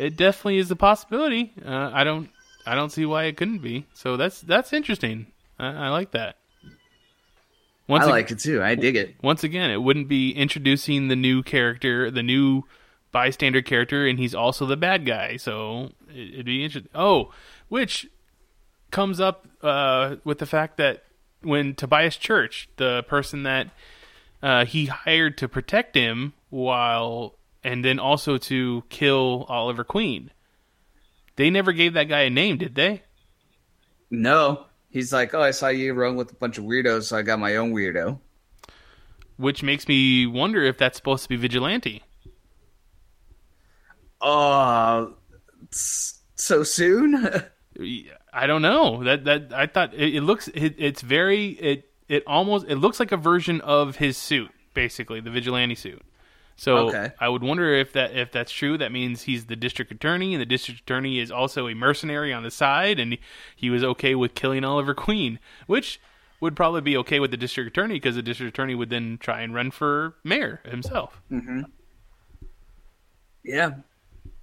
it 0.00 0.16
definitely 0.16 0.56
is 0.56 0.70
a 0.70 0.76
possibility. 0.76 1.52
Uh, 1.62 1.90
I 1.92 2.04
don't 2.04 2.30
I 2.70 2.76
don't 2.76 2.92
see 2.92 3.04
why 3.04 3.24
it 3.24 3.36
couldn't 3.36 3.58
be. 3.58 3.86
So 3.94 4.16
that's 4.16 4.40
that's 4.40 4.72
interesting. 4.72 5.26
I, 5.58 5.86
I 5.86 5.88
like 5.88 6.12
that. 6.12 6.36
I 7.88 8.04
ag- 8.04 8.10
like 8.10 8.30
it 8.30 8.38
too. 8.38 8.62
I 8.62 8.76
dig 8.76 8.94
it. 8.94 9.16
Once 9.22 9.42
again, 9.42 9.72
it 9.72 9.82
wouldn't 9.82 10.06
be 10.06 10.30
introducing 10.30 11.08
the 11.08 11.16
new 11.16 11.42
character, 11.42 12.12
the 12.12 12.22
new 12.22 12.62
bystander 13.10 13.60
character, 13.60 14.06
and 14.06 14.20
he's 14.20 14.36
also 14.36 14.66
the 14.66 14.76
bad 14.76 15.04
guy. 15.04 15.36
So 15.36 15.90
it, 16.14 16.34
it'd 16.34 16.46
be 16.46 16.62
interesting. 16.62 16.92
Oh, 16.94 17.32
which 17.68 18.08
comes 18.92 19.18
up 19.18 19.48
uh, 19.62 20.16
with 20.22 20.38
the 20.38 20.46
fact 20.46 20.76
that 20.76 21.02
when 21.42 21.74
Tobias 21.74 22.16
Church, 22.16 22.68
the 22.76 23.02
person 23.08 23.42
that 23.42 23.66
uh, 24.44 24.64
he 24.64 24.86
hired 24.86 25.36
to 25.38 25.48
protect 25.48 25.96
him 25.96 26.34
while 26.50 27.34
and 27.64 27.84
then 27.84 27.98
also 27.98 28.38
to 28.38 28.84
kill 28.90 29.44
Oliver 29.48 29.82
Queen, 29.82 30.30
they 31.40 31.48
never 31.50 31.72
gave 31.72 31.94
that 31.94 32.04
guy 32.04 32.20
a 32.20 32.30
name, 32.30 32.58
did 32.58 32.74
they? 32.74 33.02
No, 34.10 34.66
he's 34.90 35.12
like, 35.12 35.32
oh, 35.32 35.40
I 35.40 35.52
saw 35.52 35.68
you 35.68 35.94
run 35.94 36.16
with 36.16 36.32
a 36.32 36.34
bunch 36.34 36.58
of 36.58 36.64
weirdos, 36.64 37.04
so 37.04 37.16
I 37.16 37.22
got 37.22 37.38
my 37.38 37.56
own 37.56 37.72
weirdo. 37.72 38.18
Which 39.38 39.62
makes 39.62 39.88
me 39.88 40.26
wonder 40.26 40.62
if 40.62 40.76
that's 40.76 40.98
supposed 40.98 41.22
to 41.22 41.28
be 41.30 41.36
Vigilante. 41.36 42.02
Oh, 44.20 45.14
s- 45.72 46.20
so 46.34 46.62
soon? 46.62 47.14
I 48.32 48.46
don't 48.46 48.60
know. 48.62 49.02
That 49.02 49.24
that 49.24 49.52
I 49.54 49.66
thought 49.66 49.94
it, 49.94 50.16
it 50.16 50.20
looks 50.20 50.48
it, 50.48 50.74
it's 50.76 51.00
very 51.00 51.48
it 51.52 51.90
it 52.08 52.22
almost 52.26 52.66
it 52.68 52.76
looks 52.76 53.00
like 53.00 53.12
a 53.12 53.16
version 53.16 53.62
of 53.62 53.96
his 53.96 54.18
suit, 54.18 54.50
basically 54.74 55.20
the 55.20 55.30
vigilante 55.30 55.74
suit. 55.74 56.02
So 56.60 56.88
Okay. 56.88 57.10
I 57.18 57.26
would 57.26 57.42
wonder 57.42 57.72
if 57.72 57.94
that 57.94 58.14
if 58.14 58.32
that's 58.32 58.52
true. 58.52 58.76
That 58.76 58.92
means 58.92 59.22
he's 59.22 59.46
the 59.46 59.56
district 59.56 59.90
attorney, 59.92 60.34
and 60.34 60.42
the 60.42 60.44
district 60.44 60.82
attorney 60.82 61.18
is 61.18 61.30
also 61.30 61.68
a 61.68 61.74
mercenary 61.74 62.34
on 62.34 62.42
the 62.42 62.50
side, 62.50 63.00
and 63.00 63.12
he, 63.12 63.20
he 63.56 63.70
was 63.70 63.82
okay 63.82 64.14
with 64.14 64.34
killing 64.34 64.62
Oliver 64.62 64.92
Queen, 64.92 65.38
which 65.66 65.98
would 66.38 66.54
probably 66.54 66.82
be 66.82 66.98
okay 66.98 67.18
with 67.18 67.30
the 67.30 67.38
district 67.38 67.68
attorney 67.68 67.94
because 67.94 68.14
the 68.14 68.20
district 68.22 68.54
attorney 68.54 68.74
would 68.74 68.90
then 68.90 69.16
try 69.18 69.40
and 69.40 69.54
run 69.54 69.70
for 69.70 70.16
mayor 70.22 70.60
himself. 70.66 71.22
mm-hmm. 71.32 71.62
Yeah, 73.42 73.70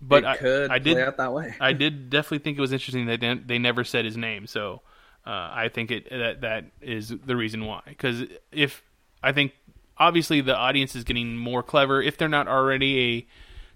But 0.02 0.24
it 0.24 0.26
I, 0.26 0.38
could 0.38 0.72
I 0.72 0.80
did 0.80 0.94
play 0.94 1.04
out 1.04 1.18
that 1.18 1.34
way. 1.34 1.54
I 1.60 1.74
did 1.74 2.10
definitely 2.10 2.40
think 2.40 2.58
it 2.58 2.62
was 2.62 2.72
interesting 2.74 3.06
that 3.06 3.20
they, 3.20 3.36
they 3.36 3.60
never 3.60 3.84
said 3.84 4.06
his 4.06 4.18
name. 4.18 4.48
So 4.48 4.82
uh, 5.24 5.52
I 5.54 5.70
think 5.72 5.92
it 5.92 6.10
that 6.10 6.42
that 6.42 6.66
is 6.82 7.10
the 7.10 7.36
reason 7.36 7.66
why. 7.66 7.82
Because 7.86 8.24
if 8.52 8.82
I 9.22 9.34
think 9.34 9.54
obviously 10.00 10.42
the 10.42 10.56
audience 10.56 10.96
is 10.96 11.04
getting 11.04 11.38
more 11.38 11.64
clever 11.64 12.02
if 12.02 12.18
they're 12.18 12.28
not 12.28 12.48
already 12.48 13.00
a 13.00 13.28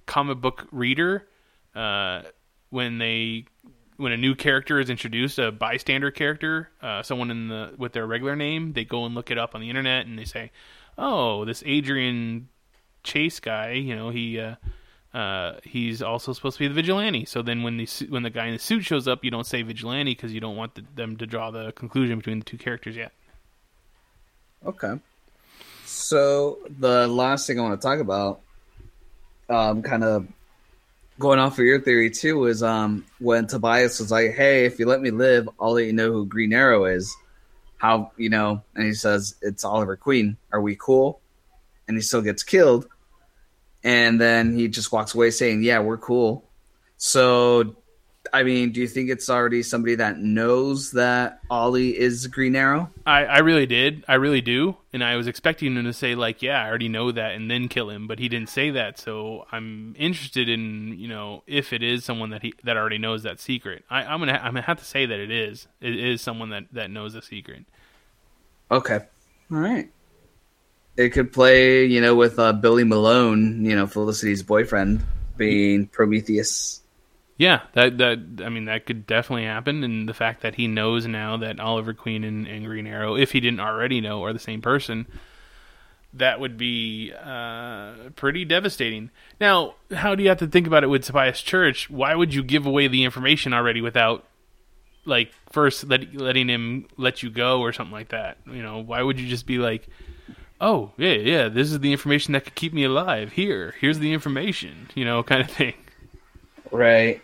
comic 0.05 0.39
book 0.39 0.67
reader. 0.71 1.27
Uh, 1.75 2.23
when 2.69 2.97
they 2.97 3.45
when 3.97 4.11
a 4.11 4.17
new 4.17 4.33
character 4.33 4.79
is 4.79 4.89
introduced, 4.89 5.37
a 5.37 5.51
bystander 5.51 6.09
character, 6.09 6.69
uh, 6.81 7.03
someone 7.03 7.29
in 7.29 7.47
the 7.47 7.73
with 7.77 7.93
their 7.93 8.07
regular 8.07 8.35
name, 8.35 8.73
they 8.73 8.83
go 8.83 9.05
and 9.05 9.13
look 9.15 9.31
it 9.31 9.37
up 9.37 9.55
on 9.55 9.61
the 9.61 9.69
internet 9.69 10.05
and 10.05 10.17
they 10.17 10.25
say, 10.25 10.51
"Oh, 10.97 11.45
this 11.45 11.63
Adrian 11.65 12.49
Chase 13.03 13.39
guy, 13.39 13.73
you 13.73 13.95
know, 13.95 14.09
he." 14.09 14.39
Uh, 14.39 14.55
uh, 15.13 15.59
he's 15.63 16.01
also 16.01 16.31
supposed 16.31 16.55
to 16.55 16.63
be 16.63 16.69
the 16.69 16.73
vigilante. 16.73 17.25
So 17.25 17.41
then, 17.41 17.63
when 17.63 17.75
the 17.75 17.85
when 18.07 18.23
the 18.23 18.29
guy 18.29 18.47
in 18.47 18.53
the 18.53 18.59
suit 18.59 18.85
shows 18.85 19.09
up, 19.09 19.25
you 19.25 19.29
don't 19.29 19.45
say 19.45 19.61
vigilante 19.61 20.11
because 20.13 20.31
you 20.31 20.39
don't 20.39 20.55
want 20.55 20.75
the, 20.75 20.85
them 20.95 21.17
to 21.17 21.27
draw 21.27 21.51
the 21.51 21.73
conclusion 21.73 22.19
between 22.19 22.39
the 22.39 22.45
two 22.45 22.57
characters 22.57 22.95
yet. 22.95 23.11
Okay. 24.65 24.93
So 25.91 26.59
the 26.79 27.07
last 27.07 27.47
thing 27.47 27.59
I 27.59 27.63
want 27.63 27.79
to 27.79 27.85
talk 27.85 27.99
about, 27.99 28.41
um, 29.49 29.83
kind 29.83 30.03
of 30.03 30.27
going 31.19 31.37
off 31.37 31.59
of 31.59 31.65
your 31.65 31.81
theory 31.81 32.09
too, 32.09 32.45
is 32.45 32.63
um 32.63 33.05
when 33.19 33.47
Tobias 33.47 33.99
was 33.99 34.09
like, 34.09 34.31
"Hey, 34.31 34.65
if 34.65 34.79
you 34.79 34.85
let 34.85 35.01
me 35.01 35.11
live, 35.11 35.49
I'll 35.59 35.73
let 35.73 35.85
you 35.85 35.93
know 35.93 36.11
who 36.11 36.25
Green 36.25 36.53
Arrow 36.53 36.85
is." 36.85 37.15
How 37.77 38.11
you 38.17 38.29
know? 38.29 38.63
And 38.75 38.85
he 38.85 38.93
says 38.93 39.35
it's 39.41 39.63
Oliver 39.63 39.97
Queen. 39.97 40.37
Are 40.51 40.61
we 40.61 40.75
cool? 40.75 41.19
And 41.87 41.97
he 41.97 42.01
still 42.01 42.21
gets 42.21 42.43
killed. 42.43 42.87
And 43.83 44.21
then 44.21 44.55
he 44.55 44.67
just 44.67 44.91
walks 44.91 45.13
away 45.13 45.31
saying, 45.31 45.63
"Yeah, 45.63 45.79
we're 45.79 45.97
cool." 45.97 46.45
So, 46.97 47.75
I 48.33 48.43
mean, 48.43 48.71
do 48.71 48.79
you 48.79 48.87
think 48.87 49.09
it's 49.09 49.29
already 49.29 49.61
somebody 49.61 49.95
that 49.95 50.17
knows 50.17 50.91
that 50.91 51.41
Ollie 51.49 51.97
is 51.97 52.27
Green 52.27 52.55
Arrow? 52.55 52.89
I, 53.05 53.25
I 53.25 53.39
really 53.39 53.65
did. 53.65 54.05
I 54.07 54.15
really 54.15 54.41
do. 54.41 54.77
And 54.93 55.03
I 55.03 55.17
was 55.17 55.27
expecting 55.27 55.75
him 55.75 55.83
to 55.83 55.93
say 55.93 56.15
like, 56.15 56.41
"Yeah, 56.41 56.63
I 56.63 56.67
already 56.67 56.87
know 56.87 57.11
that," 57.11 57.35
and 57.35 57.51
then 57.51 57.67
kill 57.67 57.89
him, 57.89 58.07
but 58.07 58.19
he 58.19 58.29
didn't 58.29 58.49
say 58.49 58.71
that. 58.71 58.99
So 58.99 59.45
I'm 59.51 59.95
interested 59.97 60.49
in 60.49 60.97
you 60.97 61.07
know 61.07 61.43
if 61.47 61.73
it 61.73 61.83
is 61.83 62.05
someone 62.05 62.29
that 62.29 62.41
he 62.41 62.53
that 62.63 62.77
already 62.77 62.97
knows 62.97 63.23
that 63.23 63.39
secret. 63.39 63.83
I, 63.89 64.03
I'm 64.03 64.19
gonna 64.19 64.33
I'm 64.33 64.53
gonna 64.53 64.61
have 64.61 64.79
to 64.79 64.85
say 64.85 65.05
that 65.05 65.19
it 65.19 65.31
is. 65.31 65.67
It 65.81 65.97
is 65.97 66.21
someone 66.21 66.49
that 66.49 66.65
that 66.71 66.89
knows 66.89 67.13
the 67.13 67.21
secret. 67.21 67.65
Okay. 68.69 68.99
All 69.51 69.57
right. 69.57 69.91
It 70.97 71.09
could 71.09 71.33
play, 71.33 71.85
you 71.85 72.01
know, 72.01 72.15
with 72.15 72.37
uh, 72.39 72.53
Billy 72.53 72.83
Malone, 72.83 73.65
you 73.65 73.75
know, 73.75 73.87
Felicity's 73.87 74.43
boyfriend, 74.43 75.03
being 75.37 75.87
Prometheus. 75.87 76.81
Yeah, 77.41 77.61
that 77.73 77.97
that 77.97 78.19
I 78.45 78.49
mean 78.49 78.65
that 78.65 78.85
could 78.85 79.07
definitely 79.07 79.45
happen, 79.45 79.83
and 79.83 80.07
the 80.07 80.13
fact 80.13 80.43
that 80.43 80.53
he 80.53 80.67
knows 80.67 81.07
now 81.07 81.37
that 81.37 81.59
Oliver 81.59 81.91
Queen 81.91 82.23
and, 82.23 82.45
and 82.45 82.63
Green 82.67 82.85
Arrow, 82.85 83.15
if 83.15 83.31
he 83.31 83.39
didn't 83.39 83.61
already 83.61 83.99
know, 83.99 84.23
are 84.23 84.31
the 84.31 84.37
same 84.37 84.61
person, 84.61 85.07
that 86.13 86.39
would 86.39 86.55
be 86.55 87.11
uh, 87.19 88.11
pretty 88.15 88.45
devastating. 88.45 89.09
Now, 89.39 89.73
how 89.91 90.13
do 90.13 90.21
you 90.21 90.29
have 90.29 90.37
to 90.37 90.45
think 90.45 90.67
about 90.67 90.83
it 90.83 90.87
with 90.87 91.03
Tobias 91.03 91.41
Church? 91.41 91.89
Why 91.89 92.13
would 92.13 92.31
you 92.31 92.43
give 92.43 92.67
away 92.67 92.87
the 92.87 93.03
information 93.03 93.53
already 93.55 93.81
without, 93.81 94.23
like, 95.05 95.31
first 95.51 95.83
let, 95.85 96.13
letting 96.13 96.47
him 96.47 96.85
let 96.95 97.23
you 97.23 97.31
go 97.31 97.61
or 97.61 97.73
something 97.73 97.91
like 97.91 98.09
that? 98.09 98.37
You 98.45 98.61
know, 98.61 98.83
why 98.83 99.01
would 99.01 99.19
you 99.19 99.27
just 99.27 99.47
be 99.47 99.57
like, 99.57 99.87
oh 100.59 100.91
yeah, 100.95 101.13
yeah, 101.13 101.49
this 101.49 101.71
is 101.71 101.79
the 101.79 101.91
information 101.91 102.33
that 102.33 102.43
could 102.43 102.53
keep 102.53 102.71
me 102.71 102.83
alive. 102.83 103.31
Here, 103.31 103.73
here's 103.81 103.97
the 103.97 104.13
information. 104.13 104.89
You 104.93 105.05
know, 105.05 105.23
kind 105.23 105.41
of 105.41 105.49
thing. 105.49 105.73
Right. 106.71 107.19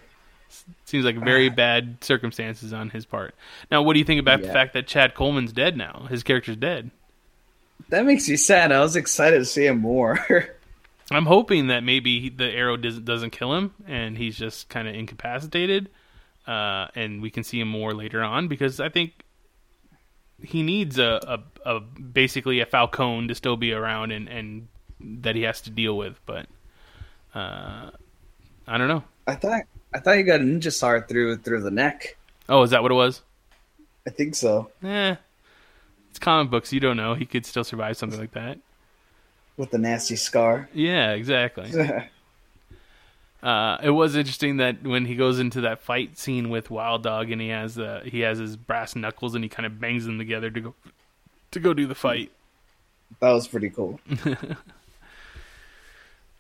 Seems 0.86 1.06
like 1.06 1.18
very 1.18 1.50
bad 1.66 1.98
circumstances 2.04 2.74
on 2.74 2.90
his 2.90 3.06
part. 3.06 3.36
Now, 3.72 3.82
what 3.82 3.94
do 3.94 4.00
you 4.00 4.06
think 4.06 4.20
about 4.20 4.42
the 4.42 4.50
fact 4.50 4.74
that 4.74 4.88
Chad 4.88 5.16
Coleman's 5.16 5.54
dead 5.54 5.78
now? 5.78 6.08
His 6.10 6.24
character's 6.24 6.58
dead. 6.58 6.92
That 7.90 8.06
makes 8.06 8.28
me 8.28 8.36
sad. 8.38 8.72
I 8.72 8.80
was 8.82 8.96
excited 8.96 9.40
to 9.40 9.46
see 9.46 9.66
him 9.66 9.80
more. 9.80 10.20
I'm 11.12 11.26
hoping 11.26 11.68
that 11.68 11.84
maybe 11.84 12.30
the 12.30 12.46
arrow 12.46 12.76
doesn't 12.76 13.06
doesn't 13.06 13.30
kill 13.30 13.54
him 13.54 13.74
and 13.88 14.18
he's 14.18 14.38
just 14.38 14.68
kind 14.68 14.88
of 14.88 14.96
incapacitated, 14.96 15.90
uh, 16.46 16.88
and 16.96 17.22
we 17.22 17.30
can 17.30 17.44
see 17.44 17.62
him 17.62 17.70
more 17.70 17.94
later 17.94 18.22
on 18.22 18.50
because 18.50 18.82
I 18.82 18.90
think 18.90 19.14
he 20.44 20.64
needs 20.64 21.00
a, 21.00 21.42
a, 21.66 21.78
a 21.78 21.80
basically 21.80 22.60
a 22.60 22.66
Falcone 22.66 23.28
to 23.28 23.36
still 23.36 23.58
be 23.58 23.72
around 23.72 24.12
and, 24.12 24.28
and 24.28 24.68
that 25.00 25.36
he 25.36 25.44
has 25.44 25.62
to 25.62 25.70
deal 25.70 25.96
with. 25.96 26.20
But 26.26 26.48
uh, 27.34 27.92
I 28.68 28.78
don't 28.78 28.88
know. 28.90 29.04
I 29.26 29.36
thought 29.36 29.64
I 29.94 30.00
thought 30.00 30.18
he 30.18 30.24
got 30.24 30.42
a 30.42 30.44
ninja 30.44 30.72
star 30.72 31.02
through 31.02 31.38
through 31.38 31.62
the 31.64 31.72
neck. 31.72 32.18
Oh, 32.50 32.62
is 32.64 32.72
that 32.72 32.82
what 32.82 32.92
it 32.92 32.96
was? 32.96 33.22
I 34.06 34.10
think 34.10 34.36
so. 34.36 34.70
Eh, 34.84 35.16
it's 36.10 36.20
comic 36.20 36.50
books. 36.50 36.72
You 36.72 36.80
don't 36.80 36.98
know. 36.98 37.14
He 37.14 37.26
could 37.26 37.46
still 37.46 37.64
survive 37.64 37.98
something 37.98 38.20
like 38.20 38.32
that. 38.32 38.60
With 39.58 39.72
the 39.72 39.78
nasty 39.78 40.16
scar. 40.16 40.70
Yeah, 40.74 41.12
exactly. 41.12 41.72
Uh, 43.44 43.78
it 43.84 43.92
was 43.92 44.16
interesting 44.16 44.58
that 44.58 44.82
when 44.82 45.06
he 45.06 45.16
goes 45.16 45.40
into 45.40 45.62
that 45.62 45.80
fight 45.80 46.18
scene 46.18 46.50
with 46.50 46.72
Wild 46.72 47.04
Dog 47.04 47.30
and 47.30 47.40
he 47.40 47.50
has 47.50 47.76
the 47.76 48.02
he 48.04 48.22
has 48.22 48.40
his 48.40 48.58
brass 48.58 48.96
knuckles 48.96 49.36
and 49.36 49.44
he 49.44 49.48
kind 49.48 49.66
of 49.68 49.80
bangs 49.80 50.06
them 50.06 50.18
together 50.18 50.50
to 50.50 50.60
go 50.60 50.74
to 51.52 51.60
go 51.60 51.72
do 51.72 51.86
the 51.86 51.94
fight. 51.96 52.32
that 53.20 53.30
was 53.32 53.48
pretty 53.48 53.70
cool. 53.70 54.00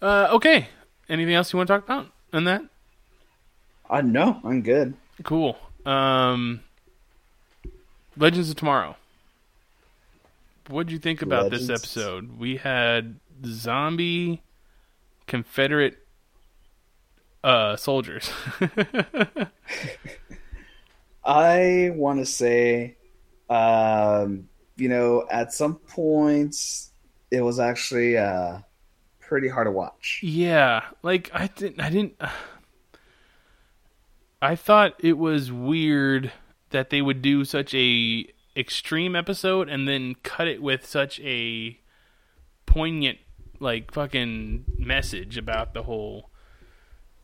Uh, 0.02 0.28
okay. 0.32 0.68
Anything 1.10 1.34
else 1.34 1.52
you 1.52 1.58
want 1.58 1.68
to 1.68 1.74
talk 1.74 1.84
about 1.84 2.08
on 2.32 2.44
that? 2.44 2.62
I 3.90 4.02
know. 4.02 4.40
I'm 4.44 4.62
good. 4.62 4.94
Cool. 5.24 5.58
Um, 5.86 6.62
Legends 8.16 8.50
of 8.50 8.56
Tomorrow. 8.56 8.96
What'd 10.68 10.92
you 10.92 11.00
think 11.00 11.22
about 11.22 11.50
this 11.50 11.70
episode? 11.70 12.38
We 12.38 12.58
had 12.58 13.20
zombie 13.46 14.42
Confederate 15.26 15.98
uh 17.44 17.78
soldiers. 17.78 18.30
I 21.24 21.92
want 21.94 22.20
to 22.20 22.26
say, 22.26 22.96
um, 23.50 24.50
you 24.76 24.90
know, 24.90 25.26
at 25.30 25.54
some 25.54 25.76
points 25.76 26.92
it 27.32 27.42
was 27.42 27.60
actually 27.60 28.18
uh, 28.18 28.60
pretty 29.20 29.48
hard 29.48 29.68
to 29.68 29.72
watch. 29.72 30.22
Yeah, 30.24 30.84
like 31.04 31.30
I 31.34 31.48
didn't. 31.48 31.82
I 31.82 31.90
didn't. 31.90 32.16
I 34.42 34.56
thought 34.56 34.96
it 35.00 35.18
was 35.18 35.52
weird 35.52 36.32
that 36.70 36.90
they 36.90 37.02
would 37.02 37.22
do 37.22 37.46
such 37.46 37.74
a 37.74 38.26
extreme 38.56 39.16
episode 39.16 39.70
and 39.70 39.88
then 39.88 40.16
cut 40.24 40.48
it 40.48 40.62
with 40.62 40.86
such 40.86 41.20
a 41.22 41.80
poignant, 42.66 43.20
like 43.60 43.92
fucking 43.92 44.66
message 44.78 45.38
about 45.38 45.74
the 45.74 45.84
whole 45.84 46.30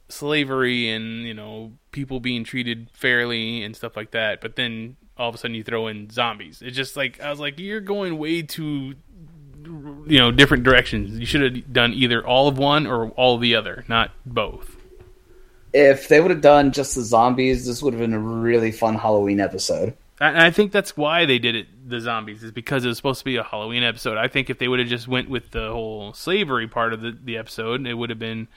slavery 0.09 0.89
and 0.89 1.25
you 1.25 1.33
know 1.33 1.71
people 1.91 2.19
being 2.19 2.43
treated 2.43 2.87
fairly 2.93 3.63
and 3.63 3.75
stuff 3.75 3.95
like 3.95 4.11
that. 4.11 4.41
But 4.41 4.55
then 4.55 4.95
all 5.17 5.29
of 5.29 5.35
a 5.35 5.37
sudden 5.37 5.55
you 5.55 5.63
throw 5.63 5.87
in 5.87 6.09
zombies. 6.09 6.61
It's 6.61 6.75
just 6.75 6.97
like 6.97 7.19
I 7.21 7.29
was 7.29 7.39
like, 7.39 7.59
you're 7.59 7.81
going 7.81 8.17
way 8.17 8.41
too 8.41 8.95
you 10.07 10.17
know 10.19 10.31
different 10.31 10.63
directions. 10.63 11.17
You 11.19 11.25
should 11.25 11.41
have 11.41 11.73
done 11.73 11.93
either 11.93 12.25
all 12.25 12.47
of 12.47 12.57
one 12.57 12.87
or 12.87 13.09
all 13.11 13.35
of 13.35 13.41
the 13.41 13.55
other, 13.55 13.85
not 13.87 14.11
both. 14.25 14.72
If 15.73 16.07
they 16.07 16.21
would 16.21 16.31
have 16.31 16.41
done 16.41 16.71
just 16.71 16.95
the 16.95 17.01
zombies, 17.01 17.65
this 17.65 17.81
would 17.81 17.93
have 17.93 18.01
been 18.01 18.13
a 18.13 18.19
really 18.19 18.71
fun 18.71 18.95
Halloween 18.95 19.39
episode. 19.39 19.95
And 20.21 20.37
I 20.39 20.51
think 20.51 20.71
that's 20.71 20.95
why 20.95 21.25
they 21.25 21.39
did 21.39 21.55
it. 21.55 21.67
The 21.89 21.99
zombies 21.99 22.43
is 22.43 22.51
because 22.51 22.85
it 22.85 22.87
was 22.87 22.97
supposed 22.97 23.19
to 23.19 23.25
be 23.25 23.35
a 23.37 23.43
Halloween 23.43 23.83
episode. 23.83 24.17
I 24.17 24.27
think 24.27 24.49
if 24.49 24.57
they 24.59 24.67
would 24.67 24.79
have 24.79 24.87
just 24.87 25.07
went 25.07 25.29
with 25.29 25.51
the 25.51 25.71
whole 25.71 26.13
slavery 26.13 26.67
part 26.67 26.93
of 26.93 27.01
the, 27.01 27.17
the 27.23 27.37
episode, 27.37 27.85
it 27.85 27.93
would 27.93 28.09
have 28.09 28.19
been. 28.19 28.47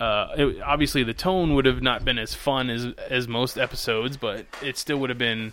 Uh, 0.00 0.28
it, 0.36 0.62
obviously, 0.62 1.02
the 1.02 1.14
tone 1.14 1.54
would 1.54 1.66
have 1.66 1.82
not 1.82 2.04
been 2.04 2.18
as 2.18 2.34
fun 2.34 2.70
as 2.70 2.86
as 3.10 3.28
most 3.28 3.58
episodes, 3.58 4.16
but 4.16 4.46
it 4.62 4.78
still 4.78 4.98
would 4.98 5.10
have 5.10 5.18
been 5.18 5.52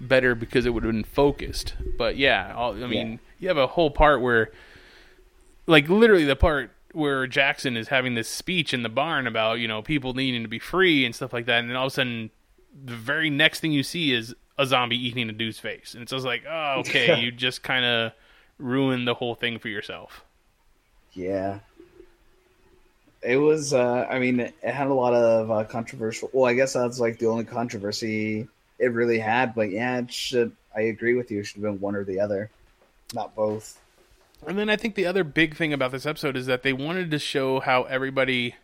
better 0.00 0.34
because 0.34 0.66
it 0.66 0.70
would 0.70 0.82
have 0.82 0.92
been 0.92 1.04
focused. 1.04 1.74
But 1.96 2.16
yeah, 2.16 2.52
all, 2.56 2.72
I 2.72 2.86
mean, 2.86 3.12
yeah. 3.12 3.18
you 3.38 3.48
have 3.48 3.58
a 3.58 3.66
whole 3.66 3.90
part 3.90 4.20
where, 4.22 4.50
like, 5.66 5.88
literally 5.88 6.24
the 6.24 6.36
part 6.36 6.70
where 6.96 7.26
Jackson 7.26 7.76
is 7.76 7.88
having 7.88 8.14
this 8.14 8.26
speech 8.26 8.72
in 8.72 8.82
the 8.82 8.88
barn 8.88 9.26
about 9.26 9.58
you 9.58 9.68
know 9.68 9.82
people 9.82 10.14
needing 10.14 10.42
to 10.42 10.48
be 10.48 10.58
free 10.58 11.04
and 11.04 11.14
stuff 11.14 11.32
like 11.32 11.44
that, 11.46 11.60
and 11.60 11.68
then 11.68 11.76
all 11.76 11.86
of 11.86 11.92
a 11.92 11.94
sudden, 11.94 12.30
the 12.84 12.94
very 12.94 13.28
next 13.28 13.60
thing 13.60 13.70
you 13.70 13.82
see 13.82 14.12
is 14.12 14.34
a 14.58 14.64
zombie 14.64 14.96
eating 14.96 15.28
a 15.28 15.32
dude's 15.32 15.58
face, 15.58 15.92
and 15.92 16.02
it's 16.02 16.12
just 16.12 16.24
like, 16.24 16.44
oh, 16.48 16.76
okay, 16.78 17.20
you 17.20 17.30
just 17.30 17.62
kind 17.62 17.84
of 17.84 18.12
ruined 18.58 19.06
the 19.06 19.14
whole 19.14 19.34
thing 19.34 19.58
for 19.58 19.68
yourself. 19.68 20.24
Yeah. 21.12 21.58
It 23.22 23.36
was. 23.36 23.74
Uh, 23.74 24.06
I 24.08 24.18
mean, 24.18 24.40
it 24.40 24.54
had 24.62 24.86
a 24.86 24.94
lot 24.94 25.12
of 25.12 25.50
uh, 25.50 25.64
controversial. 25.64 26.30
Well, 26.32 26.48
I 26.48 26.54
guess 26.54 26.74
that's 26.74 27.00
like 27.00 27.18
the 27.18 27.26
only 27.26 27.44
controversy 27.44 28.48
it 28.78 28.92
really 28.92 29.18
had. 29.18 29.54
But 29.54 29.70
yeah, 29.70 29.98
it 29.98 30.12
should. 30.12 30.52
I 30.74 30.82
agree 30.82 31.14
with 31.14 31.30
you. 31.30 31.40
It 31.40 31.44
should 31.44 31.56
have 31.56 31.64
been 31.64 31.80
one 31.80 31.96
or 31.96 32.04
the 32.04 32.20
other, 32.20 32.50
not 33.14 33.34
both. 33.34 33.80
And 34.46 34.58
then 34.58 34.68
I 34.68 34.76
think 34.76 34.94
the 34.94 35.06
other 35.06 35.24
big 35.24 35.56
thing 35.56 35.72
about 35.72 35.92
this 35.92 36.06
episode 36.06 36.36
is 36.36 36.46
that 36.46 36.62
they 36.62 36.72
wanted 36.72 37.10
to 37.10 37.18
show 37.18 37.60
how 37.60 37.84
everybody 37.84 38.54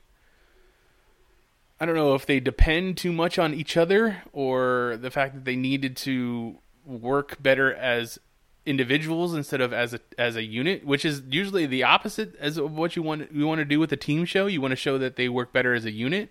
I 1.82 1.84
don't 1.84 1.96
know 1.96 2.14
if 2.14 2.26
they 2.26 2.38
depend 2.38 2.96
too 2.96 3.12
much 3.12 3.40
on 3.40 3.52
each 3.52 3.76
other 3.76 4.22
or 4.32 4.96
the 5.00 5.10
fact 5.10 5.34
that 5.34 5.44
they 5.44 5.56
needed 5.56 5.96
to 5.98 6.58
work 6.86 7.42
better 7.42 7.74
as 7.74 8.20
individuals 8.64 9.34
instead 9.34 9.60
of 9.60 9.72
as 9.72 9.92
a 9.92 10.00
as 10.16 10.36
a 10.36 10.44
unit, 10.44 10.86
which 10.86 11.04
is 11.04 11.22
usually 11.28 11.66
the 11.66 11.82
opposite 11.82 12.36
as 12.36 12.56
of 12.56 12.70
what 12.70 12.94
you 12.94 13.02
want 13.02 13.32
you 13.32 13.48
want 13.48 13.58
to 13.58 13.64
do 13.64 13.80
with 13.80 13.92
a 13.92 13.96
team 13.96 14.24
show. 14.24 14.46
You 14.46 14.60
want 14.60 14.70
to 14.70 14.76
show 14.76 14.96
that 14.98 15.16
they 15.16 15.28
work 15.28 15.52
better 15.52 15.74
as 15.74 15.84
a 15.84 15.90
unit, 15.90 16.30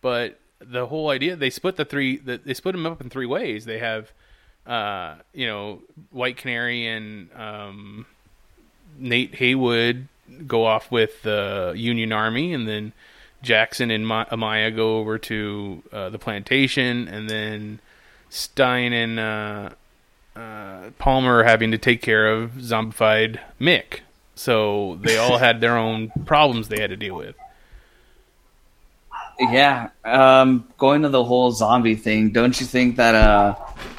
but 0.00 0.40
the 0.58 0.86
whole 0.86 1.10
idea 1.10 1.36
they 1.36 1.50
split 1.50 1.76
the 1.76 1.84
three 1.84 2.16
they 2.16 2.54
split 2.54 2.72
them 2.72 2.86
up 2.86 3.02
in 3.02 3.10
three 3.10 3.26
ways. 3.26 3.66
They 3.66 3.80
have 3.80 4.10
uh, 4.66 5.16
you 5.34 5.46
know 5.46 5.82
White 6.10 6.38
Canary 6.38 6.86
and 6.86 7.28
um, 7.34 8.06
Nate 8.98 9.34
Heywood 9.34 10.08
go 10.46 10.64
off 10.64 10.90
with 10.90 11.22
the 11.22 11.72
Union 11.76 12.12
Army, 12.12 12.52
and 12.52 12.68
then 12.68 12.92
Jackson 13.42 13.90
and 13.90 14.06
Ma- 14.06 14.26
Amaya 14.26 14.74
go 14.74 14.98
over 14.98 15.18
to 15.18 15.82
uh, 15.92 16.10
the 16.10 16.18
plantation, 16.18 17.08
and 17.08 17.28
then 17.28 17.80
Stein 18.30 18.92
and 18.92 19.18
uh, 19.18 19.70
uh, 20.36 20.90
Palmer 20.98 21.42
having 21.44 21.70
to 21.70 21.78
take 21.78 22.02
care 22.02 22.28
of 22.28 22.52
zombified 22.52 23.38
Mick. 23.60 24.00
So 24.34 24.98
they 25.02 25.16
all 25.18 25.38
had 25.46 25.60
their 25.60 25.76
own 25.76 26.10
problems 26.26 26.68
they 26.68 26.80
had 26.80 26.90
to 26.90 26.96
deal 26.96 27.16
with. 27.16 27.36
Yeah, 29.40 29.90
um, 30.04 30.66
going 30.78 31.02
to 31.02 31.08
the 31.08 31.22
whole 31.22 31.52
zombie 31.52 31.94
thing, 31.94 32.30
don't 32.30 32.60
you 32.60 32.66
think 32.66 32.96
that 32.96 33.14
uh, 33.14 33.54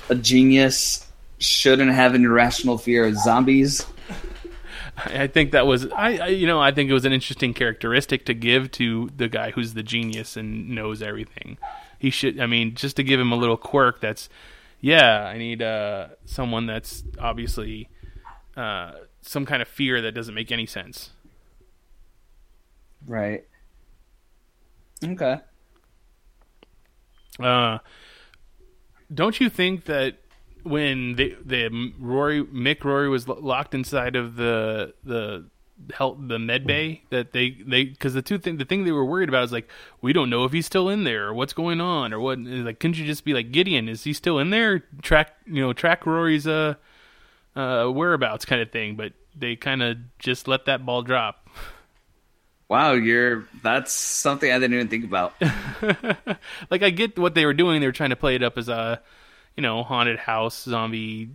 a 0.09 0.15
genius 0.15 1.07
shouldn't 1.37 1.91
have 1.91 2.13
an 2.13 2.25
irrational 2.25 2.77
fear 2.77 3.05
of 3.05 3.15
zombies? 3.15 3.85
I 5.05 5.27
think 5.27 5.51
that 5.51 5.65
was 5.67 5.87
I, 5.91 6.17
I, 6.17 6.27
you 6.27 6.47
know 6.47 6.59
I 6.59 6.71
think 6.71 6.89
it 6.89 6.93
was 6.93 7.05
an 7.05 7.13
interesting 7.13 7.53
characteristic 7.53 8.25
to 8.25 8.33
give 8.33 8.71
to 8.73 9.09
the 9.15 9.27
guy 9.27 9.51
who's 9.51 9.73
the 9.73 9.83
genius 9.83 10.35
and 10.35 10.69
knows 10.69 11.01
everything. 11.01 11.57
He 11.97 12.09
should 12.09 12.39
I 12.39 12.45
mean 12.45 12.75
just 12.75 12.95
to 12.97 13.03
give 13.03 13.19
him 13.19 13.31
a 13.31 13.35
little 13.35 13.57
quirk 13.57 14.01
that's 14.01 14.29
yeah, 14.81 15.25
I 15.25 15.37
need 15.37 15.61
uh 15.61 16.09
someone 16.25 16.65
that's 16.65 17.03
obviously 17.19 17.89
uh 18.57 18.93
some 19.21 19.45
kind 19.45 19.61
of 19.61 19.67
fear 19.67 20.01
that 20.01 20.13
doesn't 20.13 20.33
make 20.35 20.51
any 20.51 20.65
sense. 20.65 21.11
Right. 23.05 23.45
Okay. 25.03 25.39
Uh 27.39 27.79
don't 29.13 29.39
you 29.39 29.49
think 29.49 29.85
that 29.85 30.17
when 30.63 31.15
the 31.15 31.37
the 31.43 31.93
Rory 31.99 32.43
Mick 32.43 32.83
Rory 32.83 33.09
was 33.09 33.27
locked 33.27 33.73
inside 33.73 34.15
of 34.15 34.35
the 34.35 34.93
the 35.03 35.45
help 35.93 36.17
the 36.27 36.37
med 36.37 36.67
bay 36.67 37.01
that 37.09 37.31
they 37.31 37.51
they 37.65 37.85
because 37.85 38.13
the 38.13 38.21
two 38.21 38.37
thing 38.37 38.57
the 38.57 38.65
thing 38.65 38.83
they 38.83 38.91
were 38.91 39.05
worried 39.05 39.29
about 39.29 39.45
is 39.45 39.51
like 39.51 39.69
we 40.01 40.11
don't 40.11 40.29
know 40.29 40.43
if 40.43 40.51
he's 40.51 40.65
still 40.65 40.89
in 40.89 41.05
there 41.05 41.27
or 41.27 41.33
what's 41.33 41.53
going 41.53 41.79
on 41.79 42.13
or 42.13 42.19
what 42.19 42.37
like 42.37 42.79
couldn't 42.79 42.97
you 42.97 43.05
just 43.05 43.23
be 43.23 43.33
like 43.33 43.51
Gideon 43.51 43.87
is 43.87 44.03
he 44.03 44.11
still 44.11 44.39
in 44.39 44.49
there 44.49 44.79
track 45.01 45.35
you 45.45 45.61
know 45.61 45.71
track 45.71 46.05
Rory's 46.05 46.45
uh 46.45 46.75
uh 47.55 47.87
whereabouts 47.87 48.43
kind 48.43 48.61
of 48.61 48.71
thing 48.71 48.97
but 48.97 49.13
they 49.39 49.55
kind 49.55 49.81
of 49.81 49.97
just 50.19 50.47
let 50.47 50.65
that 50.65 50.85
ball 50.85 51.01
drop. 51.01 51.47
Wow, 52.67 52.93
you're 52.93 53.47
that's 53.63 53.91
something 53.91 54.51
I 54.51 54.59
didn't 54.59 54.75
even 54.75 54.87
think 54.89 55.05
about. 55.05 55.33
like 56.69 56.83
I 56.83 56.91
get 56.91 57.17
what 57.17 57.33
they 57.33 57.45
were 57.45 57.53
doing; 57.53 57.81
they 57.81 57.87
were 57.87 57.93
trying 57.93 58.11
to 58.11 58.15
play 58.15 58.35
it 58.35 58.43
up 58.43 58.57
as 58.57 58.69
a 58.69 59.01
you 59.59 59.61
know 59.61 59.83
haunted 59.83 60.17
house 60.17 60.63
zombie 60.63 61.27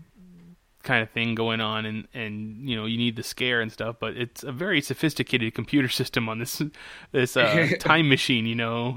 kind 0.82 1.02
of 1.02 1.10
thing 1.10 1.34
going 1.34 1.60
on 1.60 1.84
and 1.84 2.08
and 2.14 2.66
you 2.66 2.74
know 2.74 2.86
you 2.86 2.96
need 2.96 3.16
the 3.16 3.22
scare 3.22 3.60
and 3.60 3.70
stuff 3.70 3.96
but 4.00 4.16
it's 4.16 4.42
a 4.42 4.50
very 4.50 4.80
sophisticated 4.80 5.52
computer 5.52 5.88
system 6.00 6.26
on 6.26 6.38
this 6.38 6.62
this 7.12 7.36
uh, 7.36 7.68
time 7.78 8.08
machine 8.08 8.46
you 8.46 8.54
know? 8.54 8.96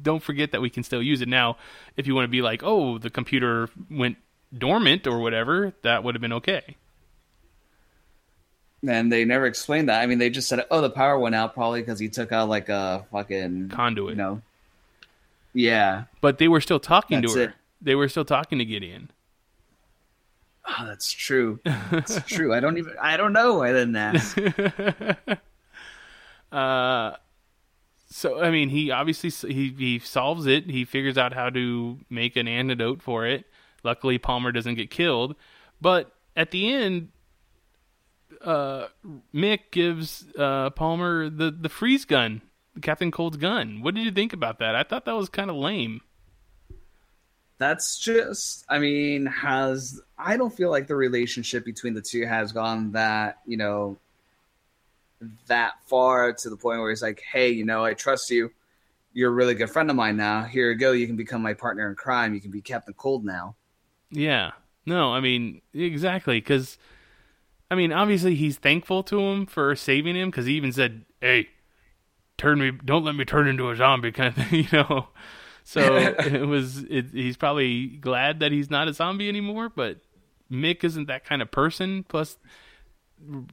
Don't 0.00 0.22
forget 0.22 0.52
that 0.52 0.62
we 0.62 0.70
can 0.70 0.82
still 0.82 1.02
use 1.02 1.20
it. 1.20 1.28
Now 1.28 1.58
if 1.98 2.06
you 2.06 2.14
want 2.14 2.24
to 2.24 2.30
be 2.30 2.40
like 2.40 2.62
oh 2.62 2.96
the 2.96 3.10
computer 3.10 3.68
went 3.90 4.16
dormant 4.56 5.06
or 5.06 5.18
whatever 5.18 5.74
that 5.82 6.02
would 6.02 6.14
have 6.14 6.22
been 6.22 6.32
okay. 6.32 6.76
And 8.88 9.12
they 9.12 9.26
never 9.26 9.44
explained 9.44 9.90
that. 9.90 10.00
I 10.00 10.06
mean 10.06 10.16
they 10.16 10.30
just 10.30 10.48
said 10.48 10.64
oh 10.70 10.80
the 10.80 10.88
power 10.88 11.18
went 11.18 11.34
out 11.34 11.52
probably 11.52 11.82
because 11.82 11.98
he 11.98 12.08
took 12.08 12.32
out 12.32 12.48
like 12.48 12.70
a 12.70 13.04
fucking 13.12 13.68
conduit. 13.68 14.12
you 14.12 14.16
know? 14.16 14.40
Yeah. 15.52 16.04
But 16.22 16.38
they 16.38 16.48
were 16.48 16.62
still 16.62 16.80
talking 16.80 17.20
That's 17.20 17.34
to 17.34 17.38
her. 17.38 17.44
it 17.46 17.54
they 17.80 17.94
were 17.94 18.08
still 18.08 18.24
talking 18.24 18.58
to 18.58 18.64
Gideon. 18.64 19.10
Oh, 20.66 20.86
that's 20.86 21.10
true. 21.10 21.60
That's 21.64 22.20
true. 22.26 22.54
I 22.54 22.60
don't 22.60 22.78
even. 22.78 22.94
I 23.00 23.16
don't 23.16 23.32
know. 23.32 23.62
I 23.62 23.72
didn't 23.72 23.96
ask. 23.96 24.38
uh, 26.52 27.16
so 28.10 28.42
I 28.42 28.50
mean, 28.50 28.68
he 28.68 28.90
obviously 28.90 29.30
he 29.52 29.74
he 29.76 29.98
solves 29.98 30.46
it. 30.46 30.70
He 30.70 30.84
figures 30.84 31.16
out 31.16 31.32
how 31.32 31.50
to 31.50 31.98
make 32.08 32.36
an 32.36 32.48
antidote 32.48 33.02
for 33.02 33.26
it. 33.26 33.46
Luckily, 33.82 34.18
Palmer 34.18 34.52
doesn't 34.52 34.74
get 34.74 34.90
killed. 34.90 35.34
But 35.80 36.12
at 36.36 36.50
the 36.50 36.72
end, 36.72 37.08
uh, 38.42 38.88
Mick 39.34 39.70
gives 39.70 40.26
uh, 40.38 40.70
Palmer 40.70 41.30
the 41.30 41.50
the 41.50 41.68
freeze 41.68 42.04
gun, 42.04 42.42
Captain 42.82 43.10
Cold's 43.10 43.38
gun. 43.38 43.80
What 43.80 43.94
did 43.94 44.04
you 44.04 44.12
think 44.12 44.32
about 44.32 44.58
that? 44.58 44.74
I 44.74 44.82
thought 44.82 45.04
that 45.06 45.16
was 45.16 45.28
kind 45.28 45.50
of 45.50 45.56
lame 45.56 46.02
that's 47.60 47.98
just 47.98 48.64
i 48.70 48.78
mean 48.78 49.26
has 49.26 50.00
i 50.18 50.36
don't 50.36 50.56
feel 50.56 50.70
like 50.70 50.86
the 50.86 50.96
relationship 50.96 51.62
between 51.62 51.92
the 51.92 52.00
two 52.00 52.24
has 52.24 52.52
gone 52.52 52.90
that 52.92 53.38
you 53.46 53.58
know 53.58 53.98
that 55.46 55.74
far 55.84 56.32
to 56.32 56.48
the 56.48 56.56
point 56.56 56.80
where 56.80 56.88
he's 56.88 57.02
like 57.02 57.22
hey 57.32 57.50
you 57.50 57.64
know 57.64 57.84
i 57.84 57.94
trust 57.94 58.30
you. 58.30 58.50
You're 59.12 59.30
a 59.30 59.34
really 59.34 59.54
good 59.54 59.68
friend 59.68 59.90
of 59.90 59.96
mine 59.96 60.16
now. 60.16 60.44
Here 60.44 60.70
you 60.70 60.78
go. 60.78 60.92
You 60.92 61.04
can 61.08 61.16
become 61.16 61.42
my 61.42 61.52
partner 61.52 61.88
in 61.88 61.96
crime. 61.96 62.32
You 62.32 62.40
can 62.40 62.52
be 62.52 62.60
captain 62.60 62.94
cold 62.94 63.24
now. 63.24 63.56
Yeah. 64.10 64.52
No 64.86 65.12
i 65.12 65.20
mean 65.20 65.60
exactly. 65.74 66.40
Because 66.40 66.78
i 67.70 67.74
mean 67.74 67.92
obviously 67.92 68.36
he's 68.36 68.56
thankful 68.56 69.02
to 69.04 69.20
him 69.20 69.44
for 69.44 69.76
saving 69.76 70.16
him 70.16 70.30
because 70.30 70.46
he 70.46 70.54
even 70.54 70.72
said 70.72 71.04
hey 71.20 71.48
turn 72.38 72.58
me 72.58 72.70
don't 72.70 73.04
let 73.04 73.14
me 73.14 73.26
turn 73.26 73.46
into 73.46 73.68
a 73.68 73.76
zombie 73.76 74.10
kind 74.18 74.28
of 74.28 74.46
thing 74.46 74.64
you 74.64 74.68
know 74.72 75.08
so 75.70 75.96
it 76.18 76.48
was. 76.48 76.78
It, 76.78 77.10
he's 77.12 77.36
probably 77.36 77.86
glad 77.86 78.40
that 78.40 78.50
he's 78.50 78.70
not 78.70 78.88
a 78.88 78.92
zombie 78.92 79.28
anymore. 79.28 79.68
But 79.68 79.98
Mick 80.50 80.82
isn't 80.82 81.06
that 81.06 81.24
kind 81.24 81.40
of 81.40 81.52
person. 81.52 82.04
Plus, 82.08 82.38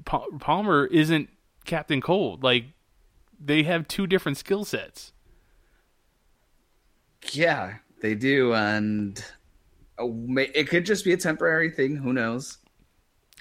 Palmer 0.04 0.88
isn't 0.88 1.30
Captain 1.66 2.02
Cold. 2.02 2.44
Like 2.44 2.66
they 3.40 3.62
have 3.64 3.88
two 3.88 4.08
different 4.08 4.40
skill 4.40 4.66
sets. 4.66 5.14
Yeah, 7.34 7.76
they 8.02 8.16
do, 8.16 8.52
and 8.52 9.24
uh, 10.00 10.08
it 10.08 10.70
could 10.70 10.88
just 10.88 11.06
be 11.06 11.14
a 11.14 11.18
temporary 11.18 11.70
thing. 11.70 11.98
Who 11.98 12.14
knows? 12.14 12.58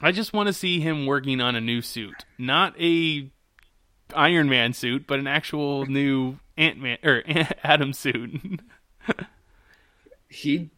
I 0.03 0.13
just 0.13 0.35
want 0.35 0.49
to 0.49 0.53
see 0.53 0.81
him 0.81 1.07
working 1.07 1.41
on 1.41 1.57
a 1.57 1.63
new 1.63 1.81
suit, 1.81 2.27
not 2.37 2.79
a 2.79 3.31
Iron 4.15 4.51
Man 4.51 4.75
suit, 4.75 5.07
but 5.07 5.19
an 5.19 5.27
actual 5.27 5.87
new 5.87 6.39
Ant 6.57 6.79
Man 6.79 6.99
or 7.03 7.23
Atom 7.65 7.93
suit? 7.93 8.61
he 10.29 10.71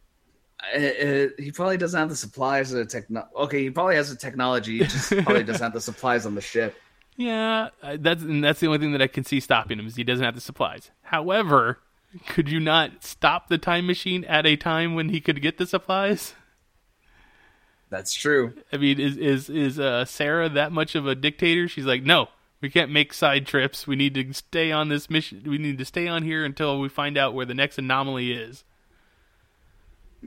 uh, 0.73 0.77
uh, 0.77 1.27
he 1.37 1.51
probably 1.51 1.77
doesn't 1.77 1.97
have 1.97 2.09
the 2.09 2.15
supplies 2.15 2.73
or 2.73 2.77
the 2.77 2.85
techno. 2.85 3.27
Okay, 3.35 3.63
he 3.63 3.69
probably 3.69 3.95
has 3.95 4.09
the 4.09 4.15
technology. 4.15 4.79
He 4.79 4.83
just 4.83 5.09
probably 5.09 5.43
doesn't 5.43 5.63
have 5.63 5.73
the 5.73 5.81
supplies 5.81 6.25
on 6.25 6.35
the 6.35 6.41
ship. 6.41 6.75
yeah, 7.17 7.69
that's 7.97 8.23
and 8.23 8.43
that's 8.43 8.59
the 8.59 8.67
only 8.67 8.79
thing 8.79 8.91
that 8.91 9.01
I 9.01 9.07
can 9.07 9.23
see 9.23 9.39
stopping 9.39 9.79
him 9.79 9.87
is 9.87 9.95
he 9.95 10.03
doesn't 10.03 10.23
have 10.23 10.35
the 10.35 10.41
supplies. 10.41 10.91
However, 11.03 11.79
could 12.27 12.49
you 12.49 12.59
not 12.59 13.03
stop 13.03 13.47
the 13.47 13.57
time 13.57 13.87
machine 13.87 14.25
at 14.25 14.45
a 14.45 14.55
time 14.57 14.95
when 14.95 15.09
he 15.09 15.21
could 15.21 15.41
get 15.41 15.57
the 15.57 15.65
supplies? 15.65 16.33
That's 17.89 18.13
true. 18.13 18.53
I 18.71 18.77
mean, 18.77 18.99
is 18.99 19.17
is 19.17 19.49
is 19.49 19.79
uh, 19.79 20.05
Sarah 20.05 20.49
that 20.49 20.71
much 20.71 20.95
of 20.95 21.07
a 21.07 21.15
dictator? 21.15 21.67
She's 21.67 21.85
like, 21.85 22.03
no, 22.03 22.27
we 22.61 22.69
can't 22.69 22.91
make 22.91 23.13
side 23.13 23.45
trips. 23.45 23.87
We 23.87 23.95
need 23.95 24.13
to 24.15 24.33
stay 24.33 24.71
on 24.71 24.89
this 24.89 25.09
mission. 25.09 25.43
We 25.45 25.57
need 25.57 25.77
to 25.77 25.85
stay 25.85 26.07
on 26.07 26.23
here 26.23 26.43
until 26.43 26.79
we 26.79 26.89
find 26.89 27.17
out 27.17 27.33
where 27.33 27.45
the 27.45 27.53
next 27.53 27.77
anomaly 27.77 28.31
is. 28.31 28.63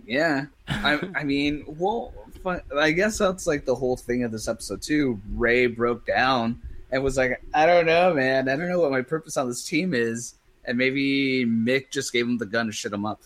Yeah, 0.06 0.46
I, 0.66 1.00
I 1.14 1.24
mean, 1.24 1.64
well, 1.66 2.14
fun, 2.42 2.62
I 2.76 2.92
guess 2.92 3.18
that's 3.18 3.46
like 3.46 3.66
the 3.66 3.74
whole 3.74 3.96
thing 3.96 4.24
of 4.24 4.32
this 4.32 4.48
episode 4.48 4.80
too. 4.80 5.20
Ray 5.34 5.66
broke 5.66 6.06
down 6.06 6.62
and 6.90 7.04
was 7.04 7.18
like, 7.18 7.42
"I 7.52 7.66
don't 7.66 7.84
know, 7.84 8.14
man. 8.14 8.48
I 8.48 8.56
don't 8.56 8.70
know 8.70 8.80
what 8.80 8.90
my 8.90 9.02
purpose 9.02 9.36
on 9.36 9.48
this 9.48 9.64
team 9.64 9.92
is." 9.92 10.34
And 10.64 10.78
maybe 10.78 11.44
Mick 11.44 11.90
just 11.90 12.12
gave 12.12 12.24
him 12.24 12.38
the 12.38 12.46
gun 12.46 12.66
to 12.66 12.72
shit 12.72 12.92
him 12.92 13.04
up. 13.04 13.20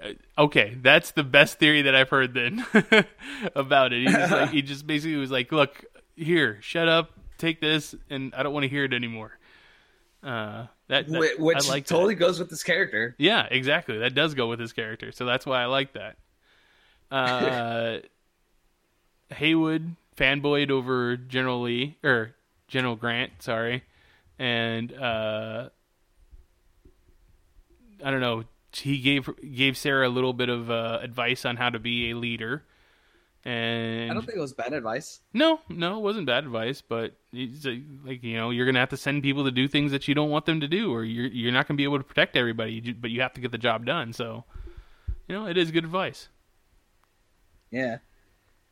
Uh, 0.00 0.12
okay, 0.38 0.76
that's 0.80 1.10
the 1.10 1.24
best 1.24 1.58
theory 1.58 1.82
that 1.82 1.94
I've 1.94 2.10
heard 2.10 2.34
then 2.34 2.64
about 3.56 3.92
it. 3.92 4.06
He 4.06 4.12
just, 4.12 4.32
like, 4.32 4.50
he 4.50 4.62
just 4.62 4.86
basically 4.86 5.16
was 5.16 5.32
like, 5.32 5.50
"Look, 5.50 5.84
here, 6.14 6.58
shut 6.60 6.86
up, 6.88 7.18
take 7.40 7.60
this, 7.60 7.94
and 8.08 8.34
I 8.34 8.42
don't 8.42 8.52
want 8.52 8.64
to 8.64 8.68
hear 8.68 8.84
it 8.84 8.92
anymore." 8.92 9.32
Uh, 10.22 10.66
that, 10.88 11.08
that 11.08 11.38
Which 11.38 11.56
I 11.66 11.68
like 11.68 11.86
that. 11.86 11.94
totally 11.94 12.14
goes 12.14 12.38
with 12.38 12.50
this 12.50 12.62
character. 12.62 13.14
Yeah, 13.18 13.46
exactly. 13.50 13.98
That 13.98 14.14
does 14.14 14.34
go 14.34 14.48
with 14.48 14.60
his 14.60 14.72
character, 14.72 15.12
so 15.12 15.24
that's 15.24 15.46
why 15.46 15.62
I 15.62 15.66
like 15.66 15.94
that. 15.94 16.16
Uh, 17.10 17.98
Heywood 19.34 19.96
fanboyed 20.16 20.70
over 20.70 21.16
General 21.16 21.62
Lee 21.62 21.96
or 22.04 22.34
General 22.68 22.96
Grant, 22.96 23.32
sorry, 23.40 23.84
and 24.38 24.92
uh, 24.92 25.70
I 28.04 28.10
don't 28.10 28.20
know. 28.20 28.44
He 28.72 28.98
gave 28.98 29.28
gave 29.54 29.76
Sarah 29.76 30.06
a 30.06 30.10
little 30.10 30.32
bit 30.32 30.48
of 30.48 30.70
uh, 30.70 31.00
advice 31.02 31.44
on 31.44 31.56
how 31.56 31.70
to 31.70 31.78
be 31.78 32.10
a 32.10 32.14
leader, 32.16 32.62
and 33.44 34.10
I 34.10 34.14
don't 34.14 34.24
think 34.24 34.36
it 34.38 34.40
was 34.40 34.52
bad 34.52 34.72
advice. 34.72 35.20
no, 35.32 35.60
no, 35.68 35.96
it 35.98 36.02
wasn't 36.02 36.26
bad 36.26 36.44
advice, 36.44 36.82
but 36.82 37.14
like 37.32 38.22
you 38.22 38.36
know, 38.36 38.50
you're 38.50 38.66
gonna 38.66 38.80
have 38.80 38.90
to 38.90 38.96
send 38.96 39.22
people 39.22 39.44
to 39.44 39.50
do 39.50 39.68
things 39.68 39.92
that 39.92 40.08
you 40.08 40.14
don't 40.14 40.30
want 40.30 40.46
them 40.46 40.60
to 40.60 40.68
do, 40.68 40.92
or 40.92 41.04
you're 41.04 41.26
you're 41.26 41.52
not 41.52 41.68
gonna 41.68 41.76
be 41.76 41.84
able 41.84 41.98
to 41.98 42.04
protect 42.04 42.36
everybody. 42.36 42.92
But 42.92 43.10
you 43.10 43.20
have 43.20 43.34
to 43.34 43.40
get 43.40 43.52
the 43.52 43.58
job 43.58 43.86
done. 43.86 44.12
So, 44.12 44.44
you 45.28 45.34
know, 45.34 45.46
it 45.46 45.56
is 45.56 45.70
good 45.70 45.84
advice. 45.84 46.28
Yeah. 47.70 47.98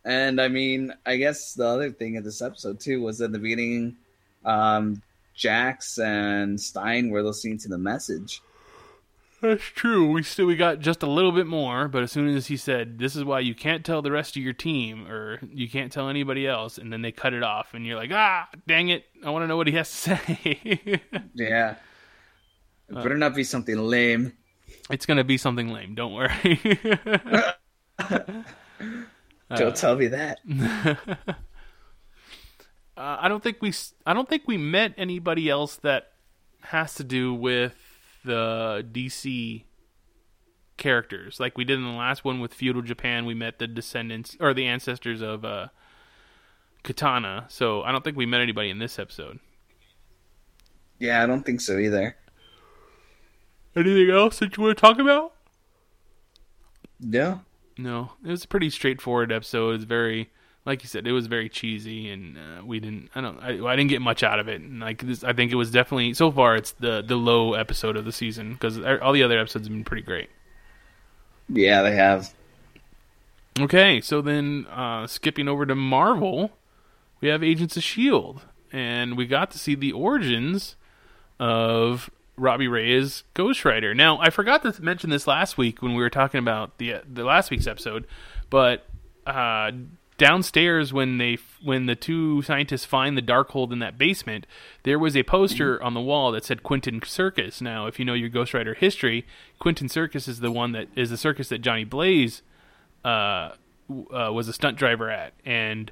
And 0.05 0.41
I 0.41 0.49
mean, 0.49 0.93
I 1.07 1.17
guess 1.17 1.55
the 1.55 1.67
other 1.67 1.91
thing 1.91 2.17
of 2.17 2.25
this 2.25 2.43
episode 2.43 2.81
too 2.81 3.03
was 3.03 3.21
in 3.21 3.31
the 3.33 3.39
beginning, 3.39 3.97
um, 4.45 5.03
Jax 5.35 5.99
and 5.99 6.61
Stein 6.61 7.11
were 7.11 7.23
listening 7.23 7.59
to 7.59 7.69
the 7.69 7.79
message. 7.79 8.43
That's 9.41 9.63
true. 9.63 10.11
We 10.11 10.23
still 10.25 10.47
we 10.47 10.57
got 10.57 10.81
just 10.81 11.03
a 11.03 11.07
little 11.07 11.31
bit 11.31 11.47
more, 11.47 11.87
but 11.87 12.03
as 12.03 12.11
soon 12.11 12.29
as 12.35 12.49
he 12.49 12.57
said, 12.57 12.99
"This 12.99 13.15
is 13.15 13.25
why 13.25 13.39
you 13.41 13.55
can't 13.55 13.85
tell 13.85 14.03
the 14.03 14.11
rest 14.11 14.37
of 14.37 14.43
your 14.43 14.53
team, 14.53 15.07
or 15.07 15.39
you 15.53 15.69
can't 15.69 15.93
tell 15.93 16.09
anybody 16.09 16.47
else," 16.47 16.77
and 16.77 16.93
then 16.93 17.03
they 17.03 17.13
cut 17.13 17.33
it 17.35 17.45
off, 17.45 17.73
and 17.73 17.87
you're 17.87 17.97
like, 17.97 18.11
"Ah, 18.13 18.49
dang 18.67 18.89
it! 18.89 19.05
I 19.25 19.31
want 19.31 19.45
to 19.45 19.47
know 19.47 19.57
what 19.57 19.69
he 19.69 19.75
has 19.75 19.89
to 19.91 19.97
say." 20.35 21.01
Yeah. 21.35 21.77
It 22.89 22.95
better 22.95 23.17
not 23.17 23.35
be 23.35 23.45
something 23.45 23.77
lame. 23.79 24.33
it's 24.91 25.07
gonna 25.07 25.23
be 25.25 25.37
something 25.37 25.73
lame. 25.73 25.95
Don't 25.95 26.15
worry. 26.15 26.59
Don't 29.55 29.77
tell 29.77 29.97
me 29.97 30.09
that. 30.09 30.39
Uh, 32.97 33.17
I 33.21 33.29
don't 33.29 33.43
think 33.43 33.59
we 33.61 33.73
I 34.05 34.13
don't 34.13 34.29
think 34.29 34.43
we 34.47 34.57
met 34.57 34.93
anybody 34.97 35.49
else 35.49 35.77
that 35.77 36.13
has 36.63 36.97
to 36.97 37.05
do 37.05 37.33
with 37.33 37.77
the 38.29 38.87
DC 38.93 39.65
characters 40.77 41.41
like 41.41 41.59
we 41.59 41.65
did 41.65 41.77
in 41.77 41.85
the 41.85 41.91
last 41.91 42.25
one 42.25 42.39
with 42.41 42.55
feudal 42.55 42.83
Japan. 42.83 43.27
We 43.27 43.35
met 43.35 43.59
the 43.59 43.67
descendants 43.67 44.37
or 44.39 44.55
the 44.55 44.67
ancestors 44.67 45.21
of 45.21 45.45
uh, 45.45 45.69
Katana. 46.85 47.47
So 47.49 47.83
I 47.83 47.91
don't 47.91 48.05
think 48.05 48.17
we 48.17 48.27
met 48.27 48.41
anybody 48.41 48.71
in 48.71 48.79
this 48.79 48.99
episode. 48.99 49.41
Yeah, 50.99 51.23
I 51.23 51.27
don't 51.27 51.45
think 51.45 51.61
so 51.61 51.79
either. 51.79 52.17
Anything 53.77 54.11
else 54.11 54.39
that 54.39 54.57
you 54.57 54.63
want 54.63 54.77
to 54.77 54.81
talk 54.81 54.99
about? 54.99 55.35
No. 57.01 57.43
No, 57.77 58.13
it 58.25 58.31
was 58.31 58.45
a 58.45 58.49
pretty 58.49 58.71
straightforward 58.71 59.31
episode. 59.31 59.69
It 59.69 59.73
was 59.73 59.85
very, 59.85 60.31
like 60.69 60.83
you 60.83 60.89
said, 60.89 61.07
it 61.07 61.13
was 61.13 61.27
very 61.27 61.49
cheesy, 61.49 62.11
and 62.11 62.37
uh, 62.37 62.65
we 62.65 62.79
didn't. 62.79 63.09
I 63.15 63.23
don't. 63.23 63.41
I, 63.41 63.67
I 63.67 63.75
didn't 63.75 63.89
get 63.89 64.03
much 64.03 64.23
out 64.23 64.39
of 64.39 64.49
it. 64.49 64.61
And 64.61 64.81
like 64.81 65.05
this, 65.05 65.25
I 65.25 65.33
think 65.33 65.51
it 65.51 65.55
was 65.55 65.71
definitely 65.71 66.13
so 66.13 66.31
far. 66.31 66.57
It's 66.57 66.73
the 66.73 67.03
the 67.03 67.17
low 67.17 67.55
episode 67.55 67.97
of 67.97 68.05
the 68.05 68.13
season 68.13 68.53
because 68.53 68.79
all 68.79 69.13
the 69.13 69.23
other 69.23 69.39
episodes 69.39 69.67
have 69.67 69.75
been 69.75 69.83
pretty 69.83 70.03
great. 70.03 70.29
Yeah, 71.49 71.81
they 71.81 71.97
have. 71.97 72.35
Okay, 73.59 74.03
so 74.03 74.21
then 74.21 74.67
uh, 74.71 75.07
skipping 75.07 75.49
over 75.49 75.65
to 75.65 75.75
Marvel, 75.75 76.53
we 77.21 77.29
have 77.29 77.43
Agents 77.43 77.77
of 77.79 77.83
Shield, 77.83 78.43
and 78.71 79.17
we 79.17 79.27
got 79.27 79.51
to 79.53 79.59
see 79.59 79.75
the 79.75 79.93
origins 79.93 80.77
of 81.41 82.11
Robbie 82.37 82.69
Reyes 82.69 83.25
Ghost 83.33 83.65
Rider. 83.65 83.95
Now, 83.95 84.21
I 84.21 84.29
forgot 84.29 84.63
to 84.63 84.83
mention 84.83 85.09
this 85.09 85.27
last 85.27 85.57
week 85.57 85.81
when 85.81 85.95
we 85.95 86.03
were 86.03 86.11
talking 86.11 86.39
about 86.39 86.77
the 86.77 86.97
the 87.11 87.25
last 87.25 87.51
week's 87.51 87.67
episode, 87.67 88.07
but 88.51 88.85
uh, 89.27 89.73
downstairs 90.19 90.93
when 90.93 91.19
they 91.19 91.39
when 91.63 91.87
the 91.87 91.95
two 91.95 92.43
scientists 92.43 92.85
find 92.85 93.17
the 93.17 93.23
Darkhold 93.23 93.73
in 93.73 93.79
that 93.79 93.97
basement, 93.97 94.47
there 94.83 94.99
was 94.99 95.17
a 95.17 95.23
poster 95.23 95.83
on 95.83 95.95
the 95.95 96.01
wall 96.01 96.33
that 96.33 96.45
said 96.45 96.63
Quentin 96.63 97.01
Circus. 97.03 97.61
Now, 97.61 97.87
if 97.87 97.99
you 97.99 98.05
know 98.05 98.15
your 98.15 98.29
Ghost 98.29 98.53
Rider 98.53 98.75
history, 98.75 99.27
Quentin 99.59 99.89
Circus 99.89 100.29
is 100.29 100.41
the 100.41 100.51
one 100.51 100.73
that 100.73 100.89
is 100.95 101.11
the 101.11 101.17
circus 101.17 101.49
that 101.49 101.61
Johnny 101.61 101.85
Blaze 101.85 102.43
uh, 103.05 103.53
uh, 103.89 104.31
was 104.33 104.49
a 104.49 104.53
stunt 104.53 104.77
driver 104.77 105.09
at, 105.09 105.33
and 105.47 105.91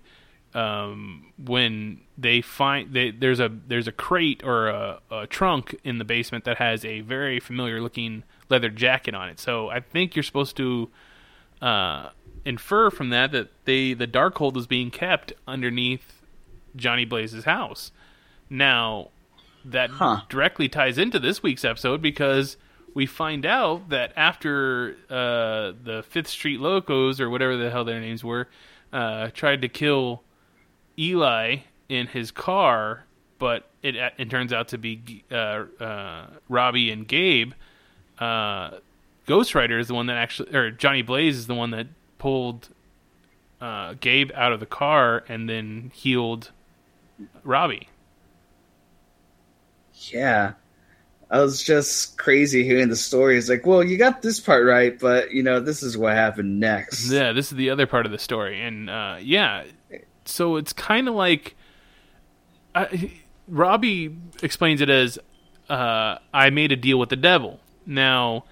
um, 0.55 1.33
when 1.39 2.01
they 2.19 2.41
find 2.41 2.93
they, 2.93 3.11
there's 3.13 3.41
a 3.41 3.49
there's 3.49 3.87
a 3.87 3.93
crate 3.93 4.43
or 4.45 4.69
a, 4.69 5.01
a 5.11 5.27
trunk 5.27 5.77
in 5.85 5.99
the 5.99 6.05
basement 6.05 6.45
that 6.45 6.59
has 6.59 6.85
a 6.85 7.01
very 7.01 7.39
familiar 7.39 7.81
looking 7.81 8.25
leather 8.49 8.71
jacket 8.71 9.15
on 9.15 9.29
it. 9.29 9.39
So 9.39 9.69
I 9.69 9.81
think 9.81 10.17
you're 10.17 10.23
supposed 10.23 10.57
to 10.57 10.91
uh, 11.63 12.11
infer 12.47 12.91
from 12.91 13.11
that 13.11 13.33
that 13.33 13.49
they 13.67 13.93
the 13.93 14.07
Darkhold 14.07 14.57
is 14.57 14.67
being 14.67 14.91
kept 14.91 15.33
underneath 15.47 16.23
Johnny 16.75 17.05
Blaze's 17.05 17.45
house. 17.45 17.91
Now 18.49 19.09
that 19.65 19.91
Huh. 19.91 20.21
directly 20.29 20.69
ties 20.69 20.97
into 20.97 21.19
this 21.19 21.43
week's 21.43 21.65
episode 21.65 22.01
because 22.01 22.57
we 22.95 23.05
find 23.05 23.45
out 23.45 23.89
that 23.91 24.13
after 24.17 24.97
uh, 25.11 25.73
the 25.83 26.05
Fifth 26.09 26.29
Street 26.29 26.61
Locos 26.61 27.21
or 27.21 27.29
whatever 27.29 27.57
the 27.57 27.69
hell 27.71 27.85
their 27.85 28.01
names 28.01 28.23
were 28.25 28.49
uh, 28.93 29.29
tried 29.35 29.61
to 29.63 29.69
kill 29.69 30.23
Eli 30.99 31.57
in 31.89 32.07
his 32.07 32.31
car, 32.31 33.05
but 33.39 33.69
it 33.83 33.97
it 34.19 34.31
turns 34.31 34.53
out 34.53 34.69
to 34.69 34.79
be 34.79 35.25
uh, 35.31 35.65
uh, 35.81 36.27
Robbie 36.49 36.91
and 36.91 37.07
Gabe. 37.07 37.53
Uh, 38.19 38.71
Ghost 39.27 39.55
Rider 39.55 39.79
is 39.79 39.89
the 39.89 39.95
one 39.95 40.07
that 40.07 40.17
actually, 40.17 40.55
or 40.57 40.71
Johnny 40.71 41.03
Blaze 41.03 41.37
is 41.37 41.47
the 41.49 41.55
one 41.55 41.71
that 41.73 41.89
pulled 42.19 42.69
uh, 43.61 43.95
Gabe 44.01 44.31
out 44.35 44.53
of 44.53 44.61
the 44.61 44.67
car 44.67 45.25
and 45.29 45.49
then 45.49 45.91
healed 45.95 46.51
Robbie. 47.45 47.89
Yeah. 49.95 50.53
I 51.31 51.41
was 51.41 51.63
just 51.63 52.19
crazy 52.19 52.63
hearing 52.63 52.89
the 52.89 52.97
story. 52.97 53.37
It's 53.37 53.49
like, 53.49 53.67
well, 53.67 53.83
you 53.83 53.99
got 53.99 54.23
this 54.23 54.39
part 54.39 54.65
right, 54.65 54.97
but 54.97 55.33
you 55.33 55.43
know, 55.43 55.59
this 55.59 55.83
is 55.83 55.99
what 55.99 56.15
happened 56.15 56.61
next. 56.61 57.11
Yeah, 57.11 57.33
this 57.33 57.51
is 57.51 57.57
the 57.57 57.71
other 57.71 57.87
part 57.87 58.07
of 58.07 58.13
the 58.13 58.19
story, 58.19 58.63
and 58.63 58.89
uh, 58.89 59.17
yeah, 59.21 59.65
so 60.25 60.55
it's 60.55 60.73
kind 60.73 61.09
of 61.09 61.15
like 61.15 61.57
I, 62.77 63.11
Robbie 63.49 64.17
explains 64.43 64.81
it 64.81 64.91
as 64.91 65.19
uh, 65.69 66.19
I 66.33 66.51
made 66.51 66.71
a 66.71 66.77
deal 66.77 66.99
with 66.99 67.09
the 67.09 67.17
devil. 67.17 67.59
Now 67.85 68.45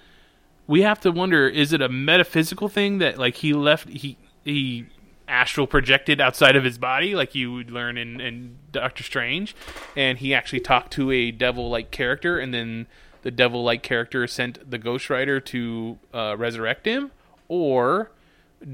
we 0.67 0.81
have 0.81 0.99
to 1.01 1.11
wonder: 1.11 1.47
is 1.47 1.73
it 1.73 1.81
a 1.81 1.89
metaphysical 1.89 2.69
thing 2.69 2.97
that 2.99 3.17
like 3.17 3.35
he 3.37 3.53
left 3.53 3.89
he 3.89 4.17
he 4.43 4.87
astral 5.27 5.67
projected 5.67 6.21
outside 6.21 6.55
of 6.55 6.63
his 6.63 6.77
body, 6.77 7.15
like 7.15 7.35
you 7.35 7.51
would 7.51 7.71
learn 7.71 7.97
in, 7.97 8.21
in 8.21 8.57
Doctor 8.71 9.03
Strange, 9.03 9.55
and 9.95 10.19
he 10.19 10.33
actually 10.33 10.59
talked 10.59 10.93
to 10.93 11.11
a 11.11 11.31
devil-like 11.31 11.91
character, 11.91 12.39
and 12.39 12.53
then 12.53 12.87
the 13.23 13.31
devil-like 13.31 13.81
character 13.81 14.27
sent 14.27 14.69
the 14.69 14.77
Ghost 14.77 15.09
Rider 15.09 15.39
to 15.39 15.97
uh, 16.13 16.35
resurrect 16.37 16.85
him, 16.85 17.11
or 17.47 18.11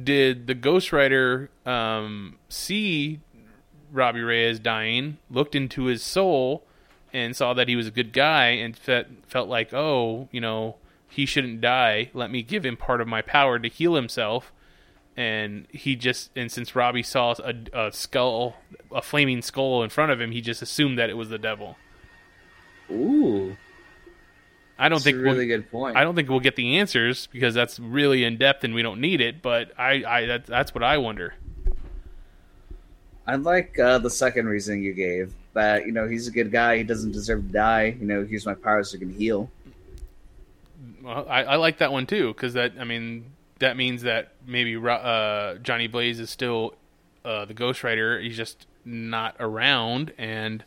did 0.03 0.47
the 0.47 0.53
Ghost 0.53 0.91
Rider 0.91 1.49
um, 1.65 2.37
see 2.49 3.21
Robbie 3.91 4.21
Reyes 4.21 4.59
dying, 4.59 5.17
looked 5.29 5.55
into 5.55 5.85
his 5.85 6.03
soul, 6.03 6.63
and 7.13 7.35
saw 7.35 7.53
that 7.53 7.67
he 7.67 7.75
was 7.75 7.87
a 7.87 7.91
good 7.91 8.13
guy 8.13 8.47
and 8.47 8.75
felt 8.77 9.07
felt 9.27 9.49
like, 9.49 9.73
oh, 9.73 10.27
you 10.31 10.41
know, 10.41 10.75
he 11.11 11.25
shouldn't 11.25 11.59
die. 11.61 12.09
Let 12.13 12.31
me 12.31 12.41
give 12.41 12.65
him 12.65 12.77
part 12.77 13.01
of 13.01 13.07
my 13.07 13.21
power 13.21 13.59
to 13.59 13.67
heal 13.67 13.95
himself. 13.95 14.53
And 15.17 15.67
he 15.69 15.97
just 15.97 16.31
and 16.37 16.49
since 16.49 16.73
Robbie 16.73 17.03
saw 17.03 17.35
a, 17.43 17.53
a 17.73 17.91
skull, 17.91 18.55
a 18.91 19.01
flaming 19.01 19.41
skull 19.41 19.83
in 19.83 19.89
front 19.89 20.11
of 20.11 20.21
him, 20.21 20.31
he 20.31 20.39
just 20.39 20.61
assumed 20.61 20.97
that 20.97 21.09
it 21.09 21.15
was 21.15 21.29
the 21.29 21.37
devil. 21.37 21.75
Ooh, 22.89 23.57
I 24.79 24.87
don't 24.87 24.95
That's 24.95 25.03
think 25.03 25.17
a 25.17 25.19
really 25.19 25.47
we'll, 25.47 25.57
good 25.57 25.69
point. 25.69 25.97
I 25.97 26.03
don't 26.05 26.15
think 26.15 26.29
we'll 26.29 26.39
get 26.39 26.55
the 26.55 26.77
answers 26.77 27.27
because 27.27 27.53
that's 27.53 27.77
really 27.77 28.23
in 28.23 28.37
depth 28.37 28.63
and 28.63 28.73
we 28.73 28.81
don't 28.81 29.01
need 29.01 29.19
it. 29.19 29.41
But 29.41 29.77
I, 29.77 30.03
I 30.07 30.25
that, 30.27 30.45
that's 30.45 30.73
what 30.73 30.83
I 30.83 30.97
wonder. 30.97 31.35
I 33.27 33.35
like 33.35 33.77
uh, 33.77 33.97
the 33.99 34.09
second 34.09 34.47
reason 34.47 34.81
you 34.81 34.93
gave 34.93 35.33
that 35.53 35.85
you 35.85 35.91
know 35.91 36.07
he's 36.07 36.27
a 36.29 36.31
good 36.31 36.51
guy. 36.51 36.77
He 36.77 36.83
doesn't 36.83 37.11
deserve 37.11 37.47
to 37.47 37.53
die. 37.53 37.97
You 37.99 38.07
know, 38.07 38.21
use 38.21 38.45
my 38.45 38.53
powers 38.53 38.91
so 38.91 38.97
he 38.97 39.05
can 39.05 39.13
heal. 39.13 39.51
Well, 41.03 41.25
I, 41.29 41.43
I 41.43 41.55
like 41.55 41.79
that 41.79 41.91
one 41.91 42.05
too 42.05 42.33
because 42.33 42.53
that 42.53 42.73
I 42.79 42.83
mean 42.83 43.31
that 43.59 43.77
means 43.77 44.03
that 44.03 44.33
maybe 44.45 44.75
uh, 44.75 45.55
Johnny 45.55 45.87
Blaze 45.87 46.19
is 46.19 46.29
still 46.29 46.75
uh, 47.23 47.45
the 47.45 47.53
Ghost 47.53 47.83
Rider. 47.83 48.19
He's 48.19 48.37
just 48.37 48.67
not 48.85 49.35
around, 49.39 50.13
and 50.17 50.63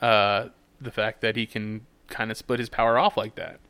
uh, 0.00 0.48
the 0.80 0.90
fact 0.90 1.20
that 1.22 1.36
he 1.36 1.46
can 1.46 1.86
kind 2.08 2.30
of 2.30 2.36
split 2.36 2.58
his 2.58 2.68
power 2.68 2.98
off 2.98 3.16
like 3.16 3.36
that. 3.36 3.60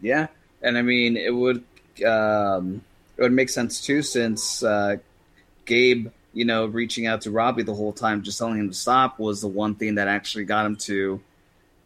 Yeah, 0.00 0.28
and 0.62 0.76
I 0.78 0.82
mean 0.82 1.16
it 1.16 1.34
would 1.34 1.64
um, 2.04 2.82
it 3.16 3.22
would 3.22 3.32
make 3.32 3.48
sense 3.48 3.80
too 3.80 4.02
since 4.02 4.62
uh, 4.62 4.96
Gabe, 5.64 6.08
you 6.32 6.44
know, 6.44 6.66
reaching 6.66 7.06
out 7.06 7.22
to 7.22 7.30
Robbie 7.30 7.62
the 7.62 7.74
whole 7.74 7.92
time, 7.92 8.22
just 8.22 8.38
telling 8.38 8.58
him 8.58 8.68
to 8.68 8.74
stop, 8.74 9.18
was 9.18 9.40
the 9.40 9.48
one 9.48 9.74
thing 9.74 9.96
that 9.96 10.08
actually 10.08 10.44
got 10.44 10.66
him 10.66 10.76
to 10.76 11.20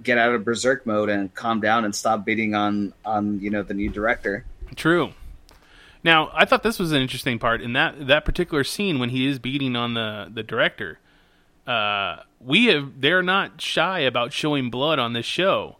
get 0.02 0.18
out 0.18 0.34
of 0.34 0.44
berserk 0.44 0.86
mode 0.86 1.08
and 1.08 1.32
calm 1.34 1.60
down 1.60 1.84
and 1.84 1.94
stop 1.94 2.24
beating 2.24 2.54
on 2.54 2.92
on 3.04 3.40
you 3.40 3.50
know 3.50 3.62
the 3.62 3.74
new 3.74 3.88
director. 3.88 4.44
True. 4.76 5.12
Now, 6.02 6.30
I 6.32 6.46
thought 6.46 6.62
this 6.62 6.78
was 6.78 6.92
an 6.92 7.02
interesting 7.02 7.38
part 7.38 7.60
in 7.60 7.74
that 7.74 8.06
that 8.06 8.24
particular 8.24 8.64
scene 8.64 8.98
when 8.98 9.10
he 9.10 9.26
is 9.26 9.38
beating 9.38 9.76
on 9.76 9.94
the 9.94 10.30
the 10.32 10.42
director. 10.42 10.98
Uh, 11.66 12.22
we 12.40 12.66
have 12.66 13.00
they're 13.00 13.22
not 13.22 13.60
shy 13.60 14.00
about 14.00 14.32
showing 14.32 14.70
blood 14.70 14.98
on 14.98 15.12
this 15.12 15.26
show, 15.26 15.76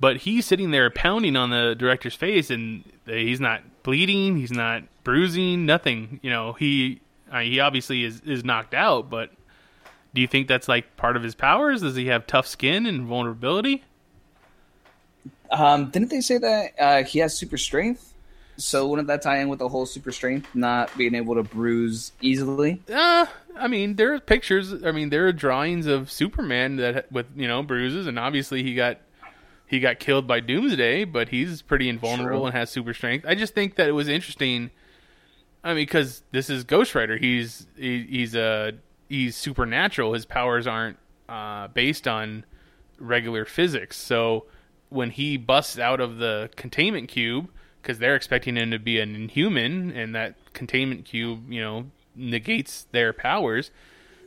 but 0.00 0.18
he's 0.18 0.46
sitting 0.46 0.70
there 0.70 0.90
pounding 0.90 1.36
on 1.36 1.50
the 1.50 1.74
director's 1.78 2.14
face, 2.14 2.50
and 2.50 2.84
he's 3.06 3.40
not 3.40 3.62
bleeding, 3.82 4.36
he's 4.36 4.50
not 4.50 4.84
bruising, 5.04 5.66
nothing. 5.66 6.18
You 6.22 6.30
know, 6.30 6.54
he 6.54 7.00
uh, 7.30 7.40
he 7.40 7.60
obviously 7.60 8.04
is 8.04 8.20
is 8.22 8.44
knocked 8.44 8.74
out, 8.74 9.10
but 9.10 9.30
do 10.14 10.20
you 10.20 10.26
think 10.26 10.48
that's 10.48 10.68
like 10.68 10.96
part 10.96 11.16
of 11.16 11.22
his 11.22 11.34
powers? 11.34 11.82
Does 11.82 11.96
he 11.96 12.06
have 12.06 12.26
tough 12.26 12.46
skin 12.46 12.86
and 12.86 13.06
vulnerability? 13.06 13.84
Um, 15.50 15.90
didn't 15.90 16.10
they 16.10 16.20
say 16.20 16.38
that 16.38 16.72
uh, 16.78 17.02
he 17.04 17.18
has 17.20 17.36
super 17.36 17.58
strength? 17.58 18.12
So 18.56 18.86
wouldn't 18.88 19.08
that 19.08 19.22
tie 19.22 19.38
in 19.38 19.48
with 19.48 19.58
the 19.58 19.68
whole 19.68 19.86
super 19.86 20.12
strength, 20.12 20.48
not 20.54 20.96
being 20.96 21.14
able 21.14 21.34
to 21.34 21.42
bruise 21.42 22.12
easily? 22.20 22.82
Uh, 22.92 23.26
I 23.56 23.68
mean, 23.68 23.96
there 23.96 24.14
are 24.14 24.20
pictures. 24.20 24.84
I 24.84 24.92
mean, 24.92 25.10
there 25.10 25.26
are 25.26 25.32
drawings 25.32 25.86
of 25.86 26.10
Superman 26.10 26.76
that 26.76 27.10
with 27.10 27.26
you 27.34 27.48
know 27.48 27.62
bruises, 27.62 28.06
and 28.06 28.18
obviously 28.18 28.62
he 28.62 28.74
got 28.74 28.98
he 29.66 29.80
got 29.80 29.98
killed 29.98 30.26
by 30.26 30.40
Doomsday, 30.40 31.04
but 31.04 31.30
he's 31.30 31.62
pretty 31.62 31.88
invulnerable 31.88 32.40
True. 32.40 32.46
and 32.46 32.54
has 32.54 32.70
super 32.70 32.92
strength. 32.92 33.24
I 33.26 33.34
just 33.34 33.54
think 33.54 33.76
that 33.76 33.88
it 33.88 33.92
was 33.92 34.08
interesting. 34.08 34.70
I 35.64 35.68
mean, 35.68 35.86
because 35.86 36.22
this 36.30 36.50
is 36.50 36.64
Ghost 36.64 36.94
Rider. 36.94 37.16
He's 37.16 37.66
he, 37.76 38.02
he's 38.02 38.34
a 38.34 38.74
he's 39.12 39.36
supernatural. 39.36 40.14
His 40.14 40.24
powers 40.24 40.66
aren't 40.66 40.96
uh, 41.28 41.68
based 41.68 42.08
on 42.08 42.44
regular 42.98 43.44
physics. 43.44 43.98
So 43.98 44.46
when 44.88 45.10
he 45.10 45.36
busts 45.36 45.78
out 45.78 46.00
of 46.00 46.16
the 46.16 46.48
containment 46.56 47.08
cube, 47.08 47.48
because 47.82 47.98
they're 47.98 48.16
expecting 48.16 48.56
him 48.56 48.70
to 48.70 48.78
be 48.78 49.00
an 49.00 49.14
inhuman, 49.14 49.90
and 49.90 50.14
that 50.14 50.36
containment 50.54 51.04
cube, 51.04 51.50
you 51.52 51.60
know, 51.60 51.90
negates 52.16 52.86
their 52.92 53.12
powers. 53.12 53.70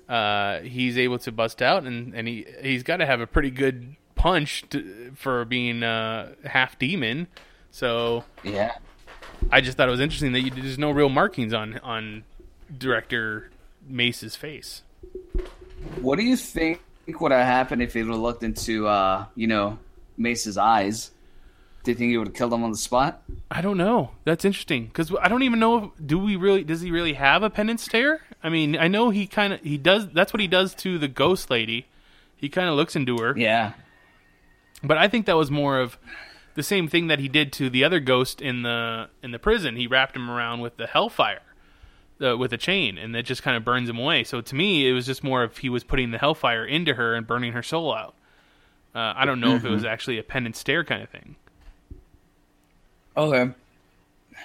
Uh, 0.07 0.59
he's 0.59 0.97
able 0.99 1.17
to 1.17 1.31
bust 1.31 1.63
out, 1.63 1.83
and, 1.83 2.13
and 2.13 2.27
he 2.27 2.45
he's 2.61 2.83
got 2.83 2.97
to 2.97 3.07
have 3.07 3.21
a 3.21 3.27
pretty 3.27 3.49
good 3.49 3.95
punch 4.13 4.65
to, 4.69 5.11
for 5.15 5.45
being 5.45 5.81
uh, 5.81 6.33
half 6.43 6.77
demon. 6.77 7.27
So 7.71 8.23
Yeah. 8.43 8.73
I 9.51 9.61
just 9.61 9.77
thought 9.77 9.87
it 9.87 9.91
was 9.91 9.99
interesting 9.99 10.31
that 10.33 10.41
you, 10.41 10.51
there's 10.51 10.77
no 10.77 10.91
real 10.91 11.09
markings 11.09 11.53
on 11.53 11.79
on 11.79 12.23
director 12.77 13.49
Mace's 13.87 14.35
face. 14.35 14.83
What 16.01 16.17
do 16.17 16.23
you 16.23 16.35
think 16.35 16.81
would 17.19 17.31
have 17.31 17.45
happened 17.45 17.81
if 17.81 17.93
he 17.93 18.03
would 18.03 18.11
have 18.11 18.19
looked 18.19 18.43
into, 18.43 18.87
uh, 18.87 19.25
you 19.35 19.47
know, 19.47 19.77
Mace's 20.17 20.57
eyes? 20.57 21.11
Do 21.83 21.91
you 21.91 21.95
think 21.95 22.09
he 22.09 22.17
would 22.17 22.27
have 22.27 22.35
killed 22.35 22.51
him 22.51 22.63
on 22.63 22.71
the 22.71 22.77
spot? 22.77 23.21
I 23.51 23.61
don't 23.61 23.77
know. 23.77 24.11
That's 24.23 24.43
interesting 24.43 24.87
because 24.87 25.13
I 25.21 25.27
don't 25.27 25.43
even 25.43 25.59
know. 25.59 25.93
If, 25.99 26.07
do 26.07 26.17
we 26.17 26.35
really? 26.35 26.63
Does 26.63 26.81
he 26.81 26.89
really 26.89 27.13
have 27.13 27.43
a 27.43 27.49
penance 27.51 27.83
stare? 27.83 28.21
I 28.41 28.49
mean, 28.49 28.75
I 28.75 28.87
know 28.87 29.11
he 29.11 29.27
kind 29.27 29.53
of 29.53 29.61
he 29.61 29.77
does. 29.77 30.09
That's 30.09 30.33
what 30.33 30.39
he 30.39 30.47
does 30.47 30.73
to 30.75 30.97
the 30.97 31.07
ghost 31.07 31.51
lady. 31.51 31.85
He 32.35 32.49
kind 32.49 32.69
of 32.69 32.75
looks 32.75 32.95
into 32.95 33.17
her. 33.19 33.37
Yeah. 33.37 33.73
But 34.83 34.97
I 34.97 35.07
think 35.07 35.27
that 35.27 35.37
was 35.37 35.51
more 35.51 35.79
of 35.79 35.99
the 36.55 36.63
same 36.63 36.87
thing 36.87 37.07
that 37.07 37.19
he 37.19 37.27
did 37.27 37.53
to 37.53 37.69
the 37.69 37.83
other 37.83 37.99
ghost 37.99 38.41
in 38.41 38.63
the 38.63 39.09
in 39.21 39.29
the 39.29 39.39
prison. 39.39 39.75
He 39.75 39.85
wrapped 39.85 40.15
him 40.15 40.29
around 40.29 40.61
with 40.61 40.77
the 40.77 40.87
hellfire, 40.87 41.41
uh, 42.21 42.37
with 42.37 42.53
a 42.53 42.57
chain, 42.57 42.97
and 42.97 43.13
that 43.15 43.23
just 43.23 43.43
kind 43.43 43.57
of 43.57 43.63
burns 43.65 43.89
him 43.89 43.97
away. 43.97 44.23
So 44.23 44.41
to 44.41 44.55
me, 44.55 44.87
it 44.87 44.93
was 44.93 45.05
just 45.05 45.23
more 45.23 45.43
of 45.43 45.57
he 45.57 45.69
was 45.69 45.83
putting 45.83 46.11
the 46.11 46.17
hellfire 46.17 46.65
into 46.65 46.93
her 46.93 47.15
and 47.15 47.25
burning 47.27 47.53
her 47.53 47.63
soul 47.63 47.93
out. 47.93 48.15
Uh, 48.93 49.13
I 49.15 49.25
don't 49.25 49.41
know 49.41 49.55
if 49.55 49.65
it 49.65 49.69
was 49.69 49.83
actually 49.83 50.19
a 50.19 50.23
penance 50.23 50.59
stare 50.59 50.85
kind 50.85 51.03
of 51.03 51.09
thing. 51.09 51.35
Okay. 53.17 53.51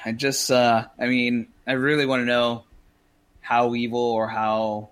I 0.04 0.12
just, 0.12 0.50
uh, 0.50 0.86
I 0.98 1.06
mean, 1.06 1.48
I 1.66 1.72
really 1.72 2.06
want 2.06 2.22
to 2.22 2.26
know 2.26 2.64
how 3.40 3.74
evil 3.74 4.00
or 4.00 4.28
how, 4.28 4.88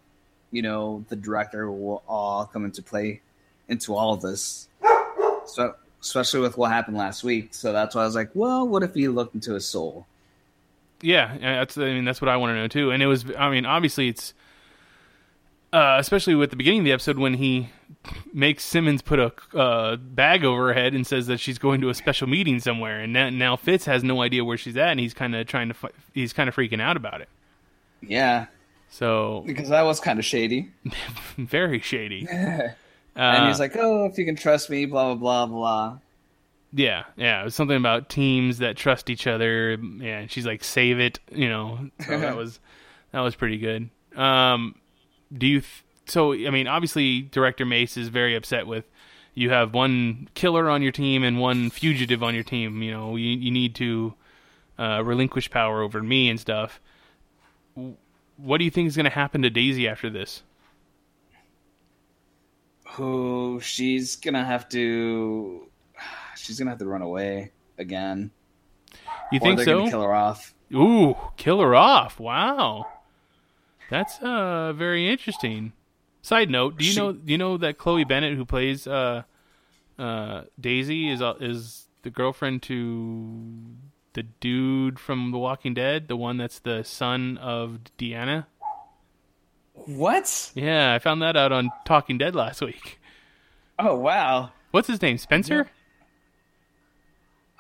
you 0.51 0.63
know, 0.63 1.05
the 1.09 1.17
director 1.17 1.71
will 1.71 2.03
all 2.09 2.47
come 2.47 2.65
into 2.65 2.83
play 2.83 3.21
into 3.69 3.95
all 3.95 4.15
of 4.15 4.23
this. 4.23 4.69
So, 5.47 5.75
especially 6.01 6.41
with 6.41 6.57
what 6.57 6.71
happened 6.71 6.97
last 6.97 7.25
week. 7.25 7.55
So 7.55 7.73
that's 7.73 7.95
why 7.95 8.03
I 8.03 8.07
was 8.07 8.15
like, 8.15 8.31
well, 8.35 8.67
what 8.67 8.83
if 8.83 8.95
he 8.95 9.09
looked 9.09 9.35
into 9.35 9.55
his 9.55 9.69
soul? 9.69 10.07
Yeah, 11.03 11.37
that's 11.39 11.77
I 11.79 11.85
mean 11.93 12.05
that's 12.05 12.21
what 12.21 12.29
I 12.29 12.37
want 12.37 12.51
to 12.51 12.55
know 12.57 12.69
too. 12.69 12.91
And 12.91 13.03
it 13.03 13.07
was 13.07 13.25
I 13.39 13.51
mean 13.51 13.67
obviously 13.67 14.09
it's 14.09 14.35
uh, 15.73 15.97
especially 15.99 16.35
with 16.35 16.51
the 16.51 16.57
beginning 16.57 16.81
of 16.81 16.85
the 16.87 16.93
episode 16.93 17.19
when 17.19 17.35
he 17.35 17.69
makes 18.33 18.65
Simmons 18.65 19.03
put 19.03 19.19
a 19.19 19.33
uh, 19.55 19.97
bag 19.97 20.43
over 20.45 20.69
her 20.69 20.73
head 20.73 20.95
and 20.95 21.07
says 21.07 21.27
that 21.27 21.41
she's 21.41 21.59
going 21.59 21.83
to 21.83 21.91
a 21.91 21.95
special 21.95 22.27
meeting 22.27 22.59
somewhere, 22.59 23.01
and 23.01 23.13
now, 23.13 23.29
now 23.29 23.55
Fitz 23.57 23.85
has 23.85 24.03
no 24.03 24.23
idea 24.23 24.45
where 24.45 24.57
she's 24.57 24.79
at, 24.79 24.89
and 24.89 24.99
he's 25.01 25.13
kind 25.13 25.37
of 25.37 25.47
trying 25.47 25.69
to 25.69 25.75
fi- 25.75 25.91
he's 26.15 26.33
kind 26.33 26.49
of 26.49 26.55
freaking 26.57 26.81
out 26.81 26.97
about 26.97 27.21
it. 27.21 27.29
Yeah, 28.01 28.47
So 28.89 29.43
because 29.47 29.69
that 29.69 29.83
was 29.83 30.01
kind 30.01 30.19
of 30.19 30.25
shady. 30.25 30.71
very 31.37 31.81
shady. 31.81 32.27
and 32.31 32.73
Uh, 33.15 33.47
he's 33.49 33.61
like, 33.61 33.77
oh, 33.77 34.07
if 34.07 34.17
you 34.17 34.25
can 34.25 34.37
trust 34.37 34.71
me, 34.71 34.87
blah, 34.87 35.15
blah, 35.15 35.45
blah, 35.45 35.47
blah. 35.55 35.99
Yeah, 36.73 37.05
yeah. 37.17 37.41
It 37.41 37.45
was 37.45 37.55
something 37.55 37.77
about 37.77 38.09
teams 38.09 38.59
that 38.59 38.77
trust 38.77 39.09
each 39.11 39.27
other. 39.27 39.73
Yeah, 39.73 40.19
and 40.21 40.31
she's 40.31 40.47
like, 40.47 40.63
"Save 40.63 41.01
it," 41.01 41.19
you 41.33 41.49
know. 41.49 41.91
So 42.07 42.19
that 42.19 42.37
was 42.37 42.61
that 43.13 43.21
was 43.21 43.35
pretty 43.35 43.59
good. 43.59 43.89
Um, 44.17 44.75
do 45.37 45.47
you? 45.47 45.61
Th- 45.61 45.85
so 46.07 46.33
I 46.33 46.51
mean, 46.51 46.67
obviously, 46.67 47.23
director 47.23 47.65
Mace 47.65 47.97
is 47.97 48.09
very 48.09 48.35
upset 48.35 48.67
with 48.67 48.85
you 49.35 49.51
have 49.51 49.73
one 49.73 50.29
killer 50.35 50.69
on 50.69 50.83
your 50.83 50.91
team 50.91 51.23
and 51.23 51.39
one 51.39 51.71
fugitive 51.71 52.23
on 52.23 52.35
your 52.35 52.43
team. 52.43 52.83
You 52.83 52.91
know, 52.91 53.17
you 53.17 53.29
you 53.31 53.51
need 53.51 53.75
to 53.77 54.15
uh, 54.79 55.03
relinquish 55.05 55.51
power 55.51 55.81
over 55.81 56.03
me 56.03 56.29
and 56.29 56.41
stuff. 56.41 56.81
What 58.37 58.59
do 58.59 58.65
you 58.65 58.71
think 58.71 58.89
is 58.89 58.97
going 58.97 59.05
to 59.05 59.11
happen 59.11 59.43
to 59.43 59.51
Daisy 59.51 59.87
after 59.87 60.11
this? 60.11 60.43
Who 62.93 63.61
she's 63.63 64.17
gonna 64.17 64.45
have 64.45 64.69
to, 64.71 65.68
she's 66.39 66.59
gonna 66.59 66.71
have 66.71 66.79
to 66.79 66.87
run 66.87 67.03
away 67.03 67.53
again. 67.79 68.31
You 69.33 69.39
or 69.39 69.41
think 69.41 69.57
they're 69.57 69.67
so? 69.67 69.89
Kill 69.89 70.03
her 70.03 70.15
off. 70.15 70.55
Ooh, 70.75 71.17
kill 71.37 71.61
her 71.61 71.75
off. 71.75 72.19
Wow. 72.21 72.87
That's 73.91 74.19
uh 74.21 74.73
very 74.75 75.09
interesting. 75.09 75.73
Side 76.23 76.51
note, 76.51 76.77
do 76.79 76.85
you 76.85 76.93
She- 76.93 76.99
know 76.99 77.13
do 77.13 77.33
you 77.33 77.39
know 77.39 77.57
that 77.59 77.79
Chloe 77.79 78.05
Bennet 78.05 78.37
who 78.37 78.45
plays 78.45 78.87
uh 78.87 79.23
uh 79.99 80.43
Daisy 80.61 81.09
is 81.11 81.21
uh, 81.23 81.35
is 81.41 81.87
the 82.03 82.11
girlfriend 82.11 82.63
to 82.65 83.53
the 84.15 84.23
dude 84.25 84.99
from 84.99 85.31
The 85.33 85.39
Walking 85.39 85.75
Dead, 85.75 86.09
the 86.09 86.17
one 86.17 86.37
that's 86.39 86.59
the 86.61 86.83
son 86.83 87.37
of 87.39 87.79
Deanna? 87.99 88.47
What? 89.75 90.51
Yeah, 90.55 90.95
I 90.95 90.99
found 90.99 91.23
that 91.23 91.37
out 91.37 91.53
on 91.53 91.71
Talking 91.85 92.19
Dead 92.19 92.35
last 92.35 92.61
week. 92.61 93.01
Oh 93.79 93.97
wow! 93.97 94.51
What's 94.73 94.89
his 94.89 95.01
name? 95.01 95.19
Spencer? 95.19 95.69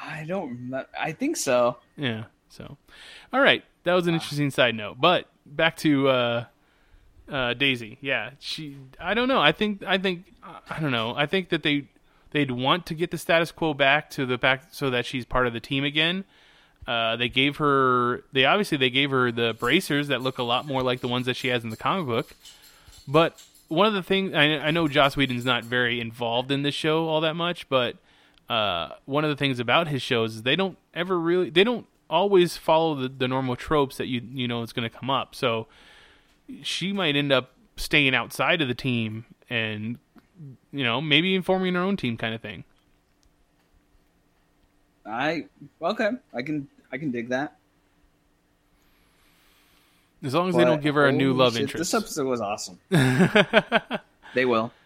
I 0.00 0.24
don't. 0.26 0.72
I 0.98 1.12
think 1.12 1.36
so. 1.36 1.78
Yeah. 1.96 2.24
So, 2.50 2.76
all 3.32 3.40
right, 3.40 3.62
that 3.84 3.94
was 3.94 4.06
an 4.06 4.14
interesting 4.14 4.50
side 4.50 4.74
note. 4.74 4.96
But 5.00 5.26
back 5.44 5.76
to 5.78 6.08
uh, 6.08 6.44
Uh, 7.28 7.52
Daisy, 7.54 7.98
yeah, 8.00 8.30
she. 8.38 8.76
I 8.98 9.12
don't 9.14 9.28
know. 9.28 9.40
I 9.40 9.52
think. 9.52 9.82
I 9.86 9.98
think. 9.98 10.24
I 10.70 10.80
don't 10.80 10.92
know. 10.92 11.14
I 11.14 11.26
think 11.26 11.50
that 11.50 11.62
they 11.62 11.84
they'd 12.30 12.50
want 12.50 12.86
to 12.86 12.94
get 12.94 13.10
the 13.10 13.18
status 13.18 13.52
quo 13.52 13.74
back 13.74 14.08
to 14.10 14.24
the 14.24 14.38
back 14.38 14.64
so 14.70 14.88
that 14.90 15.04
she's 15.04 15.24
part 15.26 15.46
of 15.46 15.52
the 15.52 15.60
team 15.60 15.84
again. 15.84 16.24
Uh, 16.86 17.16
they 17.16 17.28
gave 17.28 17.56
her. 17.58 18.24
They 18.32 18.46
obviously 18.46 18.78
they 18.78 18.88
gave 18.88 19.10
her 19.10 19.30
the 19.30 19.54
bracers 19.58 20.08
that 20.08 20.22
look 20.22 20.38
a 20.38 20.42
lot 20.42 20.64
more 20.64 20.82
like 20.82 21.00
the 21.00 21.08
ones 21.08 21.26
that 21.26 21.36
she 21.36 21.48
has 21.48 21.64
in 21.64 21.68
the 21.70 21.76
comic 21.76 22.06
book. 22.06 22.30
But 23.06 23.38
one 23.68 23.86
of 23.86 23.92
the 23.92 24.02
things 24.02 24.32
I, 24.32 24.44
I 24.58 24.70
know 24.70 24.88
Joss 24.88 25.14
Whedon's 25.14 25.44
not 25.44 25.64
very 25.64 26.00
involved 26.00 26.50
in 26.50 26.62
this 26.62 26.74
show 26.74 27.06
all 27.08 27.20
that 27.20 27.34
much, 27.34 27.68
but 27.68 27.96
uh, 28.48 28.90
one 29.04 29.24
of 29.24 29.30
the 29.30 29.36
things 29.36 29.58
about 29.58 29.88
his 29.88 30.02
shows 30.02 30.36
is 30.36 30.42
they 30.42 30.56
don't 30.56 30.78
ever 30.94 31.18
really 31.18 31.50
they 31.50 31.64
don't 31.64 31.86
always 32.08 32.56
follow 32.56 32.94
the, 32.94 33.08
the 33.08 33.28
normal 33.28 33.56
tropes 33.56 33.96
that 33.98 34.06
you 34.06 34.22
you 34.32 34.48
know 34.48 34.62
is 34.62 34.72
going 34.72 34.88
to 34.88 34.96
come 34.96 35.10
up. 35.10 35.34
So 35.34 35.66
she 36.62 36.92
might 36.92 37.16
end 37.16 37.32
up 37.32 37.52
staying 37.76 38.14
outside 38.14 38.60
of 38.62 38.68
the 38.68 38.74
team 38.74 39.26
and 39.50 39.98
you 40.72 40.84
know 40.84 41.00
maybe 41.00 41.34
informing 41.34 41.74
her 41.74 41.80
own 41.80 41.96
team 41.96 42.16
kind 42.16 42.34
of 42.34 42.40
thing. 42.40 42.64
I 45.04 45.46
okay, 45.82 46.10
I 46.34 46.42
can 46.42 46.68
I 46.92 46.98
can 46.98 47.10
dig 47.10 47.28
that. 47.28 47.56
As 50.22 50.34
long 50.34 50.48
as 50.48 50.56
they 50.56 50.64
don't 50.64 50.82
give 50.82 50.96
her 50.96 51.06
a 51.06 51.12
new 51.12 51.32
love 51.32 51.52
shit, 51.52 51.62
interest. 51.62 51.92
This 51.92 51.94
episode 51.94 52.26
was 52.26 52.40
awesome. 52.40 52.78
they 54.34 54.44
will. 54.44 54.72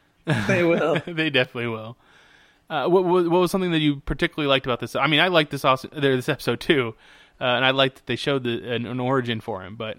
They 0.47 0.63
will. 0.63 1.01
they 1.05 1.31
definitely 1.31 1.67
will. 1.67 1.97
Uh, 2.73 2.89
what, 2.89 3.05
what, 3.05 3.29
what 3.29 3.41
was 3.41 3.51
something 3.51 3.71
that 3.73 3.81
you 3.81 3.97
particularly 4.01 4.49
liked 4.49 4.65
about 4.65 4.81
this? 4.81 4.97
I 4.97 5.07
mean, 5.07 5.21
I 5.21 5.29
liked 5.29 5.51
this 5.51 5.63
also, 5.65 5.89
this 5.89 6.29
episode 6.29 6.59
too, 6.61 6.95
uh, 7.39 7.45
and 7.45 7.65
I 7.67 7.71
liked 7.71 7.97
that 7.97 8.07
they 8.07 8.17
showed 8.17 8.45
the, 8.45 8.73
an, 8.73 8.87
an 8.87 8.99
origin 8.99 9.41
for 9.43 9.63
him. 9.63 9.77
But 9.77 9.99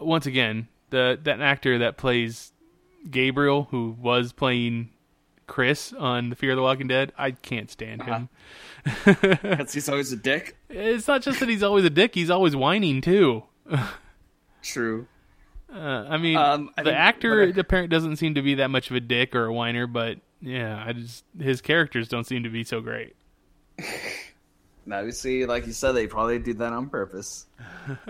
once 0.00 0.26
again, 0.26 0.66
the 0.90 1.16
that 1.22 1.40
actor 1.40 1.78
that 1.78 1.96
plays 1.96 2.52
Gabriel, 3.08 3.68
who 3.70 3.96
was 4.00 4.32
playing 4.32 4.90
Chris 5.46 5.92
on 5.92 6.30
the 6.30 6.34
Fear 6.34 6.50
of 6.50 6.56
the 6.56 6.62
Walking 6.62 6.88
Dead, 6.88 7.12
I 7.16 7.30
can't 7.30 7.70
stand 7.70 8.02
him. 8.02 8.28
Because 9.04 9.72
he's 9.72 9.88
always 9.88 10.12
a 10.12 10.16
dick. 10.16 10.56
It's 10.70 11.06
not 11.08 11.22
just 11.22 11.38
that 11.40 11.48
he's 11.48 11.62
always 11.62 11.84
a 11.84 11.90
dick; 11.90 12.14
he's 12.14 12.30
always 12.30 12.54
whining 12.56 13.00
too. 13.00 13.44
True. 14.62 15.06
Uh, 15.72 15.78
I 16.08 16.16
mean, 16.18 16.36
Um, 16.36 16.70
I 16.76 16.82
the 16.84 16.94
actor 16.94 17.42
I- 17.42 17.60
apparently 17.60 17.88
doesn't 17.94 18.16
seem 18.16 18.34
to 18.34 18.42
be 18.42 18.54
that 18.56 18.70
much 18.70 18.90
of 18.90 18.96
a 18.96 19.00
dick 19.00 19.34
or 19.34 19.46
a 19.46 19.52
whiner, 19.52 19.86
but 19.86 20.18
yeah, 20.40 20.82
I 20.86 20.92
just 20.92 21.24
his 21.38 21.60
characters 21.60 22.08
don't 22.08 22.24
seem 22.24 22.42
to 22.44 22.50
be 22.50 22.64
so 22.64 22.80
great. 22.80 23.16
Now 24.86 25.00
you 25.00 25.10
see, 25.10 25.44
like 25.46 25.66
you 25.66 25.72
said, 25.72 25.92
they 25.92 26.06
probably 26.06 26.38
did 26.38 26.58
that 26.58 26.72
on 26.72 26.88
purpose. 26.88 27.46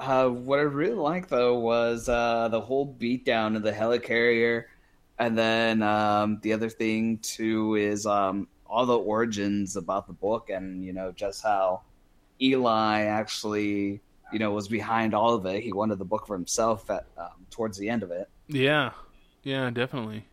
uh, 0.00 0.28
what 0.28 0.58
I 0.58 0.62
really 0.62 0.94
liked 0.94 1.30
though 1.30 1.56
was 1.60 2.08
uh, 2.08 2.48
the 2.48 2.60
whole 2.60 2.92
beatdown 2.98 3.54
of 3.54 3.62
the 3.62 3.70
helicarrier, 3.70 4.64
and 5.16 5.38
then 5.38 5.80
um, 5.82 6.40
the 6.42 6.54
other 6.54 6.68
thing 6.68 7.18
too 7.18 7.76
is 7.76 8.04
um, 8.04 8.48
all 8.66 8.84
the 8.84 8.98
origins 8.98 9.76
about 9.76 10.08
the 10.08 10.12
book, 10.12 10.50
and 10.50 10.84
you 10.84 10.92
know 10.92 11.12
just 11.12 11.44
how 11.44 11.82
Eli 12.42 13.02
actually 13.02 14.00
you 14.32 14.38
know 14.38 14.52
was 14.52 14.68
behind 14.68 15.14
all 15.14 15.34
of 15.34 15.46
it. 15.46 15.62
He 15.62 15.72
wanted 15.72 15.98
the 15.98 16.04
book 16.04 16.26
for 16.26 16.34
himself 16.34 16.90
at 16.90 17.06
um, 17.16 17.46
towards 17.50 17.78
the 17.78 17.88
end 17.88 18.02
of 18.02 18.10
it. 18.10 18.28
Yeah, 18.48 18.92
yeah, 19.42 19.70
definitely. 19.70 20.26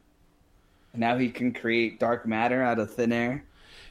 Now 0.93 1.17
he 1.17 1.29
can 1.29 1.53
create 1.53 1.99
dark 1.99 2.25
matter 2.25 2.61
out 2.61 2.79
of 2.79 2.93
thin 2.93 3.11
air. 3.11 3.43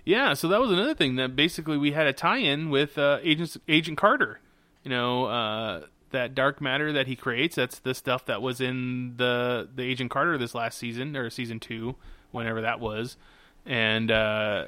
Yeah, 0.05 0.35
so 0.35 0.49
that 0.49 0.61
was 0.61 0.71
another 0.71 0.95
thing 0.95 1.17
that 1.17 1.37
basically 1.37 1.77
we 1.77 1.93
had 1.93 2.07
a 2.07 2.13
tie-in 2.13 2.71
with 2.71 2.99
uh, 2.99 3.19
Agent 3.23 3.57
Agent 3.69 3.99
Carter. 3.99 4.41
You 4.83 4.91
know, 4.91 5.27
uh, 5.27 5.83
that 6.11 6.35
dark 6.35 6.61
matter 6.61 6.93
that 6.93 7.07
he 7.07 7.17
creates. 7.17 7.57
That's 7.57 7.79
the 7.79 7.95
stuff 7.95 8.27
that 8.27 8.43
was 8.43 8.61
in 8.61 9.17
the 9.17 9.69
the 9.75 9.83
Agent 9.83 10.11
Carter 10.11 10.39
this 10.39 10.55
last 10.55 10.79
season 10.79 11.17
or 11.17 11.31
season 11.31 11.61
two, 11.61 11.97
whenever 12.31 12.61
that 12.63 12.81
was, 12.81 13.17
and 13.65 14.11
uh, 14.11 14.67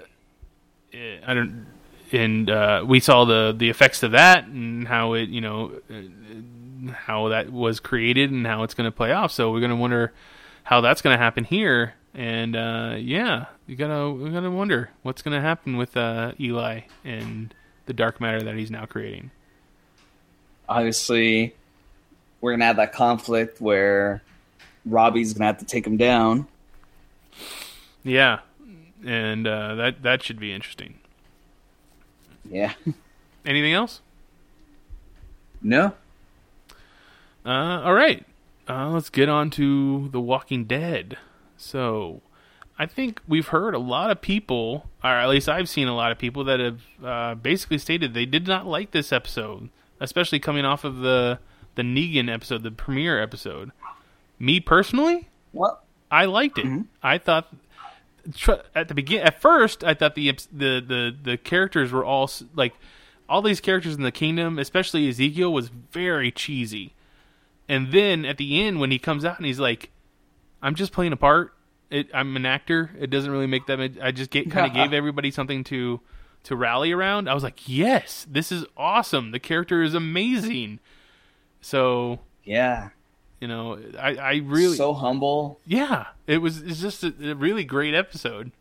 eh, 0.92 1.18
I 1.26 1.34
don't. 1.34 1.66
And 2.14 2.48
uh, 2.48 2.84
we 2.86 3.00
saw 3.00 3.24
the 3.24 3.54
the 3.56 3.68
effects 3.70 4.02
of 4.02 4.12
that 4.12 4.46
and 4.46 4.86
how 4.86 5.14
it 5.14 5.28
you 5.28 5.40
know 5.40 5.72
uh, 5.90 6.92
how 6.92 7.28
that 7.28 7.50
was 7.50 7.80
created 7.80 8.30
and 8.30 8.46
how 8.46 8.62
it's 8.62 8.74
going 8.74 8.86
to 8.86 8.96
play 8.96 9.12
off. 9.12 9.32
So 9.32 9.50
we're 9.50 9.60
going 9.60 9.70
to 9.70 9.76
wonder 9.76 10.12
how 10.62 10.80
that's 10.80 11.02
going 11.02 11.16
to 11.16 11.22
happen 11.22 11.44
here. 11.44 11.94
And 12.14 12.54
uh, 12.54 12.94
yeah, 12.98 13.46
you 13.66 13.74
gotta 13.74 14.10
we 14.10 14.30
gotta 14.30 14.50
wonder 14.50 14.90
what's 15.02 15.22
going 15.22 15.34
to 15.34 15.40
happen 15.40 15.76
with 15.76 15.96
uh, 15.96 16.32
Eli 16.38 16.82
and 17.04 17.52
the 17.86 17.92
dark 17.92 18.20
matter 18.20 18.40
that 18.42 18.54
he's 18.54 18.70
now 18.70 18.86
creating. 18.86 19.30
obviously 20.68 21.54
we're 22.40 22.52
gonna 22.52 22.64
have 22.66 22.76
that 22.76 22.92
conflict 22.92 23.60
where 23.60 24.22
Robbie's 24.86 25.32
gonna 25.34 25.46
have 25.46 25.58
to 25.58 25.64
take 25.64 25.86
him 25.86 25.96
down. 25.96 26.46
Yeah, 28.04 28.40
and 29.04 29.46
uh, 29.46 29.74
that 29.76 30.02
that 30.02 30.22
should 30.22 30.38
be 30.38 30.52
interesting. 30.52 30.94
Yeah. 32.48 32.72
Anything 33.44 33.72
else? 33.72 34.00
No. 35.62 35.92
Uh, 37.44 37.82
all 37.84 37.94
right, 37.94 38.24
uh, 38.68 38.88
let's 38.90 39.10
get 39.10 39.28
on 39.28 39.50
to 39.50 40.08
The 40.10 40.20
Walking 40.20 40.64
Dead. 40.64 41.18
So, 41.56 42.22
I 42.78 42.86
think 42.86 43.20
we've 43.28 43.48
heard 43.48 43.74
a 43.74 43.78
lot 43.78 44.10
of 44.10 44.20
people, 44.20 44.88
or 45.02 45.10
at 45.10 45.28
least 45.28 45.48
I've 45.48 45.68
seen 45.68 45.86
a 45.88 45.94
lot 45.94 46.10
of 46.10 46.18
people 46.18 46.44
that 46.44 46.60
have 46.60 46.80
uh, 47.04 47.34
basically 47.34 47.78
stated 47.78 48.14
they 48.14 48.26
did 48.26 48.46
not 48.46 48.66
like 48.66 48.92
this 48.92 49.12
episode, 49.12 49.68
especially 50.00 50.38
coming 50.40 50.64
off 50.64 50.84
of 50.84 50.98
the 50.98 51.38
the 51.76 51.82
Negan 51.82 52.32
episode, 52.32 52.62
the 52.62 52.70
premiere 52.70 53.20
episode. 53.20 53.72
Me 54.38 54.60
personally, 54.60 55.28
What? 55.52 55.82
I 56.10 56.26
liked 56.26 56.58
it. 56.58 56.84
I 57.02 57.18
thought 57.18 57.52
at 58.74 58.88
the 58.88 58.94
begin 58.94 59.22
at 59.22 59.40
first 59.40 59.84
I 59.84 59.94
thought 59.94 60.14
the 60.14 60.30
the 60.52 60.80
the 60.80 61.16
the 61.22 61.36
characters 61.36 61.92
were 61.92 62.04
all 62.04 62.30
like 62.54 62.74
all 63.28 63.40
these 63.42 63.60
characters 63.60 63.94
in 63.94 64.02
the 64.02 64.12
kingdom, 64.12 64.58
especially 64.58 65.08
Ezekiel, 65.08 65.52
was 65.52 65.68
very 65.68 66.30
cheesy. 66.30 66.94
And 67.68 67.90
then 67.92 68.24
at 68.26 68.36
the 68.36 68.60
end, 68.62 68.78
when 68.80 68.90
he 68.90 68.98
comes 68.98 69.24
out 69.24 69.38
and 69.38 69.46
he's 69.46 69.58
like, 69.58 69.90
"I'm 70.62 70.74
just 70.74 70.92
playing 70.92 71.12
a 71.12 71.16
part. 71.16 71.54
It, 71.90 72.08
I'm 72.12 72.36
an 72.36 72.44
actor. 72.44 72.90
It 72.98 73.08
doesn't 73.08 73.30
really 73.30 73.46
make 73.46 73.66
that. 73.66 73.78
much- 73.78 73.98
I 74.02 74.10
just 74.10 74.30
get 74.30 74.50
kind 74.50 74.66
of 74.66 74.74
gave 74.74 74.92
everybody 74.92 75.30
something 75.30 75.64
to 75.64 76.00
to 76.44 76.56
rally 76.56 76.92
around." 76.92 77.28
I 77.28 77.34
was 77.34 77.42
like, 77.42 77.66
"Yes, 77.66 78.26
this 78.30 78.52
is 78.52 78.66
awesome. 78.76 79.30
The 79.30 79.38
character 79.40 79.82
is 79.82 79.94
amazing." 79.94 80.80
So 81.62 82.20
Yeah. 82.44 82.90
You 83.40 83.48
know, 83.48 83.78
I 83.98 84.16
I 84.16 84.34
really 84.44 84.76
so 84.76 84.94
humble. 84.94 85.60
yeah, 85.66 86.06
it 86.26 86.38
was. 86.38 86.62
It's 86.62 86.80
just 86.80 87.04
a, 87.04 87.12
a 87.22 87.34
really 87.34 87.64
great 87.64 87.94
episode. 87.94 88.52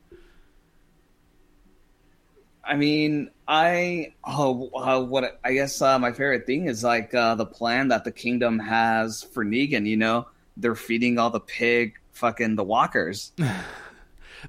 I 2.66 2.76
mean, 2.76 3.30
I 3.48 4.14
oh, 4.24 4.70
uh, 4.76 5.02
what 5.02 5.40
I 5.44 5.54
guess 5.54 5.82
uh, 5.82 6.00
my 6.00 6.12
favorite 6.12 6.46
thing 6.46 6.68
is 6.68 6.84
like 6.84 7.14
uh, 7.14 7.36
the 7.36 7.46
plan 7.46 7.90
that 7.90 8.04
the 8.04 8.12
kingdom 8.12 8.60
has 8.60 9.24
for 9.24 9.44
Negan. 9.44 9.86
You 9.86 9.98
know, 9.98 10.28
they're 10.58 10.76
feeding 10.76 11.20
all 11.20 11.30
the 11.30 11.40
pig 11.40 12.00
fucking 12.12 12.56
the 12.56 12.64
walkers. 12.64 13.32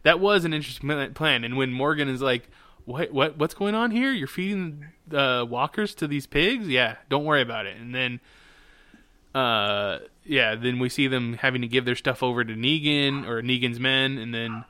That 0.02 0.20
was 0.20 0.44
an 0.44 0.52
interesting 0.52 1.12
plan. 1.14 1.44
And 1.44 1.56
when 1.56 1.72
Morgan 1.72 2.08
is 2.08 2.20
like, 2.20 2.48
"What? 2.84 3.12
What? 3.12 3.38
What's 3.38 3.54
going 3.54 3.74
on 3.74 3.90
here? 3.90 4.10
You're 4.10 4.26
feeding 4.26 4.86
the 5.06 5.46
walkers 5.48 5.94
to 5.96 6.08
these 6.08 6.26
pigs? 6.26 6.68
Yeah, 6.68 6.96
don't 7.08 7.24
worry 7.24 7.42
about 7.42 7.66
it." 7.66 7.76
And 7.76 7.94
then, 7.94 8.20
uh, 9.34 9.98
yeah, 10.24 10.54
then 10.54 10.78
we 10.78 10.88
see 10.88 11.08
them 11.08 11.34
having 11.34 11.62
to 11.62 11.68
give 11.68 11.84
their 11.84 11.96
stuff 11.96 12.22
over 12.22 12.44
to 12.44 12.54
Negan 12.54 13.26
or 13.26 13.42
Negan's 13.42 13.80
men, 13.80 14.18
and 14.18 14.34
then 14.34 14.64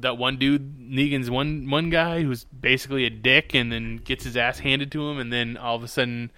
that 0.00 0.16
one 0.16 0.36
dude, 0.38 0.78
Negan's 0.78 1.30
one 1.30 1.68
one 1.70 1.90
guy 1.90 2.22
who's 2.22 2.44
basically 2.44 3.04
a 3.04 3.10
dick, 3.10 3.54
and 3.54 3.70
then 3.70 3.96
gets 3.98 4.24
his 4.24 4.36
ass 4.36 4.60
handed 4.60 4.90
to 4.92 5.08
him, 5.08 5.18
and 5.18 5.32
then 5.32 5.56
all 5.56 5.76
of 5.76 5.84
a 5.84 5.88
sudden, 5.88 6.30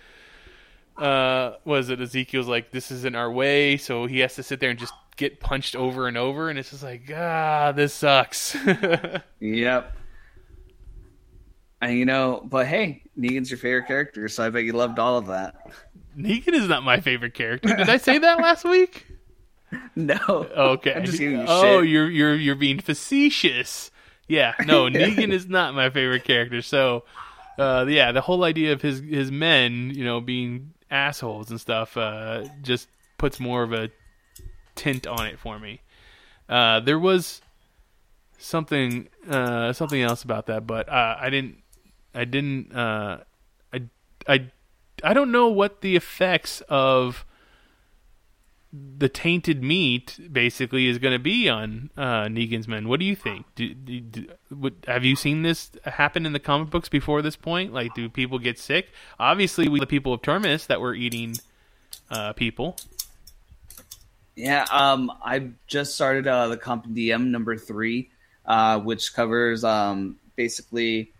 uh, 0.96 1.52
was 1.64 1.88
it 1.88 2.00
Ezekiel's 2.00 2.48
like, 2.48 2.70
"This 2.70 2.90
isn't 2.90 3.14
our 3.14 3.30
way," 3.30 3.76
so 3.76 4.06
he 4.06 4.18
has 4.20 4.34
to 4.36 4.42
sit 4.42 4.60
there 4.60 4.70
and 4.70 4.78
just 4.78 4.92
get 5.16 5.40
punched 5.40 5.76
over 5.76 6.08
and 6.08 6.16
over, 6.16 6.48
and 6.50 6.58
it's 6.58 6.70
just 6.70 6.82
like, 6.82 7.10
ah, 7.14 7.72
this 7.72 7.94
sucks. 7.94 8.56
Yep. 9.40 9.96
And 11.82 11.98
you 11.98 12.06
know, 12.06 12.40
but 12.44 12.68
hey, 12.68 13.02
Negan's 13.18 13.50
your 13.50 13.58
favorite 13.58 13.88
character, 13.88 14.28
so 14.28 14.46
I 14.46 14.50
bet 14.50 14.62
you 14.62 14.72
loved 14.72 15.00
all 15.00 15.18
of 15.18 15.26
that. 15.26 15.56
Negan 16.16 16.52
is 16.54 16.68
not 16.68 16.84
my 16.84 17.00
favorite 17.00 17.34
character. 17.34 17.74
Did 17.74 17.90
I 17.90 17.96
say 17.96 18.18
that 18.18 18.38
last 18.38 18.64
week? 18.64 19.06
No. 19.96 20.18
Okay. 20.28 20.92
I'm 20.92 21.06
just 21.06 21.18
giving 21.18 21.38
you 21.38 21.46
oh, 21.48 21.80
shit. 21.80 21.88
you're 21.88 22.10
you're 22.10 22.34
you're 22.34 22.54
being 22.54 22.78
facetious. 22.78 23.90
Yeah, 24.28 24.52
no, 24.66 24.84
Negan 24.90 25.32
is 25.32 25.48
not 25.48 25.74
my 25.74 25.88
favorite 25.88 26.24
character. 26.24 26.60
So, 26.60 27.04
uh, 27.58 27.86
yeah, 27.88 28.12
the 28.12 28.20
whole 28.20 28.44
idea 28.44 28.74
of 28.74 28.82
his 28.82 29.00
his 29.00 29.30
men, 29.30 29.90
you 29.94 30.04
know, 30.04 30.20
being 30.20 30.74
assholes 30.90 31.50
and 31.50 31.58
stuff, 31.58 31.96
uh, 31.96 32.44
just 32.60 32.86
puts 33.16 33.40
more 33.40 33.62
of 33.62 33.72
a 33.72 33.88
tint 34.74 35.06
on 35.06 35.26
it 35.26 35.38
for 35.38 35.58
me. 35.58 35.80
Uh, 36.50 36.80
there 36.80 36.98
was 36.98 37.40
something 38.36 39.08
uh, 39.26 39.72
something 39.72 40.02
else 40.02 40.22
about 40.22 40.46
that, 40.46 40.66
but 40.66 40.90
uh, 40.90 41.16
I 41.18 41.30
didn't 41.30 41.61
I 42.14 42.24
didn't 42.24 42.74
uh, 42.74 43.18
I 43.72 43.82
I 44.28 44.50
I 45.02 45.14
don't 45.14 45.32
know 45.32 45.48
what 45.48 45.80
the 45.80 45.96
effects 45.96 46.60
of 46.68 47.24
the 48.72 49.08
tainted 49.08 49.62
meat 49.62 50.18
basically 50.32 50.86
is 50.86 50.98
going 50.98 51.12
to 51.12 51.18
be 51.18 51.48
on 51.48 51.90
uh, 51.96 52.24
Negan's 52.24 52.66
men. 52.66 52.88
What 52.88 53.00
do 53.00 53.06
you 53.06 53.14
think? 53.14 53.44
Do, 53.54 53.74
do, 53.74 54.00
do, 54.00 54.26
have 54.86 55.04
you 55.04 55.14
seen 55.14 55.42
this 55.42 55.70
happen 55.84 56.24
in 56.24 56.32
the 56.32 56.40
comic 56.40 56.70
books 56.70 56.88
before 56.88 57.20
this 57.20 57.36
point? 57.36 57.74
Like, 57.74 57.94
do 57.94 58.08
people 58.08 58.38
get 58.38 58.58
sick? 58.58 58.88
Obviously, 59.18 59.68
we 59.68 59.78
the 59.78 59.86
people 59.86 60.14
of 60.14 60.22
Terminus 60.22 60.66
that 60.66 60.80
were 60.80 60.94
eating 60.94 61.36
uh, 62.10 62.32
people. 62.32 62.76
Yeah, 64.36 64.64
um, 64.70 65.12
I 65.22 65.50
just 65.66 65.94
started 65.94 66.26
uh, 66.26 66.48
the 66.48 66.56
Compendium 66.56 67.30
number 67.30 67.58
three, 67.58 68.08
uh, 68.46 68.80
which 68.80 69.12
covers 69.12 69.64
um, 69.64 70.16
basically 70.34 71.11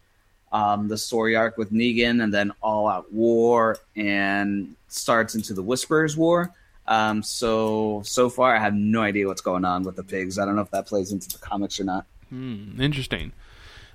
um, 0.53 0.89
the 0.89 0.99
story 0.99 1.35
arc 1.35 1.57
with 1.57 1.73
Negan 1.73 2.23
and 2.23 2.33
then 2.33 2.53
All 2.63 2.89
Out 2.89 3.13
War 3.13 3.79
and 3.97 4.77
starts 4.89 5.35
into 5.35 5.55
the 5.55 5.63
Whisperers 5.63 6.17
War. 6.17 6.53
Um, 6.87 7.23
so 7.23 8.03
so 8.05 8.29
far, 8.29 8.55
I 8.55 8.59
have 8.59 8.75
no 8.75 9.03
idea 9.03 9.27
what's 9.27 9.41
going 9.41 9.65
on 9.65 9.83
with 9.83 9.97
the 9.97 10.03
pigs. 10.03 10.39
I 10.39 10.45
don't 10.45 10.57
know 10.57 10.63
if 10.63 10.71
that 10.73 10.87
plays 10.87 11.13
into 11.13 11.29
the 11.29 11.39
comics 11.39 11.81
or 11.81 11.85
not. 11.85 12.07
Hmm, 12.29 12.81
interesting. 12.81 13.33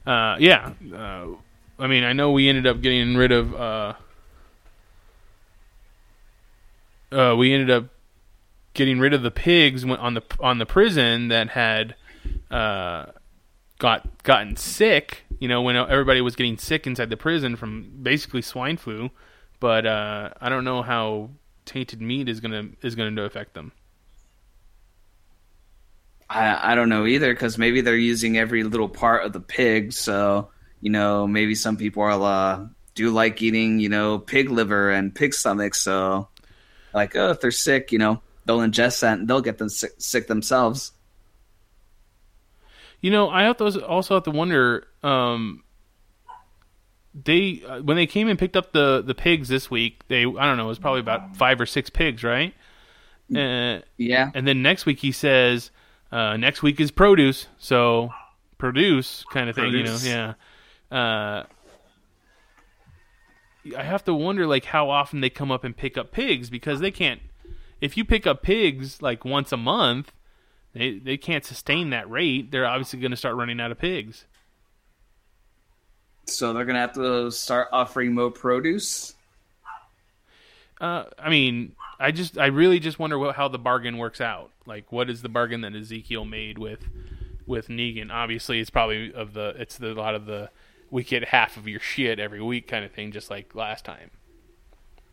Uh, 0.05 0.37
yeah, 0.39 0.73
uh, 0.93 1.27
I 1.77 1.87
mean, 1.87 2.03
I 2.03 2.13
know 2.13 2.31
we 2.31 2.49
ended 2.49 2.65
up 2.65 2.81
getting 2.81 3.15
rid 3.15 3.31
of. 3.31 3.53
Uh, 3.53 3.93
uh 7.11 7.35
we 7.37 7.53
ended 7.53 7.69
up 7.69 7.85
getting 8.73 8.99
rid 8.99 9.13
of 9.13 9.21
the 9.21 9.31
pigs 9.31 9.83
on 9.83 10.13
the 10.13 10.23
on 10.39 10.59
the 10.59 10.65
prison 10.65 11.27
that 11.27 11.49
had 11.49 11.95
uh, 12.49 13.07
got 13.79 14.23
gotten 14.23 14.55
sick. 14.55 15.23
You 15.39 15.47
know, 15.47 15.61
when 15.61 15.75
everybody 15.75 16.21
was 16.21 16.35
getting 16.35 16.57
sick 16.57 16.87
inside 16.87 17.09
the 17.09 17.17
prison 17.17 17.55
from 17.55 17.91
basically 18.01 18.41
swine 18.41 18.77
flu. 18.77 19.11
But 19.59 19.85
uh, 19.85 20.31
I 20.39 20.49
don't 20.49 20.63
know 20.63 20.81
how 20.81 21.31
tainted 21.65 22.01
meat 22.01 22.29
is 22.29 22.39
gonna 22.39 22.69
is 22.81 22.95
gonna 22.95 23.23
affect 23.23 23.53
them. 23.53 23.71
I 26.29 26.73
I 26.73 26.75
don't 26.75 26.89
know 26.89 27.05
either 27.05 27.33
because 27.33 27.57
maybe 27.57 27.81
they're 27.81 27.95
using 27.95 28.37
every 28.37 28.63
little 28.63 28.89
part 28.89 29.25
of 29.25 29.33
the 29.33 29.39
pig. 29.39 29.93
So 29.93 30.49
you 30.81 30.91
know, 30.91 31.27
maybe 31.27 31.55
some 31.55 31.77
people 31.77 32.03
are 32.03 32.11
uh, 32.11 32.67
do 32.95 33.09
like 33.09 33.41
eating 33.41 33.79
you 33.79 33.89
know 33.89 34.19
pig 34.19 34.49
liver 34.49 34.91
and 34.91 35.13
pig 35.13 35.33
stomach. 35.33 35.75
So 35.75 36.29
like, 36.93 37.15
oh, 37.15 37.31
if 37.31 37.41
they're 37.41 37.51
sick, 37.51 37.91
you 37.91 37.99
know, 37.99 38.21
they'll 38.45 38.59
ingest 38.59 39.01
that 39.01 39.19
and 39.19 39.27
they'll 39.27 39.41
get 39.41 39.57
them 39.57 39.69
sick, 39.69 39.91
sick 39.97 40.27
themselves. 40.27 40.91
You 43.01 43.11
know, 43.11 43.29
I 43.29 43.47
also 43.47 44.15
have 44.15 44.23
to 44.23 44.31
wonder. 44.31 44.87
Um, 45.03 45.63
they 47.23 47.63
uh, 47.67 47.81
when 47.81 47.97
they 47.97 48.05
came 48.05 48.27
and 48.27 48.37
picked 48.37 48.55
up 48.55 48.73
the 48.73 49.01
the 49.01 49.15
pigs 49.15 49.49
this 49.49 49.71
week, 49.71 50.03
they 50.07 50.21
I 50.21 50.45
don't 50.45 50.57
know, 50.57 50.65
it 50.65 50.69
was 50.69 50.79
probably 50.79 50.99
about 50.99 51.35
five 51.35 51.59
or 51.59 51.65
six 51.65 51.89
pigs, 51.89 52.23
right? 52.23 52.53
Uh, 53.33 53.79
yeah. 53.97 54.31
And 54.33 54.47
then 54.47 54.61
next 54.61 54.85
week 54.85 54.99
he 54.99 55.11
says, 55.11 55.71
uh, 56.11 56.37
next 56.37 56.63
week 56.63 56.79
is 56.79 56.91
produce, 56.91 57.47
so 57.57 58.09
produce 58.57 59.25
kind 59.31 59.49
of 59.49 59.55
thing, 59.55 59.71
produce. 59.71 60.05
you 60.05 60.11
know? 60.11 60.35
Yeah. 60.91 60.97
Uh, 60.97 61.43
I 63.77 63.83
have 63.83 64.05
to 64.05 64.13
wonder 64.13 64.47
like 64.47 64.65
how 64.65 64.89
often 64.89 65.19
they 65.21 65.29
come 65.29 65.51
up 65.51 65.63
and 65.63 65.75
pick 65.75 65.97
up 65.97 66.11
pigs 66.11 66.49
because 66.49 66.79
they 66.79 66.91
can't. 66.91 67.21
If 67.81 67.97
you 67.97 68.05
pick 68.05 68.25
up 68.25 68.41
pigs 68.41 69.01
like 69.01 69.25
once 69.25 69.51
a 69.51 69.57
month, 69.57 70.11
they 70.77 70.99
they 70.99 71.17
can't 71.17 71.43
sustain 71.43 71.89
that 71.89 72.09
rate. 72.09 72.51
They're 72.51 72.65
obviously 72.65 72.99
going 72.99 73.11
to 73.11 73.17
start 73.17 73.35
running 73.35 73.59
out 73.59 73.71
of 73.71 73.79
pigs. 73.79 74.25
So 76.29 76.53
they're 76.53 76.65
gonna 76.65 76.79
have 76.79 76.93
to 76.93 77.31
start 77.31 77.69
offering 77.71 78.13
more 78.13 78.31
produce. 78.31 79.15
Uh, 80.79 81.05
I 81.17 81.29
mean, 81.29 81.75
I 81.99 82.11
just, 82.11 82.37
I 82.37 82.47
really 82.47 82.79
just 82.79 82.99
wonder 82.99 83.17
what, 83.17 83.35
how 83.35 83.47
the 83.47 83.57
bargain 83.57 83.97
works 83.97 84.21
out. 84.21 84.51
Like, 84.65 84.91
what 84.91 85.09
is 85.09 85.21
the 85.21 85.29
bargain 85.29 85.61
that 85.61 85.73
Ezekiel 85.73 86.25
made 86.25 86.59
with, 86.59 86.85
with 87.47 87.67
Negan? 87.67 88.11
Obviously, 88.11 88.59
it's 88.59 88.69
probably 88.69 89.11
of 89.13 89.33
the, 89.33 89.55
it's 89.57 89.77
the, 89.77 89.91
a 89.91 89.93
lot 89.93 90.13
of 90.13 90.25
the, 90.25 90.51
we 90.91 91.03
get 91.03 91.29
half 91.29 91.57
of 91.57 91.67
your 91.67 91.79
shit 91.79 92.19
every 92.19 92.41
week 92.41 92.67
kind 92.67 92.85
of 92.85 92.91
thing, 92.91 93.11
just 93.11 93.31
like 93.31 93.55
last 93.55 93.85
time. 93.85 94.11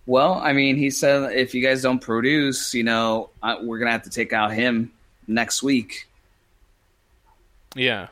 Well, 0.05 0.35
I 0.35 0.53
mean, 0.53 0.77
he 0.77 0.91
said 0.91 1.33
if 1.33 1.55
you 1.55 1.63
guys 1.63 1.81
don't 1.81 2.01
produce, 2.01 2.75
you 2.75 2.85
know, 2.85 3.31
we're 3.63 3.79
gonna 3.79 3.93
have 3.93 4.03
to 4.03 4.11
take 4.11 4.35
out 4.35 4.53
him 4.53 4.93
next 5.27 5.63
week. 5.63 6.09
Yeah. 7.75 8.09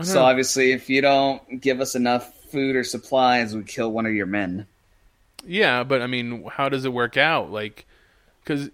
So 0.00 0.22
obviously, 0.22 0.72
if 0.72 0.88
you 0.88 1.02
don't 1.02 1.60
give 1.60 1.80
us 1.80 1.94
enough 1.94 2.32
food 2.50 2.76
or 2.76 2.84
supplies, 2.84 3.54
we 3.54 3.62
kill 3.62 3.92
one 3.92 4.06
of 4.06 4.12
your 4.12 4.26
men. 4.26 4.66
Yeah, 5.44 5.84
but 5.84 6.00
I 6.00 6.06
mean, 6.06 6.44
how 6.50 6.68
does 6.68 6.84
it 6.84 6.92
work 6.92 7.16
out? 7.16 7.50
Like, 7.50 7.86
because 8.42 8.70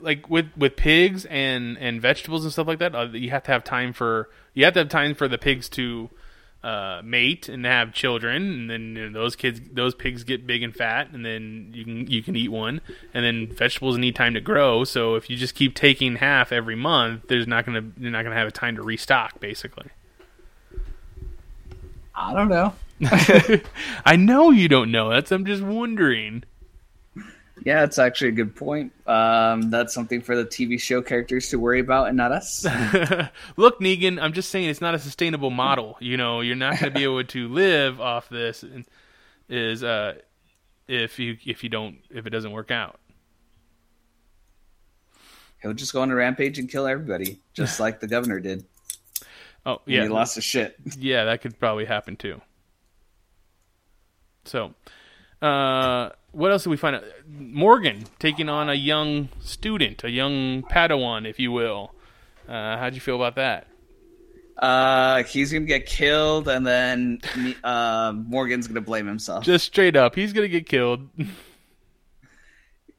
like 0.00 0.30
with 0.30 0.50
with 0.56 0.76
pigs 0.76 1.24
and 1.24 1.76
and 1.78 2.00
vegetables 2.00 2.44
and 2.44 2.52
stuff 2.52 2.66
like 2.66 2.78
that, 2.78 2.94
uh, 2.94 3.08
you 3.12 3.30
have 3.30 3.42
to 3.44 3.52
have 3.52 3.64
time 3.64 3.92
for 3.92 4.28
you 4.54 4.64
have 4.64 4.74
to 4.74 4.80
have 4.80 4.88
time 4.88 5.14
for 5.14 5.28
the 5.28 5.38
pigs 5.38 5.68
to 5.70 6.10
uh, 6.62 7.00
mate 7.02 7.48
and 7.48 7.64
have 7.64 7.92
children, 7.92 8.42
and 8.42 8.70
then 8.70 8.96
you 8.96 9.08
know, 9.08 9.20
those 9.20 9.34
kids, 9.34 9.60
those 9.72 9.94
pigs 9.94 10.24
get 10.24 10.46
big 10.46 10.62
and 10.62 10.74
fat, 10.74 11.08
and 11.12 11.24
then 11.24 11.70
you 11.72 11.84
can 11.84 12.06
you 12.06 12.22
can 12.22 12.36
eat 12.36 12.50
one, 12.50 12.80
and 13.14 13.24
then 13.24 13.46
vegetables 13.46 13.96
need 13.96 14.14
time 14.14 14.34
to 14.34 14.40
grow. 14.40 14.84
So 14.84 15.14
if 15.14 15.30
you 15.30 15.36
just 15.36 15.54
keep 15.54 15.74
taking 15.74 16.16
half 16.16 16.52
every 16.52 16.76
month, 16.76 17.28
there's 17.28 17.46
not 17.46 17.64
gonna 17.64 17.84
you're 17.98 18.10
not 18.10 18.22
gonna 18.24 18.36
have 18.36 18.48
a 18.48 18.52
time 18.52 18.76
to 18.76 18.82
restock, 18.82 19.40
basically. 19.40 19.88
I 22.14 22.34
don't 22.34 22.48
know. 22.48 22.74
I 24.04 24.16
know 24.16 24.50
you 24.50 24.68
don't 24.68 24.92
know. 24.92 25.08
That's 25.08 25.32
I'm 25.32 25.46
just 25.46 25.62
wondering. 25.62 26.44
Yeah, 27.64 27.84
it's 27.84 27.98
actually 27.98 28.28
a 28.28 28.32
good 28.32 28.56
point. 28.56 28.92
Um, 29.06 29.70
that's 29.70 29.92
something 29.92 30.20
for 30.22 30.34
the 30.34 30.44
TV 30.44 30.80
show 30.80 31.02
characters 31.02 31.50
to 31.50 31.58
worry 31.58 31.80
about, 31.80 32.08
and 32.08 32.16
not 32.16 32.32
us. 32.32 32.64
Look, 33.56 33.80
Negan, 33.80 34.20
I'm 34.20 34.32
just 34.32 34.50
saying 34.50 34.68
it's 34.68 34.80
not 34.80 34.94
a 34.94 34.98
sustainable 34.98 35.50
model. 35.50 35.96
You 36.00 36.16
know, 36.16 36.40
you're 36.40 36.56
not 36.56 36.80
going 36.80 36.92
to 36.92 36.98
be 36.98 37.04
able 37.04 37.24
to 37.24 37.48
live 37.48 38.00
off 38.00 38.28
this. 38.28 38.64
Is 39.48 39.82
uh, 39.82 40.14
if 40.88 41.18
you 41.18 41.36
if 41.44 41.62
you 41.62 41.68
don't 41.68 41.98
if 42.10 42.26
it 42.26 42.30
doesn't 42.30 42.52
work 42.52 42.70
out. 42.70 42.98
He'll 45.62 45.74
just 45.74 45.92
go 45.92 46.00
on 46.00 46.10
a 46.10 46.14
rampage 46.14 46.58
and 46.58 46.70
kill 46.70 46.86
everybody, 46.86 47.40
just 47.52 47.80
like 47.80 48.00
the 48.00 48.06
governor 48.06 48.40
did. 48.40 48.64
Oh 49.66 49.82
yeah, 49.84 50.04
he 50.04 50.08
lost 50.08 50.36
his 50.36 50.44
shit. 50.44 50.76
Yeah, 50.96 51.24
that 51.26 51.42
could 51.42 51.58
probably 51.58 51.84
happen 51.84 52.16
too. 52.16 52.40
So, 54.46 54.74
uh, 55.42 56.10
what 56.32 56.50
else 56.50 56.64
did 56.64 56.70
we 56.70 56.76
find 56.76 56.96
out? 56.96 57.04
Morgan 57.28 58.04
taking 58.18 58.48
on 58.48 58.68
a 58.68 58.74
young 58.74 59.28
student, 59.40 60.04
a 60.04 60.10
young 60.10 60.62
Padawan, 60.62 61.28
if 61.28 61.38
you 61.38 61.52
will. 61.52 61.92
Uh, 62.48 62.76
how'd 62.76 62.94
you 62.94 63.00
feel 63.00 63.16
about 63.16 63.36
that? 63.36 63.66
Uh, 64.56 65.22
he's 65.24 65.52
gonna 65.52 65.64
get 65.64 65.86
killed, 65.86 66.46
and 66.46 66.66
then 66.66 67.20
uh, 67.64 68.12
Morgan's 68.14 68.66
gonna 68.66 68.82
blame 68.82 69.06
himself. 69.06 69.44
Just 69.44 69.64
straight 69.66 69.96
up, 69.96 70.14
he's 70.14 70.32
gonna 70.32 70.48
get 70.48 70.68
killed. 70.68 71.08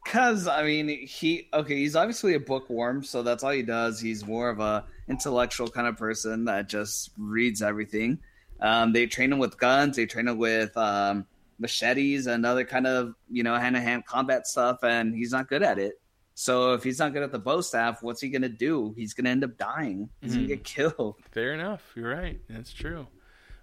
Cause 0.07 0.47
I 0.47 0.63
mean, 0.63 0.89
he 1.05 1.47
okay. 1.53 1.75
He's 1.75 1.95
obviously 1.95 2.33
a 2.33 2.39
bookworm, 2.39 3.03
so 3.03 3.21
that's 3.21 3.43
all 3.43 3.51
he 3.51 3.61
does. 3.61 3.99
He's 3.99 4.25
more 4.25 4.49
of 4.49 4.59
a 4.59 4.85
intellectual 5.07 5.67
kind 5.67 5.87
of 5.87 5.95
person 5.95 6.45
that 6.45 6.67
just 6.67 7.11
reads 7.17 7.61
everything. 7.61 8.19
Um, 8.59 8.93
they 8.93 9.05
train 9.05 9.31
him 9.31 9.37
with 9.37 9.59
guns. 9.59 9.97
They 9.97 10.07
train 10.07 10.27
him 10.27 10.39
with 10.39 10.75
um, 10.75 11.27
machetes 11.61 12.27
and 12.27 12.45
other 12.45 12.65
kind 12.65 12.87
of 12.87 13.13
you 13.29 13.43
know 13.43 13.55
hand 13.55 13.75
to 13.75 13.81
hand 13.81 14.05
combat 14.05 14.47
stuff, 14.47 14.79
and 14.83 15.15
he's 15.15 15.31
not 15.31 15.47
good 15.47 15.63
at 15.63 15.79
it. 15.79 15.93
So 16.33 16.73
if 16.73 16.83
he's 16.83 16.99
not 16.99 17.13
good 17.13 17.23
at 17.23 17.31
the 17.31 17.39
bow 17.39 17.61
staff, 17.61 18.01
what's 18.01 18.19
he 18.19 18.29
gonna 18.29 18.49
do? 18.49 18.93
He's 18.97 19.13
gonna 19.13 19.29
end 19.29 19.43
up 19.43 19.57
dying. 19.57 20.09
He's 20.21 20.31
mm-hmm. 20.31 20.39
gonna 20.39 20.47
get 20.47 20.63
killed. 20.63 21.15
Fair 21.31 21.53
enough. 21.53 21.83
You're 21.95 22.09
right. 22.09 22.39
That's 22.49 22.73
true. 22.73 23.07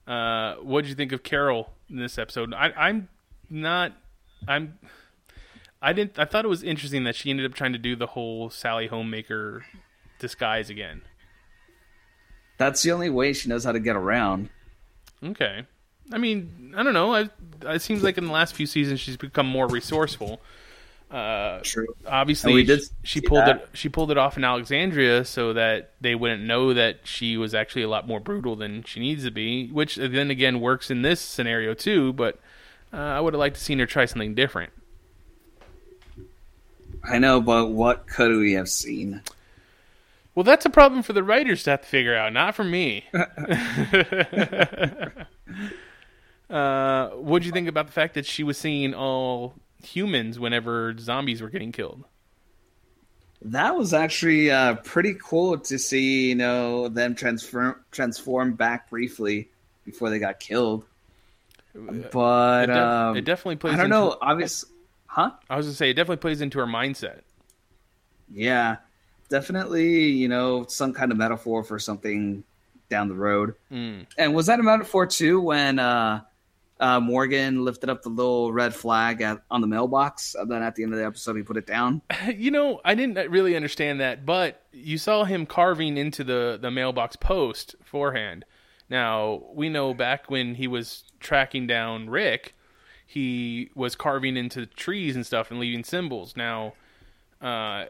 Uh, 0.07 0.55
what 0.57 0.83
did 0.83 0.89
you 0.89 0.95
think 0.95 1.13
of 1.13 1.23
Carol 1.23 1.71
in 1.91 1.97
this 1.97 2.19
episode? 2.19 2.55
I, 2.55 2.71
I'm 2.71 3.09
not. 3.51 3.93
I'm. 4.47 4.79
I 5.83 5.93
didn't. 5.93 6.19
I 6.19 6.25
thought 6.25 6.45
it 6.45 6.49
was 6.49 6.63
interesting 6.63 7.05
that 7.05 7.17
she 7.17 7.31
ended 7.31 7.47
up 7.47 7.55
trying 7.55 7.73
to 7.73 7.79
do 7.79 7.97
the 7.97 8.07
whole 8.07 8.49
Sally 8.49 8.87
Homemaker 8.87 9.65
disguise 10.19 10.71
again. 10.71 11.03
That's 12.59 12.83
the 12.83 12.93
only 12.93 13.11
way 13.11 13.33
she 13.33 13.49
knows 13.49 13.65
how 13.65 13.73
to 13.73 13.81
get 13.81 13.97
around. 13.97 14.51
Okay. 15.23 15.65
I 16.13 16.19
mean, 16.19 16.75
I 16.77 16.83
don't 16.83 16.95
know. 16.95 17.15
I, 17.15 17.29
it 17.67 17.83
seems 17.83 18.03
like 18.03 18.19
in 18.19 18.27
the 18.27 18.33
last 18.33 18.55
few 18.55 18.67
seasons 18.67 19.01
she's 19.01 19.17
become 19.17 19.47
more 19.47 19.67
resourceful. 19.67 20.41
Uh, 21.11 21.61
True. 21.63 21.87
Obviously, 22.07 22.67
she, 22.67 22.81
she 23.03 23.21
pulled 23.21 23.47
that. 23.47 23.57
it. 23.57 23.69
She 23.73 23.89
pulled 23.89 24.11
it 24.11 24.19
off 24.19 24.37
in 24.37 24.45
Alexandria 24.45 25.25
so 25.25 25.55
that 25.55 25.93
they 26.01 26.15
wouldn't 26.15 26.43
know 26.43 26.75
that 26.75 27.01
she 27.05 27.39
was 27.39 27.55
actually 27.55 27.83
a 27.83 27.89
lot 27.89 28.07
more 28.07 28.21
brutal 28.21 28.57
than 28.57 28.83
she 28.83 29.01
needs 29.01 29.25
to 29.25 29.31
be. 29.31 29.69
Which 29.69 29.97
then 29.97 30.31
again 30.31 30.61
works 30.61 30.91
in 30.91 31.03
this 31.03 31.21
scenario 31.21 31.73
too. 31.73 32.13
But 32.13 32.39
uh, 32.93 32.97
I 32.97 33.21
would 33.21 33.33
have 33.33 33.39
liked 33.39 33.57
to 33.57 33.63
seen 33.63 33.79
her 33.79 33.87
try 33.87 34.05
something 34.05 34.35
different. 34.35 34.73
I 37.03 37.19
know, 37.19 37.41
but 37.41 37.71
what 37.71 38.07
could 38.07 38.37
we 38.37 38.53
have 38.55 38.69
seen? 38.69 39.23
Well, 40.35 40.45
that's 40.45 40.67
a 40.67 40.71
problem 40.71 41.03
for 41.03 41.15
the 41.15 41.23
writers 41.23 41.63
to 41.65 41.71
have 41.71 41.83
to 41.83 41.89
figure 41.89 42.15
out, 42.15 42.33
not 42.33 42.55
for 42.55 42.65
me. 42.65 43.07
Uh, 46.51 47.09
what'd 47.11 47.45
you 47.45 47.53
think 47.53 47.69
about 47.69 47.87
the 47.87 47.93
fact 47.93 48.15
that 48.15 48.25
she 48.27 48.43
was 48.43 48.57
seeing 48.57 48.95
all 48.95 49.55
humans 49.83 50.39
whenever 50.39 50.97
zombies 50.99 51.43
were 51.43 51.51
getting 51.51 51.73
killed? 51.73 52.05
That 53.43 53.77
was 53.77 53.95
actually 53.95 54.51
uh, 54.51 54.77
pretty 54.77 55.15
cool 55.15 55.59
to 55.59 55.79
see, 55.79 56.31
you 56.31 56.35
know, 56.35 56.89
them 56.89 57.15
transform 57.15 57.77
transform 57.93 58.55
back 58.55 58.91
briefly 58.91 59.49
before 59.85 60.11
they 60.11 60.19
got 60.19 60.41
killed. 60.41 60.85
But 61.75 62.69
it, 62.69 62.77
um, 62.77 63.17
it 63.17 63.25
definitely 63.25 63.57
plays. 63.57 63.75
I 63.75 63.77
don't 63.77 63.87
into, 63.87 63.97
know. 63.97 64.17
Obvious, 64.21 64.65
huh? 65.07 65.33
I 65.49 65.57
was 65.57 65.67
gonna 65.67 65.77
say 65.77 65.91
it 65.91 65.95
definitely 65.95 66.17
plays 66.17 66.41
into 66.41 66.59
her 66.59 66.67
mindset. 66.67 67.21
Yeah, 68.33 68.79
definitely. 69.29 70.09
You 70.09 70.29
know, 70.29 70.67
some 70.67 70.93
kind 70.93 71.13
of 71.13 71.19
metaphor 71.19 71.63
for 71.63 71.79
something 71.79 72.43
down 72.89 73.09
the 73.09 73.15
road. 73.15 73.55
Mm. 73.71 74.07
And 74.17 74.35
was 74.35 74.47
that 74.47 74.59
a 74.59 74.63
metaphor 74.63 75.07
too 75.07 75.41
when 75.41 75.79
uh, 75.79 76.23
uh, 76.81 77.01
Morgan 77.01 77.65
lifted 77.65 77.91
up 77.91 78.03
the 78.03 78.09
little 78.09 78.53
red 78.53 78.75
flag 78.75 79.21
at, 79.21 79.43
on 79.51 79.61
the 79.61 79.67
mailbox, 79.67 80.35
and 80.35 80.51
then 80.51 80.63
at 80.63 80.75
the 80.75 80.83
end 80.83 80.93
of 80.93 80.99
the 80.99 81.05
episode 81.05 81.37
he 81.37 81.43
put 81.43 81.57
it 81.57 81.67
down? 81.67 82.03
You 82.39 82.51
know, 82.51 82.81
I 82.85 82.95
didn't 82.95 83.31
really 83.31 83.57
understand 83.57 84.01
that, 84.01 84.25
but 84.25 84.63
you 84.73 84.99
saw 84.99 85.25
him 85.25 85.45
carving 85.47 85.97
into 85.97 86.23
the 86.23 86.59
the 86.61 86.71
mailbox 86.71 87.17
post 87.17 87.75
forehand. 87.83 88.45
Now 88.89 89.43
we 89.53 89.69
know 89.69 89.93
back 89.93 90.31
when 90.31 90.55
he 90.55 90.67
was 90.69 91.05
tracking 91.21 91.67
down 91.67 92.11
Rick, 92.11 92.55
he 93.07 93.71
was 93.75 93.97
carving 93.97 94.37
into 94.37 94.67
trees 94.67 95.17
and 95.17 95.27
stuff 95.27 95.51
and 95.51 95.59
leaving 95.59 95.85
symbols. 95.85 96.37
Now, 96.37 96.75
uh, 97.41 97.87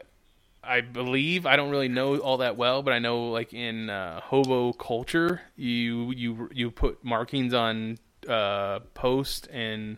I 0.63 0.81
believe 0.81 1.45
I 1.45 1.55
don't 1.55 1.69
really 1.69 1.87
know 1.87 2.17
all 2.17 2.37
that 2.37 2.57
well, 2.57 2.81
but 2.81 2.93
I 2.93 2.99
know 2.99 3.29
like 3.29 3.53
in 3.53 3.89
uh, 3.89 4.21
hobo 4.21 4.73
culture, 4.73 5.41
you 5.55 6.11
you 6.11 6.49
you 6.53 6.71
put 6.71 7.03
markings 7.03 7.53
on 7.53 7.97
uh, 8.27 8.79
posts 8.93 9.47
and 9.51 9.97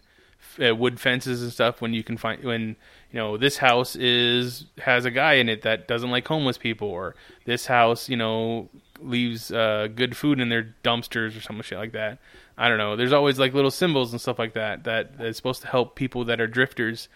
uh, 0.64 0.76
wood 0.76 1.00
fences 1.00 1.42
and 1.42 1.52
stuff 1.52 1.82
when 1.82 1.94
you 1.94 2.04
can 2.04 2.18
find 2.18 2.44
when 2.44 2.76
you 3.12 3.20
know 3.20 3.38
this 3.38 3.58
house 3.58 3.96
is 3.96 4.66
has 4.80 5.06
a 5.06 5.12
guy 5.12 5.34
in 5.36 5.48
it 5.50 5.62
that 5.62 5.88
doesn't 5.88 6.12
like 6.12 6.28
homeless 6.28 6.58
people, 6.58 6.88
or 6.90 7.16
this 7.46 7.66
house 7.66 8.10
you 8.10 8.18
know 8.18 8.70
leaves 9.00 9.52
uh, 9.52 9.88
good 9.96 10.16
food 10.16 10.40
in 10.40 10.50
their 10.50 10.76
dumpsters 10.84 11.38
or 11.38 11.42
some 11.42 11.62
shit 11.62 11.78
like 11.78 11.94
that. 11.94 12.20
I 12.58 12.70
don't 12.70 12.78
know. 12.78 12.96
There's 12.96 13.14
always 13.14 13.40
like 13.40 13.54
little 13.54 13.72
symbols 13.72 14.12
and 14.12 14.22
stuff 14.22 14.38
like 14.38 14.54
that 14.54 14.84
that 14.84 15.14
is 15.20 15.38
supposed 15.38 15.62
to 15.62 15.68
help 15.68 15.96
people 15.96 16.26
that 16.26 16.40
are 16.42 16.48
drifters 16.48 17.08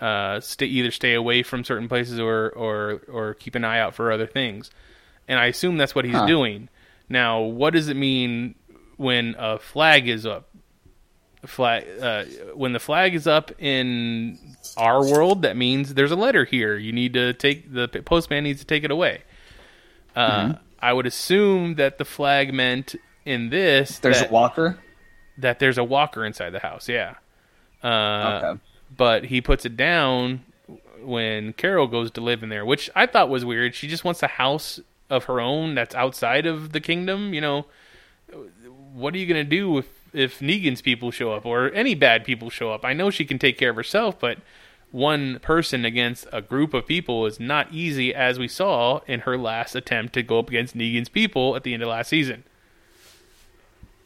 uh, 0.00 0.38
stay 0.40 0.66
either 0.66 0.90
stay 0.90 1.14
away 1.14 1.42
from 1.42 1.64
certain 1.64 1.88
places 1.88 2.20
or 2.20 2.50
or 2.50 3.00
or 3.10 3.34
keep 3.34 3.54
an 3.54 3.64
eye 3.64 3.78
out 3.80 3.94
for 3.94 4.12
other 4.12 4.26
things. 4.26 4.70
And 5.28 5.38
I 5.38 5.46
assume 5.46 5.76
that's 5.78 5.94
what 5.94 6.04
he's 6.04 6.14
Huh. 6.14 6.26
doing. 6.26 6.68
Now, 7.08 7.40
what 7.40 7.72
does 7.72 7.88
it 7.88 7.96
mean 7.96 8.54
when 8.96 9.34
a 9.38 9.58
flag 9.58 10.08
is 10.08 10.26
up? 10.26 10.48
Flag 11.46 11.84
uh, 12.00 12.24
when 12.54 12.72
the 12.72 12.78
flag 12.78 13.14
is 13.16 13.26
up 13.26 13.50
in 13.60 14.38
our 14.76 15.04
world, 15.04 15.42
that 15.42 15.56
means 15.56 15.94
there's 15.94 16.12
a 16.12 16.16
letter 16.16 16.44
here. 16.44 16.76
You 16.76 16.92
need 16.92 17.14
to 17.14 17.32
take 17.32 17.72
the 17.72 17.88
postman 17.88 18.44
needs 18.44 18.60
to 18.60 18.66
take 18.66 18.84
it 18.84 18.90
away. 18.90 19.22
Uh, 20.14 20.30
Mm-hmm. 20.30 20.52
I 20.84 20.92
would 20.92 21.06
assume 21.06 21.76
that 21.76 21.98
the 21.98 22.04
flag 22.04 22.52
meant 22.52 22.96
in 23.24 23.50
this 23.50 23.98
There's 24.00 24.20
that, 24.20 24.30
a 24.30 24.32
walker. 24.32 24.78
that 25.38 25.58
there's 25.60 25.78
a 25.78 25.84
walker 25.84 26.24
inside 26.24 26.50
the 26.50 26.58
house. 26.60 26.88
Yeah. 26.88 27.14
Uh, 27.82 28.40
Okay. 28.42 28.60
But 28.96 29.24
he 29.26 29.40
puts 29.40 29.64
it 29.64 29.76
down 29.76 30.44
when 31.02 31.52
Carol 31.54 31.86
goes 31.86 32.10
to 32.12 32.20
live 32.20 32.42
in 32.42 32.48
there, 32.50 32.64
which 32.64 32.90
I 32.94 33.06
thought 33.06 33.28
was 33.28 33.44
weird. 33.44 33.74
She 33.74 33.88
just 33.88 34.04
wants 34.04 34.22
a 34.22 34.26
house 34.28 34.80
of 35.08 35.24
her 35.24 35.40
own 35.40 35.74
that's 35.74 35.94
outside 35.94 36.46
of 36.46 36.72
the 36.72 36.80
kingdom. 36.80 37.32
You 37.32 37.40
know, 37.40 37.66
what 38.92 39.14
are 39.14 39.18
you 39.18 39.26
gonna 39.26 39.44
do 39.44 39.78
if 39.78 39.86
if 40.12 40.40
Negan's 40.40 40.82
people 40.82 41.10
show 41.10 41.32
up 41.32 41.46
or 41.46 41.70
any 41.72 41.94
bad 41.94 42.24
people 42.24 42.50
show 42.50 42.72
up? 42.72 42.84
I 42.84 42.92
know 42.92 43.10
she 43.10 43.24
can 43.24 43.38
take 43.38 43.58
care 43.58 43.70
of 43.70 43.76
herself, 43.76 44.18
but 44.18 44.38
one 44.90 45.38
person 45.40 45.84
against 45.84 46.26
a 46.32 46.42
group 46.42 46.74
of 46.74 46.86
people 46.86 47.26
is 47.26 47.40
not 47.40 47.72
easy, 47.72 48.14
as 48.14 48.38
we 48.38 48.46
saw 48.48 49.00
in 49.06 49.20
her 49.20 49.38
last 49.38 49.74
attempt 49.74 50.12
to 50.14 50.22
go 50.22 50.38
up 50.38 50.48
against 50.48 50.76
Negan's 50.76 51.08
people 51.08 51.56
at 51.56 51.64
the 51.64 51.74
end 51.74 51.82
of 51.82 51.88
last 51.88 52.08
season. 52.08 52.44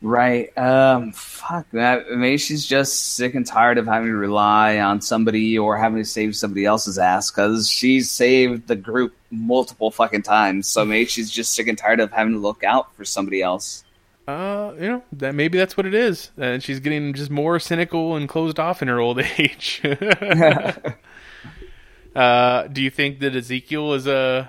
Right. 0.03 0.57
Um. 0.59 1.13
Fuck 1.13 1.67
that. 1.73 2.11
Maybe 2.11 2.37
she's 2.37 2.67
just 2.67 3.17
sick 3.17 3.35
and 3.35 3.47
tired 3.47 3.79
of 3.79 3.87
having 3.87 4.09
to 4.09 4.17
rely 4.17 4.79
on 4.79 5.01
somebody 5.01 5.59
or 5.59 5.77
having 5.77 5.99
to 5.99 6.05
save 6.05 6.37
somebody 6.37 6.65
else's 6.67 6.99
ass 6.99 7.31
because 7.31 7.69
she's 7.69 8.11
saved 8.11 8.69
the 8.69 8.77
group 8.77 9.15
multiple 9.31 9.91
fucking 9.91 10.23
times. 10.23 10.69
So 10.69 10.85
maybe 10.85 11.07
she's 11.07 11.31
just 11.31 11.55
sick 11.55 11.67
and 11.67 11.79
tired 11.79 12.01
of 12.01 12.13
having 12.13 12.35
to 12.35 12.39
look 12.39 12.63
out 12.63 12.95
for 12.95 13.05
somebody 13.05 13.41
else. 13.41 13.85
Uh, 14.27 14.72
you 14.74 14.89
know, 14.89 15.03
that 15.12 15.35
maybe 15.35 15.57
that's 15.57 15.77
what 15.77 15.87
it 15.87 15.95
is. 15.95 16.31
And 16.37 16.62
she's 16.62 16.81
getting 16.81 17.14
just 17.14 17.31
more 17.31 17.61
cynical 17.61 18.16
and 18.16 18.29
closed 18.29 18.59
off 18.59 18.83
in 18.83 18.89
her 18.89 18.99
old 18.99 19.20
age. 19.39 19.81
uh, 22.14 22.66
do 22.66 22.83
you 22.83 22.91
think 22.91 23.20
that 23.20 23.37
Ezekiel 23.37 23.95
is 23.95 24.09
uh 24.09 24.49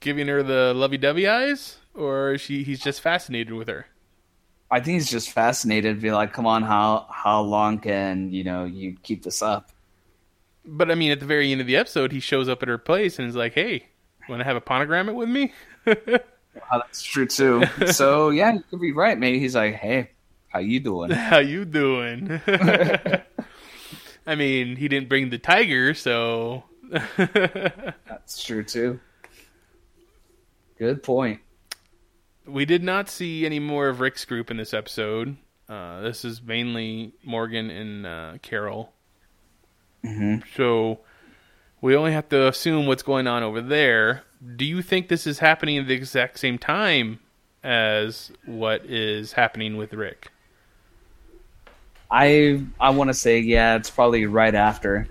giving 0.00 0.28
her 0.28 0.42
the 0.42 0.72
lovey-dovey 0.74 1.28
eyes, 1.28 1.78
or 1.94 2.34
is 2.34 2.40
she 2.40 2.62
he's 2.62 2.80
just 2.80 3.00
fascinated 3.00 3.54
with 3.54 3.68
her? 3.68 3.86
I 4.70 4.80
think 4.80 4.94
he's 4.94 5.10
just 5.10 5.30
fascinated. 5.30 6.00
Be 6.00 6.12
like, 6.12 6.32
come 6.32 6.46
on, 6.46 6.62
how 6.62 7.06
how 7.10 7.42
long 7.42 7.78
can 7.78 8.32
you 8.32 8.44
know 8.44 8.64
you 8.64 8.96
keep 9.02 9.22
this 9.22 9.42
up? 9.42 9.70
But 10.64 10.90
I 10.90 10.94
mean, 10.94 11.10
at 11.10 11.20
the 11.20 11.26
very 11.26 11.50
end 11.50 11.60
of 11.60 11.66
the 11.66 11.76
episode, 11.76 12.12
he 12.12 12.20
shows 12.20 12.48
up 12.48 12.62
at 12.62 12.68
her 12.68 12.78
place 12.78 13.18
and 13.18 13.28
is 13.28 13.36
like, 13.36 13.54
"Hey, 13.54 13.88
want 14.28 14.40
to 14.40 14.44
have 14.44 14.56
a 14.56 14.60
pomegranate 14.60 15.14
with 15.14 15.28
me?" 15.28 15.52
Oh, 16.56 16.78
that's 16.78 17.02
true 17.02 17.26
too. 17.26 17.64
so 17.92 18.30
yeah, 18.30 18.52
you 18.54 18.62
could 18.70 18.80
be 18.80 18.92
right. 18.92 19.18
Maybe 19.18 19.38
he's 19.38 19.54
like, 19.54 19.74
hey, 19.74 20.10
how 20.48 20.58
you 20.58 20.80
doing? 20.80 21.10
How 21.30 21.38
you 21.38 21.64
doing? 21.64 22.40
I 24.26 24.34
mean, 24.36 24.76
he 24.76 24.86
didn't 24.88 25.08
bring 25.08 25.30
the 25.30 25.38
tiger, 25.38 25.94
so 25.94 26.64
That's 27.16 28.42
true 28.44 28.62
too. 28.62 29.00
Good 30.78 31.02
point. 31.02 31.40
we 32.46 32.64
did 32.64 32.82
not 32.82 33.08
see 33.08 33.46
any 33.46 33.58
more 33.60 33.88
of 33.88 34.00
Rick's 34.00 34.24
group 34.24 34.50
in 34.50 34.56
this 34.56 34.74
episode. 34.74 35.36
Uh, 35.68 36.00
this 36.02 36.24
is 36.24 36.42
mainly 36.42 37.14
Morgan 37.24 37.70
and 37.70 38.06
uh, 38.06 38.32
Carol. 38.42 38.92
Mhm. 40.04 40.42
So 40.56 41.00
we 41.80 41.94
only 41.96 42.12
have 42.12 42.28
to 42.30 42.48
assume 42.48 42.86
what's 42.86 43.02
going 43.04 43.26
on 43.26 43.42
over 43.42 43.60
there. 43.60 44.22
Do 44.56 44.64
you 44.64 44.82
think 44.82 45.08
this 45.08 45.26
is 45.26 45.38
happening 45.38 45.78
at 45.78 45.86
the 45.86 45.94
exact 45.94 46.38
same 46.38 46.58
time 46.58 47.20
as 47.62 48.32
what 48.44 48.84
is 48.86 49.32
happening 49.32 49.76
with 49.76 49.92
Rick? 49.92 50.30
I 52.10 52.62
I 52.80 52.90
want 52.90 53.08
to 53.08 53.14
say 53.14 53.38
yeah, 53.40 53.76
it's 53.76 53.90
probably 53.90 54.26
right 54.26 54.54
after. 54.54 55.08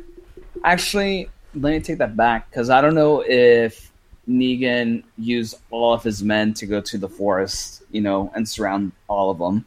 Actually, 0.64 1.30
let 1.56 1.72
me 1.72 1.80
take 1.80 1.98
that 1.98 2.16
back 2.16 2.50
because 2.50 2.70
I 2.70 2.82
don't 2.82 2.94
know 2.94 3.24
if 3.26 3.92
Negan 4.30 5.04
used 5.18 5.56
all 5.72 5.94
of 5.94 6.04
his 6.04 6.22
men 6.24 6.54
to 6.56 6.66
go 6.66 6.82
to 6.82 6.98
the 6.98 7.10
forest, 7.10 7.84
you 7.92 8.02
know, 8.02 8.32
and 8.36 8.48
surround 8.48 8.92
all 9.08 9.32
of 9.32 9.40
them. 9.40 9.66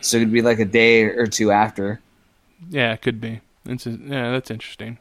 So 0.00 0.16
it'd 0.16 0.32
be 0.32 0.42
like 0.42 0.58
a 0.58 0.64
day 0.64 1.04
or 1.04 1.26
two 1.26 1.52
after. 1.52 2.00
Yeah, 2.68 2.92
it 2.92 3.02
could 3.02 3.20
be. 3.20 3.40
It's 3.66 3.86
yeah, 3.86 4.32
that's 4.32 4.50
interesting. 4.50 4.98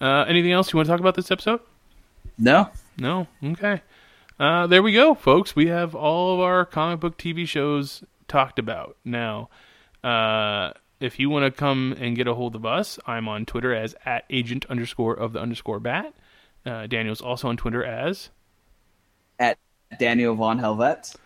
Uh, 0.00 0.24
anything 0.28 0.52
else 0.52 0.72
you 0.72 0.76
want 0.76 0.86
to 0.86 0.92
talk 0.92 1.00
about 1.00 1.14
this 1.14 1.30
episode? 1.30 1.60
No, 2.38 2.70
No. 2.98 3.26
Okay. 3.42 3.82
Uh, 4.38 4.66
there 4.68 4.82
we 4.82 4.92
go, 4.92 5.14
folks. 5.14 5.56
We 5.56 5.66
have 5.66 5.94
all 5.94 6.34
of 6.34 6.40
our 6.40 6.64
comic 6.64 7.00
book 7.00 7.18
TV 7.18 7.46
shows 7.46 8.04
talked 8.28 8.58
about. 8.60 8.96
Now, 9.04 9.48
uh, 10.04 10.72
if 11.00 11.18
you 11.18 11.28
want 11.30 11.44
to 11.44 11.50
come 11.50 11.94
and 11.98 12.14
get 12.14 12.28
a 12.28 12.34
hold 12.34 12.54
of 12.54 12.64
us, 12.64 12.98
I'm 13.06 13.28
on 13.28 13.46
Twitter 13.46 13.74
as 13.74 13.96
at 14.04 14.24
agent 14.30 14.64
underscore 14.68 15.14
of 15.14 15.32
the 15.32 15.40
underscore 15.40 15.80
bat. 15.80 16.14
Uh, 16.64 16.86
Daniel's 16.86 17.20
also 17.20 17.48
on 17.48 17.56
Twitter 17.56 17.84
as. 17.84 18.30
at 19.40 19.58
Daniel 19.98 20.34
von 20.34 20.58
Helvet. 20.58 21.16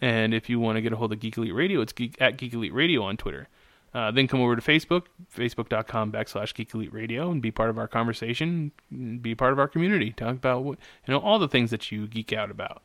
And 0.00 0.34
if 0.34 0.48
you 0.48 0.58
want 0.58 0.76
to 0.76 0.82
get 0.82 0.92
a 0.92 0.96
hold 0.96 1.12
of 1.12 1.20
Geek 1.20 1.36
Elite 1.36 1.54
Radio, 1.54 1.80
it's 1.80 1.92
geek, 1.92 2.16
at 2.20 2.36
Geek 2.36 2.54
Elite 2.54 2.72
Radio 2.74 3.02
on 3.02 3.16
Twitter. 3.16 3.48
Uh, 3.94 4.10
then 4.10 4.26
come 4.26 4.40
over 4.40 4.56
to 4.56 4.62
Facebook, 4.62 5.04
facebook.com 5.36 6.10
backslash 6.10 6.54
Geek 6.54 6.72
Elite 6.72 6.92
Radio, 6.92 7.30
and 7.30 7.42
be 7.42 7.50
part 7.50 7.68
of 7.68 7.76
our 7.76 7.88
conversation, 7.88 8.72
be 9.20 9.34
part 9.34 9.52
of 9.52 9.58
our 9.58 9.68
community. 9.68 10.12
Talk 10.12 10.30
about 10.36 10.64
what, 10.64 10.78
you 11.06 11.12
know 11.12 11.20
all 11.20 11.38
the 11.38 11.48
things 11.48 11.70
that 11.70 11.92
you 11.92 12.06
geek 12.06 12.32
out 12.32 12.50
about. 12.50 12.82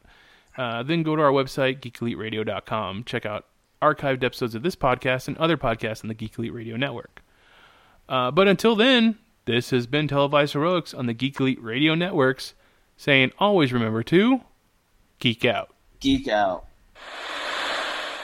Uh, 0.58 0.84
then 0.84 1.04
go 1.04 1.16
to 1.16 1.22
our 1.22 1.32
website, 1.32 1.80
geekeliteradio.com. 1.80 3.06
Check 3.06 3.26
out 3.26 3.46
archived 3.82 4.24
episodes 4.24 4.56
of 4.56 4.64
this 4.64 4.76
podcast 4.76 5.28
and 5.28 5.38
other 5.38 5.56
podcasts 5.56 6.04
on 6.04 6.08
the 6.08 6.14
Geek 6.14 6.38
Elite 6.38 6.54
Radio 6.54 6.76
Network. 6.76 7.22
Uh, 8.10 8.32
but 8.32 8.48
until 8.48 8.76
then, 8.76 9.18
this 9.46 9.70
has 9.70 9.88
been 9.88 10.08
Televised 10.08 10.54
Heroics 10.54 10.94
on 10.94 11.06
the 11.06 11.14
Geek 11.14 11.40
Elite 11.40 11.62
Radio 11.62 11.96
Networks, 11.96 12.54
saying 12.98 13.32
always 13.40 13.72
remember 13.72 14.04
to 14.04 14.42
geek 15.20 15.46
out. 15.46 15.74
Geek 16.00 16.28
out. 16.28 16.66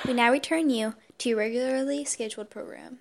We 0.05 0.13
now 0.13 0.31
return 0.31 0.69
you 0.69 0.95
to 1.23 1.29
your 1.29 1.37
regularly 1.37 2.03
scheduled 2.03 2.49
program. 2.49 2.99